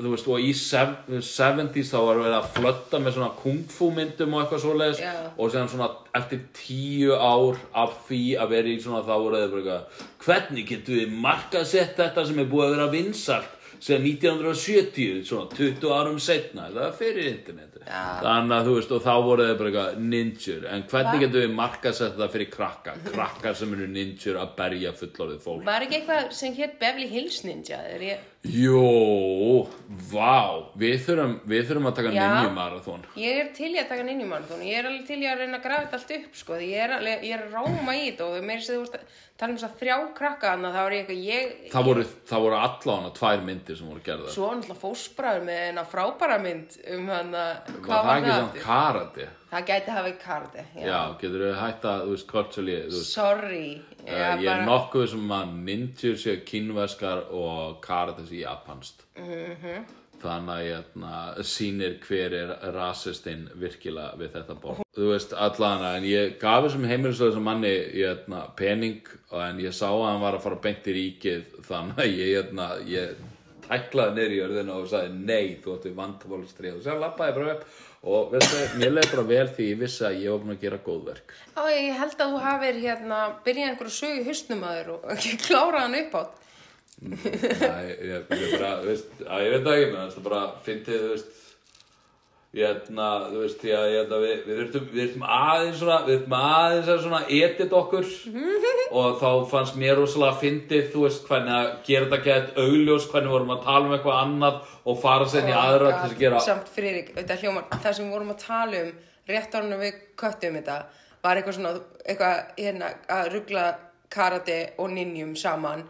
þú 0.00 0.10
veist, 0.14 0.28
og 0.32 0.40
í 0.40 0.52
sev- 0.56 0.96
70s 1.08 1.90
þá 1.92 1.98
var 2.06 2.20
verið 2.22 2.36
að 2.38 2.48
flötta 2.56 3.00
með 3.04 3.16
svona 3.16 3.32
kungfu 3.42 3.90
myndum 3.96 4.34
og 4.36 4.42
eitthvað 4.44 4.62
svoleiðis 4.64 5.02
Já. 5.04 5.12
og 5.36 5.50
séðan 5.52 5.68
svona 5.72 5.90
eftir 6.16 6.40
tíu 6.56 7.12
ár 7.16 7.60
af 7.76 7.98
því 8.08 8.22
að 8.40 8.54
vera 8.56 8.72
í 8.72 8.78
svona 8.80 9.02
þá 9.04 9.12
voru 9.20 9.42
þeir 9.42 9.52
bara 9.52 9.76
eitthvað 9.76 10.08
hvernig 10.26 10.66
getum 10.72 11.00
við 11.02 11.12
markasett 11.26 11.96
þetta 12.00 12.26
sem 12.30 12.40
er 12.44 12.50
búið 12.54 12.66
að 12.70 12.74
vera 12.78 12.88
vinsalt 12.96 13.52
síðan 13.76 14.06
1970, 14.08 15.24
svona 15.28 15.50
20 15.52 15.90
árum 15.92 16.16
setna, 16.24 16.70
það 16.72 16.86
er 16.86 16.94
fyrir 16.96 17.26
internetu 17.28 17.82
Já. 17.84 18.04
þannig 18.24 18.54
að 18.56 18.68
þú 18.70 18.76
veist, 18.78 18.94
og 18.96 19.02
þá 19.04 19.10
voru 19.26 19.44
þeir 19.46 19.58
bara 19.60 19.68
eitthvað 19.70 19.98
ninjur, 20.14 20.62
en 20.72 20.84
hvernig 20.88 21.12
Hva? 21.12 21.20
getum 21.26 21.42
við 21.44 21.52
markasett 21.58 22.14
þetta 22.16 22.28
fyrir 22.32 22.48
krakka, 22.54 22.94
krakkar 23.12 23.58
sem 23.60 23.74
eru 23.76 23.86
ninjur 23.92 24.38
að 24.40 24.54
berja 24.56 24.94
fullorðið 24.96 25.44
fólk 25.44 25.68
var 25.68 25.84
ekki 25.84 25.98
eitthvað 26.00 26.32
sem 26.40 26.56
hétt 26.56 26.78
Beverly 26.80 27.10
Hills 27.12 27.42
Ninja 27.44 27.82
er 27.92 28.06
ég 28.08 28.24
Jó, 28.46 29.66
vá, 30.12 30.70
við 30.78 31.00
þurfum, 31.02 31.32
við 31.50 31.62
þurfum 31.66 31.88
að 31.90 31.94
taka 31.98 32.10
Já. 32.14 32.26
ninjumarathon. 32.36 33.00
Ég 33.18 33.40
er 33.42 33.48
til 33.56 33.70
í 33.74 33.78
að 33.80 33.88
taka 33.90 34.04
í 34.22 34.28
marathon 34.28 34.62
ég 34.62 34.76
er 34.78 34.86
alveg 34.86 35.06
til 35.08 35.18
í 35.18 35.26
að 35.26 35.40
reyna 35.40 35.58
að 35.58 35.64
grafa 35.64 35.86
þetta 35.86 35.98
allt 35.98 36.12
upp 36.16 36.36
sko. 36.38 36.58
ég 36.62 36.84
er, 36.84 36.94
alveg, 36.98 37.24
ég 37.26 37.34
er 37.34 37.42
að 37.46 37.56
ráma 37.56 37.96
í 37.96 38.04
þetta 38.10 38.28
og 38.28 38.36
sem 38.68 38.76
þú 38.76 38.84
veist 38.84 38.94
að 39.00 39.16
tala 39.36 39.50
um 39.50 39.58
þess 39.58 39.66
að 39.66 39.80
þrjá 39.80 39.96
krakka 40.20 40.52
að 40.70 40.76
það 40.76 40.86
var 40.86 40.94
ég 40.96 41.00
eitthvað 41.02 41.24
ég, 41.26 41.56
Það 41.72 41.88
voru, 41.90 42.04
það 42.30 42.44
voru 42.46 42.60
allavega 42.60 43.14
tvær 43.18 43.42
myndir 43.50 43.80
sem 43.80 43.90
voru 43.90 44.04
gerðar. 44.06 44.30
svo 44.36 44.52
náttúrulega 44.52 44.82
fósbræður 44.84 45.44
með 45.50 45.64
eina 45.66 45.84
frábæra 45.90 46.38
mynd 46.46 46.78
um 46.94 47.10
hann 47.12 47.34
að 47.34 47.52
var 47.66 47.82
hvað 47.82 47.96
það 47.96 48.06
var 48.06 48.16
ekki 48.16 48.30
það? 48.30 48.40
samt 48.46 48.62
karate? 48.62 49.28
Það 49.50 49.66
gæti 49.70 49.94
hafa 49.94 50.10
í 50.10 50.16
kardi 50.22 50.64
já. 50.76 50.86
Já, 50.86 51.00
getur 51.20 51.44
þú 51.50 52.14
veist, 52.14 52.26
culturally, 52.30 52.78
þú 52.86 52.96
veist, 52.96 53.12
sorry 53.12 53.66
uh, 54.06 54.40
ég 54.42 54.48
er 54.52 54.64
nokkuð 54.66 55.06
sem 55.12 55.36
að 55.36 55.54
ninjur 55.68 56.18
séu 56.22 56.40
kínveskar 56.48 57.28
og 57.30 57.78
karate 57.84 58.26
séu 58.26 58.42
japanst. 58.42 59.06
Mhm. 59.18 59.86
Þannig 60.16 60.52
að 60.54 60.66
hérna, 60.70 61.16
sýnir 61.44 61.98
hver 62.00 62.32
er 62.34 62.52
rasistinn 62.72 63.50
virkilega 63.60 64.16
við 64.16 64.30
þetta 64.38 64.54
borð. 64.62 64.80
Þú 64.96 65.10
veist, 65.10 65.34
allana, 65.36 65.90
en 65.98 66.06
ég 66.08 66.38
gaf 66.40 66.64
þessum 66.64 66.86
heimilislega 66.88 67.42
manni 67.44 67.72
hérna, 67.92 68.46
pening 68.56 69.10
en 69.36 69.60
ég 69.60 69.76
sá 69.76 69.90
að 69.90 70.06
hann 70.06 70.22
var 70.22 70.38
að 70.38 70.46
fara 70.46 70.60
beint 70.64 70.88
í 70.88 70.94
ríkið 70.96 71.58
þannig 71.68 72.00
að 72.00 72.14
ég, 72.16 72.30
hérna, 72.38 72.68
ég 72.88 73.20
tæklaði 73.66 74.16
niður 74.16 74.36
í 74.36 74.40
örðina 74.46 74.78
og 74.78 74.88
sagði 74.90 75.20
nei, 75.32 75.58
þú 75.62 75.76
ætti 75.76 75.92
vandamálstrið 75.98 76.78
og 76.78 76.86
sér 76.86 77.02
lappaði 77.02 77.36
bara 77.38 77.52
upp. 77.56 77.68
Og 78.06 78.32
veistu, 78.32 78.58
mér 78.78 78.92
leið 78.94 79.12
bara 79.12 79.22
vel 79.26 79.46
því 79.56 79.68
ég 79.72 79.78
vissi 79.80 80.04
að 80.06 80.18
ég 80.22 80.30
var 80.30 80.42
búin 80.42 80.54
að 80.54 80.64
gera 80.66 80.80
góðverk. 80.86 81.32
Já, 81.56 81.62
ég 81.74 82.00
held 82.00 82.20
að 82.22 82.34
þú 82.34 82.42
hafir 82.44 82.82
hérna 82.84 83.20
byrjað 83.46 83.70
einhverju 83.72 83.94
sögu 83.96 84.20
í 84.20 84.26
hausnum 84.28 84.66
að 84.68 84.76
þér 84.76 84.90
og 84.94 85.08
ekki 85.16 85.38
klárað 85.46 85.86
hann 85.86 85.98
upp 86.02 86.20
átt 86.20 86.42
Nei, 86.96 87.92
ég, 88.08 88.22
ég 88.24 88.52
bara, 88.56 88.70
veist, 88.80 89.10
að 89.28 89.42
ég 89.44 89.50
veit 89.52 89.66
ekki, 89.68 89.88
menn 89.92 90.12
það 90.14 90.22
bara 90.24 90.44
fyndið, 90.64 91.02
þú 91.02 91.10
veist, 91.10 91.42
ég 92.56 92.64
hérna, 92.64 93.06
þú 93.30 93.40
veist, 93.42 93.58
því 93.60 93.72
að 93.76 93.86
ég 93.90 93.98
hérna, 94.00 94.18
við, 94.22 94.36
við 94.46 94.60
þurftum, 94.60 94.84
við 94.92 95.02
þurftum 95.02 95.24
aðeins 95.36 95.80
svona, 95.80 95.98
við 96.06 96.14
þurftum 96.14 96.36
aðeins 96.38 96.90
að 96.92 97.02
svona 97.04 97.20
edit 97.38 97.74
okkur. 97.80 98.12
Og 98.96 99.16
þá 99.20 99.30
fannst 99.50 99.78
mér 99.80 99.98
rosalega 99.98 100.40
fyndið, 100.40 100.84
þú 100.92 101.02
veist, 101.04 101.24
hvernig 101.26 101.56
að 101.56 101.72
gera 101.88 102.06
þetta 102.06 102.20
gett 102.28 102.60
augljós, 102.62 103.08
hvernig 103.10 103.34
vorum 103.34 103.52
að 103.56 103.64
tala 103.66 103.88
um 103.88 103.96
eitthvað 103.96 104.20
annað 104.22 104.60
og 104.86 105.00
fara 105.02 105.26
sér 105.30 105.50
í 105.50 105.56
aðra 105.56 105.90
til 105.90 105.98
þess 106.04 106.14
að 106.14 106.22
gera, 106.22 106.44
Samt 106.46 106.70
Friðrik, 106.72 107.10
þetta 107.16 107.38
hljómar, 107.42 107.66
það 107.74 107.98
sem 107.98 108.14
vorum 108.14 108.32
að 108.32 108.40
tala 108.46 108.84
um 108.84 108.94
rétt 109.26 109.58
árunum 109.58 109.82
við 109.82 110.00
köttum 110.22 110.56
þetta 110.60 110.78
var 111.26 111.40
eitthvað 111.40 111.58
svona, 111.58 111.74
eitthvað 112.06 112.62
hérna 112.62 112.92
að 113.10 113.30
ruggla 113.34 113.66
karate 114.12 114.58
og 114.78 114.92
ninjum 114.94 115.34
saman 115.38 115.82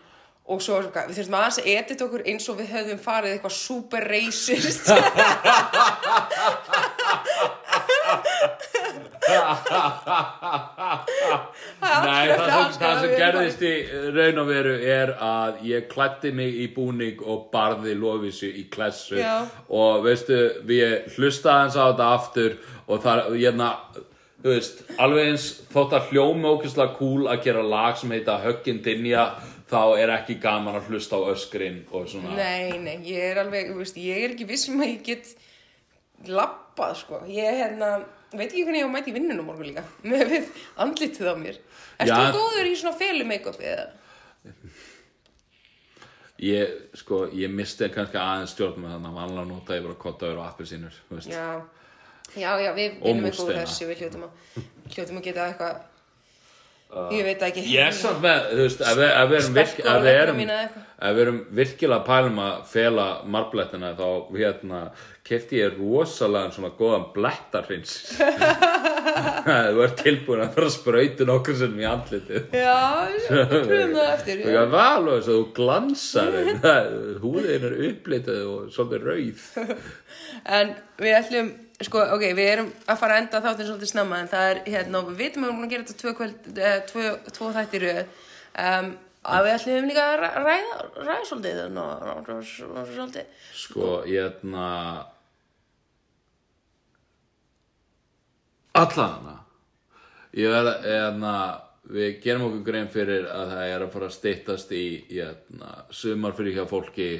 og 0.46 0.62
svo 0.62 0.78
við 0.84 1.16
þurfum 1.16 1.38
aðeins 1.40 1.58
að 1.62 1.70
edita 1.74 2.06
okkur 2.06 2.22
eins 2.30 2.46
og 2.52 2.58
við 2.60 2.68
höfðum 2.74 3.00
farið 3.02 3.30
eitthvað 3.34 3.56
super 3.56 4.02
racist 4.06 4.86
Nei, 12.06 12.28
það 12.30 12.50
sem, 12.50 12.78
það 12.80 13.00
sem 13.00 13.14
gerðist 13.18 13.62
í 13.66 13.72
raun 14.14 14.40
og 14.42 14.48
veru 14.50 14.74
er 14.86 15.12
að 15.22 15.62
ég 15.66 15.88
klætti 15.90 16.32
mig 16.36 16.60
í 16.62 16.68
búning 16.74 17.22
og 17.24 17.48
barði 17.54 17.96
Lóvísu 17.98 18.48
í 18.48 18.66
klessu 18.72 19.18
Já. 19.18 19.46
og 19.68 20.04
veistu, 20.06 20.38
við 20.68 21.10
hlustaði 21.16 21.64
hans 21.64 21.78
á 21.78 21.84
þetta 21.90 22.10
aftur 22.14 22.56
og 22.86 23.02
það, 23.02 23.24
hérna, 23.34 23.72
þú 24.44 24.54
veist, 24.54 24.84
alveg 25.02 25.32
eins 25.32 25.48
þótt 25.74 25.98
að 25.98 26.08
hljómi 26.12 26.52
ókvæslega 26.52 26.96
cool 27.00 27.26
að 27.32 27.44
gera 27.48 27.66
lag 27.66 27.98
sem 27.98 28.14
heita 28.14 28.38
Höggin 28.44 28.82
Dinja 28.84 29.28
þá 29.70 29.80
er 29.98 30.12
ekki 30.14 30.38
gaman 30.42 30.78
að 30.78 30.90
hlusta 30.92 31.18
á 31.18 31.22
öskrin 31.32 31.80
og 31.90 32.06
svona 32.10 32.36
Nei, 32.38 32.78
nei, 32.82 32.96
ég 33.08 33.32
er 33.32 33.40
alveg, 33.42 33.72
þú 33.72 33.80
veist, 33.82 33.98
ég 33.98 34.24
er 34.24 34.34
ekki 34.36 34.46
vissum 34.48 34.82
að 34.82 34.92
ég 34.92 35.04
get 35.06 35.32
lappað, 36.30 36.94
sko. 37.02 37.20
Ég, 37.30 37.60
hérna, 37.60 37.90
veit 38.32 38.48
ekki 38.48 38.64
hvernig 38.66 38.82
ég 38.82 38.86
á 38.86 38.90
að 38.90 38.94
mæta 38.94 39.10
í 39.10 39.16
vinnunum 39.16 39.48
morgun 39.50 39.70
líka, 39.70 39.84
með 40.10 40.26
við 40.32 40.50
andlitið 40.84 41.30
á 41.30 41.34
mér. 41.40 41.62
Já. 41.98 42.14
þú 42.14 42.38
góður 42.38 42.70
í 42.70 42.76
svona 42.78 42.98
felu 43.00 43.26
make-up 43.28 43.62
eða? 43.64 43.88
Ég, 46.46 46.72
sko, 47.00 47.22
ég 47.32 47.48
misti 47.48 47.88
kannski 47.92 48.20
aðeins 48.20 48.52
stjórn 48.52 48.82
með 48.82 48.94
þannig 48.98 49.08
að 49.08 49.18
vanlega 49.22 49.48
nota 49.48 49.78
ég 49.78 49.86
bara 49.86 49.98
kottaður 50.02 50.42
og 50.42 50.48
appelsínur, 50.50 50.98
Já, 51.24 51.46
já, 52.36 52.50
já, 52.60 52.70
við 52.76 52.98
vinnum 53.00 53.28
eitthvað 53.30 53.52
úr 53.54 53.60
þessu, 53.62 53.86
við 53.88 54.02
hljótum 54.02 54.26
að, 54.26 54.58
hljótum 54.92 55.20
að 55.20 55.24
geta 55.30 55.46
eitthvað 55.48 55.78
ég 57.10 57.24
veit 57.26 57.42
ekki 57.42 57.64
Ég 57.66 57.88
er 57.88 57.96
samt 57.96 58.22
með, 58.24 58.46
þú 58.52 58.62
veist, 58.62 58.84
ef 58.86 58.98
við, 58.98 59.10
ef 59.10 59.30
við 59.30 59.40
erum, 59.40 59.56
virk, 59.56 59.80
ef 59.82 60.04
við 60.04 60.20
erum, 60.20 60.40
ef 60.46 61.16
við 61.16 61.22
erum 61.24 61.40
virkilega 61.58 61.98
að 61.98 62.06
pælum 62.06 62.40
að 62.44 62.54
fela 62.70 63.06
marblettina 63.34 63.90
þá, 63.98 64.06
hérna, 64.36 64.80
kefti 65.26 65.58
ég 65.58 65.74
rosalega 65.80 66.54
svona 66.54 66.70
góðan 66.78 67.08
blettarhins. 67.16 67.96
þú 69.72 69.82
ert 69.84 70.00
tilbúin 70.00 70.44
að 70.44 70.54
fara 70.54 70.68
að 70.70 70.74
sprauta 70.76 71.26
nokkur 71.28 71.58
sem 71.58 71.76
í 71.82 71.88
andlitið. 71.90 72.48
já, 72.54 72.78
við 73.26 73.44
pröfum 73.50 73.94
það 73.98 74.14
eftir 74.14 74.42
Þú 74.44 74.54
veist, 74.54 74.72
val 74.76 75.02
og 75.02 75.12
þess 75.12 75.28
að 75.28 75.36
þú 75.36 75.44
glansar, 75.58 76.40
húðin 77.24 77.68
er 77.70 77.78
upplitið 77.90 78.42
og 78.54 78.72
svolítið 78.76 79.10
rauð. 79.10 79.46
En 80.56 80.74
við 81.02 81.18
ætlum, 81.18 81.54
sko, 81.84 82.04
ok, 82.16 82.22
við 82.38 82.50
erum 82.52 82.68
að 82.88 83.00
fara 83.00 83.16
að 83.16 83.22
enda 83.24 83.40
þáttinn 83.44 83.68
svolítið 83.70 83.90
snemma 83.92 84.20
en 84.22 84.30
það 84.32 84.52
er, 84.52 84.60
hérna, 84.74 85.02
við 85.08 85.18
vitum 85.20 85.44
að 85.44 85.50
við 85.50 85.52
erum 85.54 85.66
að 85.66 85.72
gera 85.74 85.86
þetta 85.88 86.00
tvö, 86.02 86.14
kvöld, 86.20 86.46
eh, 86.56 86.78
tvö, 86.90 87.10
tvö 87.36 87.50
þættir 87.56 87.86
um, 87.96 88.88
að 89.26 89.48
við 89.48 89.56
ætlum 89.56 89.90
líka 89.90 90.06
að 90.06 90.16
ræ- 90.22 90.38
ræða, 90.46 90.78
ræða 91.02 91.18
svolítið 91.30 91.60
ná, 91.74 91.84
ná, 92.06 92.14
ná, 92.22 92.38
svolítið. 92.94 93.36
Sko, 93.64 93.90
hérna 94.06 94.70
Allana 98.76 99.38
Ég 100.36 100.52
verð, 100.52 100.74
hérna 100.84 101.36
Við 101.86 102.16
gerum 102.24 102.48
okkur 102.48 102.62
grein 102.66 102.88
fyrir 102.90 103.28
að 103.30 103.52
það 103.52 103.68
er 103.70 103.82
að 103.84 103.92
fara 103.94 104.06
að 104.08 104.14
styttast 104.16 104.72
í 104.74 104.84
hérna, 105.06 105.68
sumar 105.94 106.34
fyrir 106.34 106.56
hjá 106.56 106.64
fólki 106.66 107.10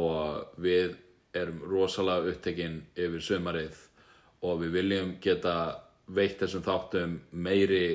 og 0.00 0.54
við 0.64 0.94
erum 1.34 1.62
rosalega 1.70 2.32
upptekinn 2.32 2.80
yfir 2.94 3.22
sumarið 3.22 3.78
og 4.44 4.60
við 4.62 4.74
viljum 4.78 5.14
geta 5.22 5.54
veitt 6.14 6.40
þessum 6.42 6.64
þáttum 6.64 7.14
meiri 7.32 7.86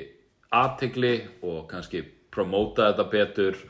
aðtegli 0.50 1.14
og 1.46 1.68
kannski 1.70 2.02
promóta 2.30 2.90
þetta 2.90 3.06
betur. 3.10 3.60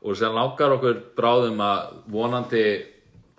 Og 0.00 0.16
sem 0.16 0.32
langar 0.32 0.72
okkur 0.78 1.02
bráðum 1.16 1.60
að 1.60 1.92
vonandi 2.08 2.64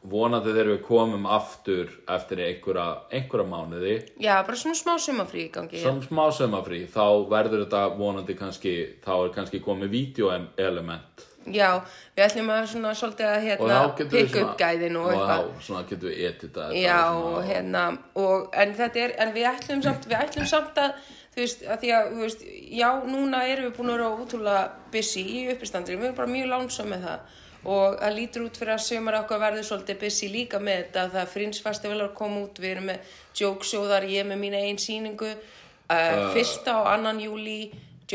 vonandi 0.02 0.50
þegar 0.50 0.70
við 0.72 0.80
komum 0.86 1.26
aftur 1.30 1.90
eftir 2.10 2.42
einhverja, 2.42 2.86
einhverja 3.14 3.48
mánuði. 3.50 3.96
Já, 4.22 4.40
bara 4.46 4.58
svona 4.58 4.78
smá 4.78 4.96
sumafrí 5.02 5.46
í 5.46 5.52
gangi. 5.54 5.82
Sem 5.82 6.02
smá 6.06 6.24
sömafrí 6.34 6.84
þá 6.90 7.28
verður 7.30 7.66
þetta 7.66 7.84
vonandi 8.00 8.38
kannski 8.38 8.76
þá 9.04 9.12
er 9.20 9.36
kannski 9.36 9.62
komið 9.62 9.94
vídeoelement 9.94 11.28
Já, 11.50 11.82
við 12.14 12.24
ætlum 12.28 12.50
að 12.54 12.68
svona 12.70 12.92
svolítið 12.98 13.28
að 13.32 13.46
hérna 13.48 13.78
pikka 13.98 14.44
upp 14.44 14.60
gæðin 14.60 14.98
og 15.00 15.08
eitthvað. 15.10 15.42
Þá 15.42 15.66
svona 15.66 15.82
getum 15.90 16.12
við 16.12 16.20
edita 16.28 16.68
þetta 16.68 16.84
Já, 16.84 17.00
svona, 17.02 17.32
og 17.32 17.48
hérna, 17.48 17.86
og, 18.22 18.46
en 18.62 18.76
þetta 18.78 19.02
er, 19.02 19.16
en 19.24 19.34
við 19.34 19.48
ætlum 19.50 19.82
samt, 19.86 20.08
við 20.12 20.18
ætlum 20.20 20.50
samt 20.52 20.82
að, 20.84 21.10
þú 21.34 21.42
veist, 21.42 21.66
að 21.66 21.82
því 21.82 21.94
að, 21.98 22.12
þú 22.12 22.26
veist, 22.28 22.46
já, 22.78 22.88
núna 23.16 23.44
erum 23.50 23.68
við 23.68 23.78
búin 23.80 23.92
að 23.92 23.98
vera 23.98 24.12
ótrúlega 24.22 24.64
busy 24.94 25.26
í 25.26 25.44
uppistandri, 25.56 25.98
við 25.98 26.12
erum 26.12 26.20
bara 26.22 26.34
mjög 26.36 26.52
lánsam 26.54 26.94
með 26.94 27.08
það. 27.10 27.38
Og 27.62 28.00
það 28.02 28.16
lítur 28.18 28.46
út 28.48 28.58
fyrir 28.58 28.74
að 28.74 28.86
sömur 28.86 29.18
okkar 29.20 29.42
verður 29.42 29.66
svolítið 29.66 30.02
busy 30.02 30.30
líka 30.34 30.62
með 30.62 30.84
þetta, 30.84 31.10
það 31.16 31.34
Fringe 31.34 31.62
Festival 31.62 32.02
að 32.02 32.16
koma 32.18 32.42
út, 32.46 32.62
við 32.62 32.76
erum 32.76 32.90
með 32.90 33.18
jóksjóðar, 33.38 34.08
ég 34.10 34.26
með 34.30 34.42
mína 34.46 34.62
einn 34.66 34.82
sýningu, 34.82 35.30
uh, 35.30 36.26
fyrsta 36.34 36.80
og 36.82 36.90
annan 36.90 37.22
júli, 37.22 37.60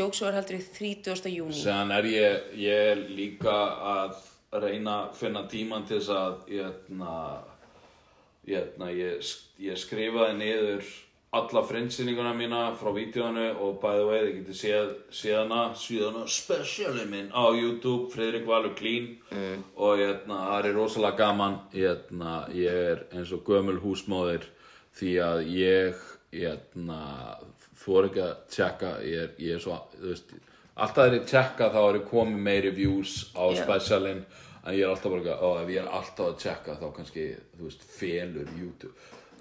jóksjóðar 0.01 0.39
heldur 0.39 0.59
í 0.59 0.63
30. 0.77 1.33
júni. 1.33 1.57
Sen 1.57 1.91
er 1.95 2.07
ég, 2.09 2.47
ég 2.61 2.93
er 2.93 3.03
líka 3.09 3.57
að 3.95 4.21
reyna 4.61 5.01
að 5.07 5.19
finna 5.19 5.43
tíman 5.51 5.85
til 5.87 5.99
þess 5.99 6.13
að 6.15 6.37
hérna, 6.51 7.17
hérna, 8.47 8.89
ég, 8.95 9.35
ég 9.61 9.79
skrifaði 9.79 10.39
niður 10.39 10.95
alla 11.37 11.61
frinsýninguna 11.67 12.31
mína 12.33 12.61
frá 12.79 12.93
vídeoinu 12.95 13.49
og 13.59 13.79
by 13.81 13.97
the 13.99 14.05
way 14.07 14.21
þið 14.21 14.35
getið 14.37 14.59
séð 14.61 14.91
síðana, 15.19 15.61
síðana 15.75 16.23
specialin 16.31 17.09
minn 17.11 17.31
á 17.35 17.51
YouTube, 17.51 18.07
Fredrik 18.13 18.47
Valur 18.47 18.75
Klín 18.77 19.17
mm. 19.27 19.65
og 19.75 19.99
hérna, 19.99 20.37
það 20.53 20.69
er 20.69 20.77
rosalega 20.77 21.19
gaman 21.19 21.57
hérna, 21.73 22.37
ég 22.55 22.83
er 22.93 23.03
eins 23.11 23.33
og 23.35 23.43
gömul 23.47 23.75
húsmóðir 23.83 24.47
því 24.97 25.17
að 25.25 25.43
ég 25.51 26.07
þú 27.77 27.99
er 27.99 28.09
ekki 28.09 28.23
að 28.25 28.33
tjekka 28.53 28.93
ég 29.05 29.23
er, 29.23 29.33
ég 29.39 29.55
er 29.55 29.63
svo, 29.63 29.77
veist 30.01 30.33
alltaf 30.77 30.97
þegar 30.97 31.15
ég 31.17 31.29
tjekka 31.31 31.69
þá 31.73 31.79
er 31.83 31.99
ég 31.99 32.09
komið 32.11 32.41
meiri 32.47 32.73
views 32.75 33.13
á 33.33 33.43
Já. 33.49 33.61
specialin 33.63 34.23
en 34.67 34.75
ég 34.75 34.83
er 34.83 34.91
alltaf 34.91 35.13
bara 35.13 35.37
ó, 35.39 35.49
ef 35.61 35.69
ég 35.71 35.81
er 35.81 35.93
alltaf 35.99 36.25
að 36.31 36.41
tjekka 36.43 36.75
þá 36.81 36.87
kannski, 36.97 37.27
þú 37.57 37.69
veist, 37.69 37.85
felur 37.97 38.51
YouTube 38.57 38.93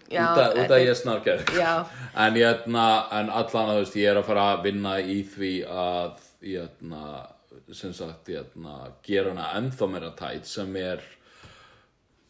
Já, 0.07 0.23
út 0.23 0.39
af 0.39 0.55
út 0.55 0.71
af 0.71 0.83
ég 0.85 0.93
er 0.93 0.99
snarkær 1.01 1.43
Já. 1.57 1.73
en 2.25 2.39
hérna, 2.39 2.87
en 3.19 3.33
allan 3.43 3.73
að 3.73 3.83
veist 3.83 3.99
ég 3.99 4.13
er 4.13 4.21
að 4.21 4.29
fara 4.31 4.47
að 4.55 4.69
vinna 4.69 4.97
í 5.03 5.19
því 5.27 5.53
að 5.67 6.23
hérna, 6.47 7.03
sem 7.75 7.95
sagt 7.97 8.31
hérna, 8.31 8.79
gera 9.07 9.35
hana 9.35 9.51
ennþá 9.59 9.91
meira 9.91 10.13
tætt 10.19 10.47
sem 10.47 10.77
er 10.79 11.03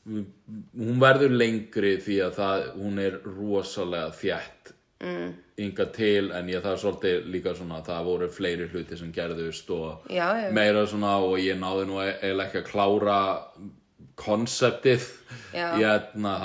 hún 0.06 1.00
verður 1.02 1.34
lengri 1.34 1.96
því 2.02 2.20
að 2.26 2.36
það, 2.38 2.66
hún 2.78 3.00
er 3.02 3.18
rosalega 3.26 4.12
þjætt 4.14 4.74
mm. 5.02 5.32
ynga 5.66 5.86
til 5.96 6.28
en 6.36 6.50
ég 6.52 6.62
það 6.62 6.76
er 6.76 6.82
svolítið 6.82 7.30
líka 7.34 7.54
svona 7.56 7.80
að 7.80 7.88
það 7.90 8.10
voru 8.10 8.28
fleiri 8.36 8.68
hluti 8.70 8.98
sem 9.00 9.14
gerðust 9.14 9.72
og 9.74 10.06
Já, 10.12 10.28
já. 10.44 10.52
meira 10.54 10.84
svona 10.86 11.16
og 11.24 11.40
ég 11.42 11.58
náði 11.60 11.88
nú 11.88 11.98
eiginlega 12.04 12.46
ekki 12.46 12.62
að 12.62 12.70
klára 12.70 13.18
konseptið 14.16 15.04
hérna, 15.52 16.36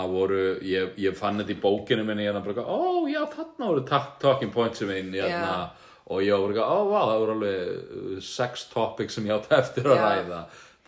ég, 0.67 0.97
ég 0.99 1.15
fann 1.15 1.39
þetta 1.39 1.53
í 1.53 1.61
bókinu 1.61 2.03
minni 2.07 2.25
hérna 2.27 2.41
bara, 2.43 2.65
ó 2.67 3.07
já 3.07 3.21
þarna 3.31 3.69
voru 3.69 3.85
talking 4.19 4.51
points 4.51 4.83
minn 4.87 5.13
hérna, 5.15 5.69
og 6.11 6.25
ég 6.25 6.35
var 6.35 6.51
bara, 6.51 6.67
ó 6.67 6.79
vá 6.89 6.99
það 7.05 7.21
voru 7.21 7.37
alveg 7.37 7.61
uh, 7.69 8.17
sex 8.25 8.67
topics 8.73 9.15
sem 9.15 9.29
ég 9.29 9.37
átti 9.37 9.55
eftir 9.55 9.87
að 9.87 10.01
Já. 10.01 10.03
ræða 10.09 10.41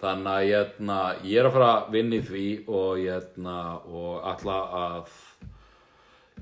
þannig 0.04 0.34
að 0.34 0.50
hérna, 0.50 0.98
ég 1.24 1.40
er 1.40 1.48
að 1.48 1.56
fara 1.56 1.70
að 1.78 1.96
vinna 1.96 2.18
í 2.18 2.26
því 2.28 2.48
og, 2.68 2.92
hérna, 3.00 3.56
og 3.88 4.28
alla 4.34 4.60
að 4.82 5.16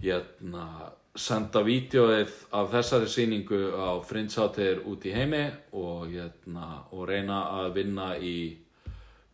hérna, 0.02 0.66
senda 1.22 1.62
vídeoið 1.68 2.36
af 2.58 2.70
þessari 2.72 3.10
sýningu 3.12 3.62
á 3.76 3.90
frindsátir 4.08 4.82
út 4.88 5.06
í 5.06 5.14
heimi 5.16 5.44
og, 5.76 6.08
hérna, 6.10 6.68
og 6.96 7.08
reyna 7.10 7.42
að 7.62 7.74
vinna 7.82 8.14
í 8.18 8.38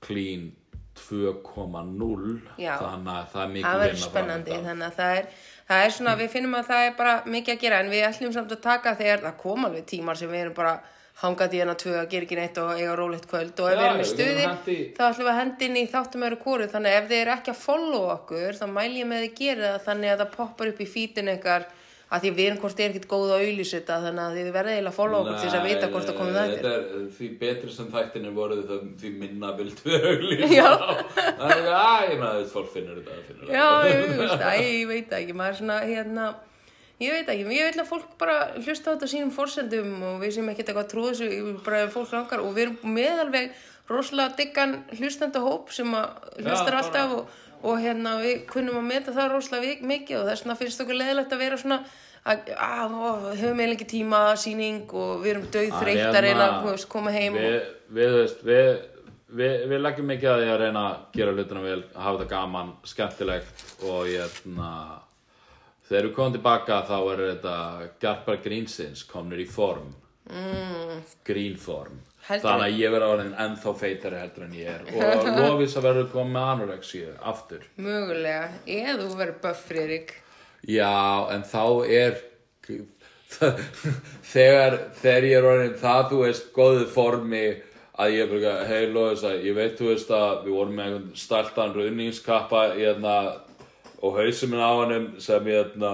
clean 0.04 0.50
2.0 0.98 2.42
Já. 2.58 2.74
þannig 2.82 3.14
að 3.14 3.28
það 3.32 3.44
er 3.44 3.52
mikið 3.54 3.68
það 3.68 3.82
verður 3.84 4.02
spennandi 4.02 4.60
þannig 4.66 4.88
að 4.88 4.96
það 4.98 5.18
er, 5.20 5.28
það 5.70 5.84
er 5.86 5.96
svona, 5.98 6.16
við 6.18 6.32
finnum 6.34 6.58
að 6.58 6.70
það 6.72 6.86
er 6.88 6.96
bara 6.98 7.16
mikið 7.28 7.54
að 7.54 7.64
gera 7.64 7.82
en 7.84 7.92
við 7.94 8.06
ætlum 8.08 8.34
samt 8.34 8.56
að 8.56 8.64
taka 8.66 8.96
þegar 8.98 9.26
það 9.28 9.36
kom 9.44 9.68
alveg 9.68 9.86
tímar 9.94 10.20
sem 10.20 10.32
við 10.32 10.46
erum 10.46 10.58
bara 10.58 10.74
hangað 11.22 11.56
í 11.58 11.62
hana 11.64 11.74
tvö 11.82 11.96
að 11.98 12.10
gera 12.12 12.28
ekki 12.28 12.38
neitt 12.38 12.58
og 12.62 12.74
eiga 12.78 12.94
rólegt 13.00 13.26
kvöld. 13.32 13.56
Og 13.58 13.72
ef 13.72 13.74
Já, 13.74 13.80
við 13.82 13.88
erum 13.88 14.04
í 14.04 14.10
stuði 14.12 14.44
í- 14.76 14.92
þá 14.98 15.02
ætlum 15.08 15.26
við 15.26 15.32
að 15.34 15.40
hendi 15.42 15.66
inn 15.72 15.80
í 15.82 15.88
þáttum 15.94 16.28
öru 16.28 16.38
kóru 16.44 16.68
þannig 16.70 16.94
að 16.94 17.00
ef 17.02 17.10
þið 17.10 17.22
eru 17.24 17.34
ekki 17.38 17.54
að 17.56 17.64
follow 17.64 18.06
okkur 18.14 18.60
þá 18.62 18.66
mæl 18.76 18.92
ég 19.00 19.10
með 19.10 19.26
þið 19.26 19.34
gera 19.42 19.72
það 19.74 19.86
þannig 19.88 20.14
að 20.14 20.22
það 20.24 20.32
poppar 20.38 20.72
upp 20.74 20.80
í 20.86 20.90
fítin 20.94 21.34
ykkar 21.34 21.66
að 22.08 22.22
því 22.24 22.30
við 22.38 22.46
erum 22.48 22.60
hvort 22.62 22.80
er 22.80 22.92
ekkert 22.94 23.08
góð 23.12 23.32
að 23.36 23.42
auðlýsa 23.44 23.80
það 23.88 24.06
þannig 24.08 24.24
að 24.24 24.36
þið 24.38 24.52
verðið 24.56 24.76
eiginlega 24.78 24.92
að 24.94 24.98
follow 24.98 25.18
okkur 25.20 25.40
til 25.42 25.48
þess 25.48 25.58
að 25.58 25.66
vita 25.68 25.88
hvort 25.92 26.08
það 26.08 26.20
komið 26.22 26.38
það 26.38 26.68
er 26.72 26.86
því 27.18 27.28
betri 27.42 27.72
sem 27.76 27.90
þættinni 27.92 28.32
voru 28.38 28.60
því 29.02 29.10
minna 29.18 29.50
vildu 29.58 29.84
við 29.92 30.06
er 30.08 30.22
ekki, 34.06 34.46
að 34.48 34.64
ég 34.64 34.88
veit 34.94 35.12
það 35.12 35.26
ekki, 36.98 37.08
er 37.08 37.14
hérna, 37.14 37.14
ég 37.14 37.14
veit 37.14 37.30
ekki, 37.30 37.58
ég 37.58 37.72
vil 37.72 37.82
að 37.84 37.90
fólk 37.92 38.18
bara 38.18 38.38
hlusta 38.58 38.92
á 38.92 38.94
þetta 38.96 39.10
sínum 39.12 39.32
forsendum 39.32 40.04
og 40.04 40.22
við 40.22 40.32
sem 40.38 40.50
ekkert 40.50 40.70
eitthvað 40.72 40.92
trúið 40.94 41.12
þessu, 41.14 41.30
ég 41.32 41.60
bara 41.66 41.88
fólk 41.94 42.12
langar 42.16 42.40
og 42.42 42.56
við 42.56 42.64
erum 42.68 42.96
með 42.98 43.22
alveg 43.26 43.52
rosalega 43.88 44.36
diggan 44.38 44.84
hlustanda 44.98 45.40
hóp 45.40 45.72
sem 45.72 45.94
að 45.94 46.08
hlustar 46.42 46.74
bara- 46.74 46.82
alltaf 46.82 47.12
og, 47.12 47.30
og 47.64 47.80
hérna 47.80 48.18
við 48.22 48.46
kunnum 48.50 48.82
að 48.82 48.90
meta 48.90 49.14
það 49.16 49.32
rosalega 49.36 49.78
mikið 49.82 50.20
og 50.20 50.28
þess 50.28 50.44
vegna 50.46 50.56
finnst 50.60 50.82
okkur 50.82 51.00
leðilegt 51.00 51.34
að 51.34 51.40
vera 51.46 51.58
svona 51.58 51.80
að, 52.28 52.52
að 52.58 52.92
ó, 52.98 53.08
höfum 53.40 53.62
eiginlega 53.62 53.78
ekki 53.78 53.88
tíma 53.94 54.22
sýning 54.36 54.92
og 54.92 55.24
við 55.24 55.32
erum 55.36 55.48
döið 55.54 55.74
þreytt 55.80 56.04
að 56.10 56.22
reyna 56.26 56.44
hérna, 56.44 56.62
veist, 56.68 56.90
koma 56.92 57.14
heim 57.16 57.38
við, 57.40 57.58
við, 57.96 58.18
við, 58.44 58.70
við, 59.40 59.56
við 59.72 59.82
leggjum 59.86 60.10
mikið 60.12 60.32
að 60.34 60.42
því 60.44 60.50
að 60.52 60.62
reyna 60.66 60.84
að 60.90 60.98
gera 61.18 61.36
hlutina 61.38 61.64
vel, 61.64 61.80
að 61.94 62.04
hafa 62.04 62.18
þetta 62.20 62.30
gaman, 62.36 62.74
skemmtilegt 62.84 63.64
og 63.88 64.10
ég, 64.12 64.42
na, 64.58 64.72
þegar 65.88 66.10
við 66.10 66.14
komum 66.18 66.36
tilbaka 66.36 66.82
þá 66.88 66.98
er 67.00 67.24
þetta 67.24 67.56
garpar 68.04 68.42
grínsins 68.44 69.06
komnir 69.08 69.44
í 69.44 69.48
form, 69.50 69.90
mm. 70.30 71.02
grínform. 71.28 72.04
Heldur 72.28 72.50
Þannig 72.50 72.66
að 72.66 72.82
ég 72.82 72.92
verði 72.92 73.10
orðin 73.14 73.36
ennþá 73.40 73.74
feitari 73.80 74.18
heldur 74.20 74.46
en 74.48 74.56
ég 74.58 74.72
er 74.74 74.82
og 74.92 75.28
lofis 75.46 75.78
að 75.80 75.86
verður 75.88 76.10
komið 76.12 76.34
með 76.34 76.50
anorexíu 76.54 77.14
aftur. 77.32 77.68
mögulega, 77.80 78.50
eða 78.66 78.98
þú 79.04 79.14
verður 79.22 79.38
buff, 79.46 79.64
Friðrik. 79.70 80.12
Já, 80.68 80.92
en 81.32 81.46
þá 81.48 81.64
er 81.88 82.20
þegar, 84.34 84.78
þegar 85.00 85.28
ég 85.28 85.38
er 85.38 85.48
orðin 85.48 85.80
það 85.80 86.04
þú 86.12 86.20
veist 86.26 86.52
góðu 86.56 86.86
formi 86.92 87.46
að 87.98 88.14
ég 88.14 88.24
er 88.24 88.32
bara, 88.34 88.54
hei 88.70 88.90
Lóðis 88.94 89.26
að 89.26 89.46
ég 89.48 89.58
veit 89.58 89.78
þú 89.80 89.90
veist 89.90 90.12
að 90.14 90.46
við 90.46 90.58
vorum 90.58 90.76
með 90.78 90.88
einhvern 90.88 91.18
startan 91.18 91.74
runningskappa 91.76 92.64
hérna, 92.76 93.16
og 94.02 94.20
hausum 94.20 94.54
minn 94.54 94.62
á 94.62 94.72
hannum 94.78 95.08
sem 95.24 95.50
hérna, 95.50 95.92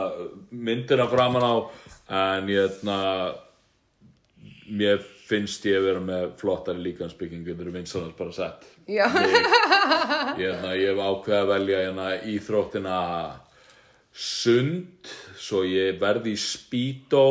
myndina 0.51 1.08
framan 1.12 1.45
á 1.45 1.56
en 2.10 2.49
hérna, 2.51 2.97
mér 4.68 4.99
finnst 5.24 5.64
ég 5.70 5.80
að 5.80 5.88
vera 5.88 6.04
með 6.04 6.26
flottari 6.41 6.84
líkansbyggingu 6.84 7.54
þetta 7.54 7.66
eru 7.66 7.76
vinsanast 7.78 8.18
bara 8.20 8.36
sett. 8.36 8.68
Já, 8.91 9.06
ég, 9.08 9.47
hérna, 10.41 10.74
ég 10.76 10.91
hef 10.91 10.99
ákveðið 10.99 11.39
að 11.39 11.51
velja 11.54 11.82
hérna, 11.86 12.10
íþróttina 12.34 12.99
sund 14.14 15.10
svo 15.39 15.64
ég 15.66 15.97
verði 16.01 16.36
í 16.36 16.39
spító 16.39 17.26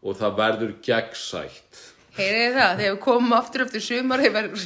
og 0.00 0.16
það 0.16 0.40
verður 0.40 0.74
gegnsætt. 0.84 1.84
Heyrið 2.16 2.56
það, 2.56 2.72
þegar 2.80 2.96
við 2.96 2.98
komum 3.04 3.36
aftur 3.36 3.64
eftir 3.66 3.84
sumar, 3.84 4.24
þeir 4.24 4.34
verður 4.34 4.64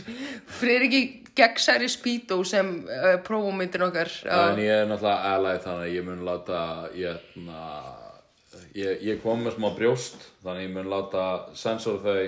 fyrir 0.63 0.87
ekki 0.89 1.03
gegnsæri 1.37 1.91
spító 1.93 2.41
sem 2.47 2.73
uh, 2.87 3.19
prófumyndin 3.27 3.87
okkar. 3.89 4.11
en 4.25 4.63
ég 4.63 4.83
er 4.85 4.89
náttúrulega 4.91 5.35
aðlæð 5.35 5.61
þannig 5.67 5.87
að 5.89 5.95
ég 5.95 6.09
mun 6.09 6.25
láta 6.29 6.63
ég, 6.99 7.29
na, 7.45 7.61
ég, 8.75 9.07
ég 9.11 9.23
kom 9.23 9.45
með 9.45 9.59
smá 9.59 9.71
brjóst 9.77 10.29
þannig 10.43 10.59
að 10.59 10.67
ég 10.67 10.75
mun 10.79 10.91
láta 10.93 11.29
sensor 11.59 12.03
þau 12.05 12.19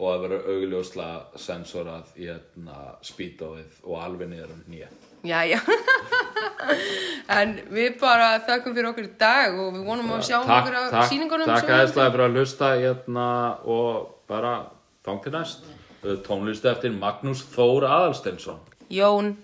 og 0.00 0.08
að 0.14 0.22
vera 0.24 0.40
augljóslega 0.54 1.40
sensorað 1.40 2.12
í 2.16 2.30
hérna, 2.30 2.76
spítóið 3.04 3.80
og 3.84 4.00
alveg 4.00 4.30
niður 4.32 4.56
um 4.56 4.66
nýja 4.72 4.88
Já, 5.20 5.44
já. 5.44 5.58
en 7.40 7.58
við 7.68 7.98
bara 8.00 8.38
þakkum 8.46 8.72
fyrir 8.72 8.88
okkur 8.88 9.04
í 9.04 9.10
dag 9.20 9.58
og 9.60 9.74
við 9.74 9.82
vonum 9.84 10.14
að 10.16 10.22
sjá 10.30 10.38
okkur 10.40 10.76
á 10.80 10.82
síningunum. 11.10 11.50
Takk 11.50 11.72
aðeinslega 11.76 12.14
fyrir 12.14 12.24
að 12.24 12.38
hlusta 12.38 12.70
hérna, 12.80 13.26
og 13.68 14.14
bara 14.30 14.54
þang 15.04 15.20
til 15.26 15.34
næst 15.34 15.68
Tónlist 16.00 16.64
eftir 16.64 16.94
Magnús 16.96 17.42
Þór 17.52 17.84
Aðalsteinsson 17.88 18.60
Jón. 18.90 19.34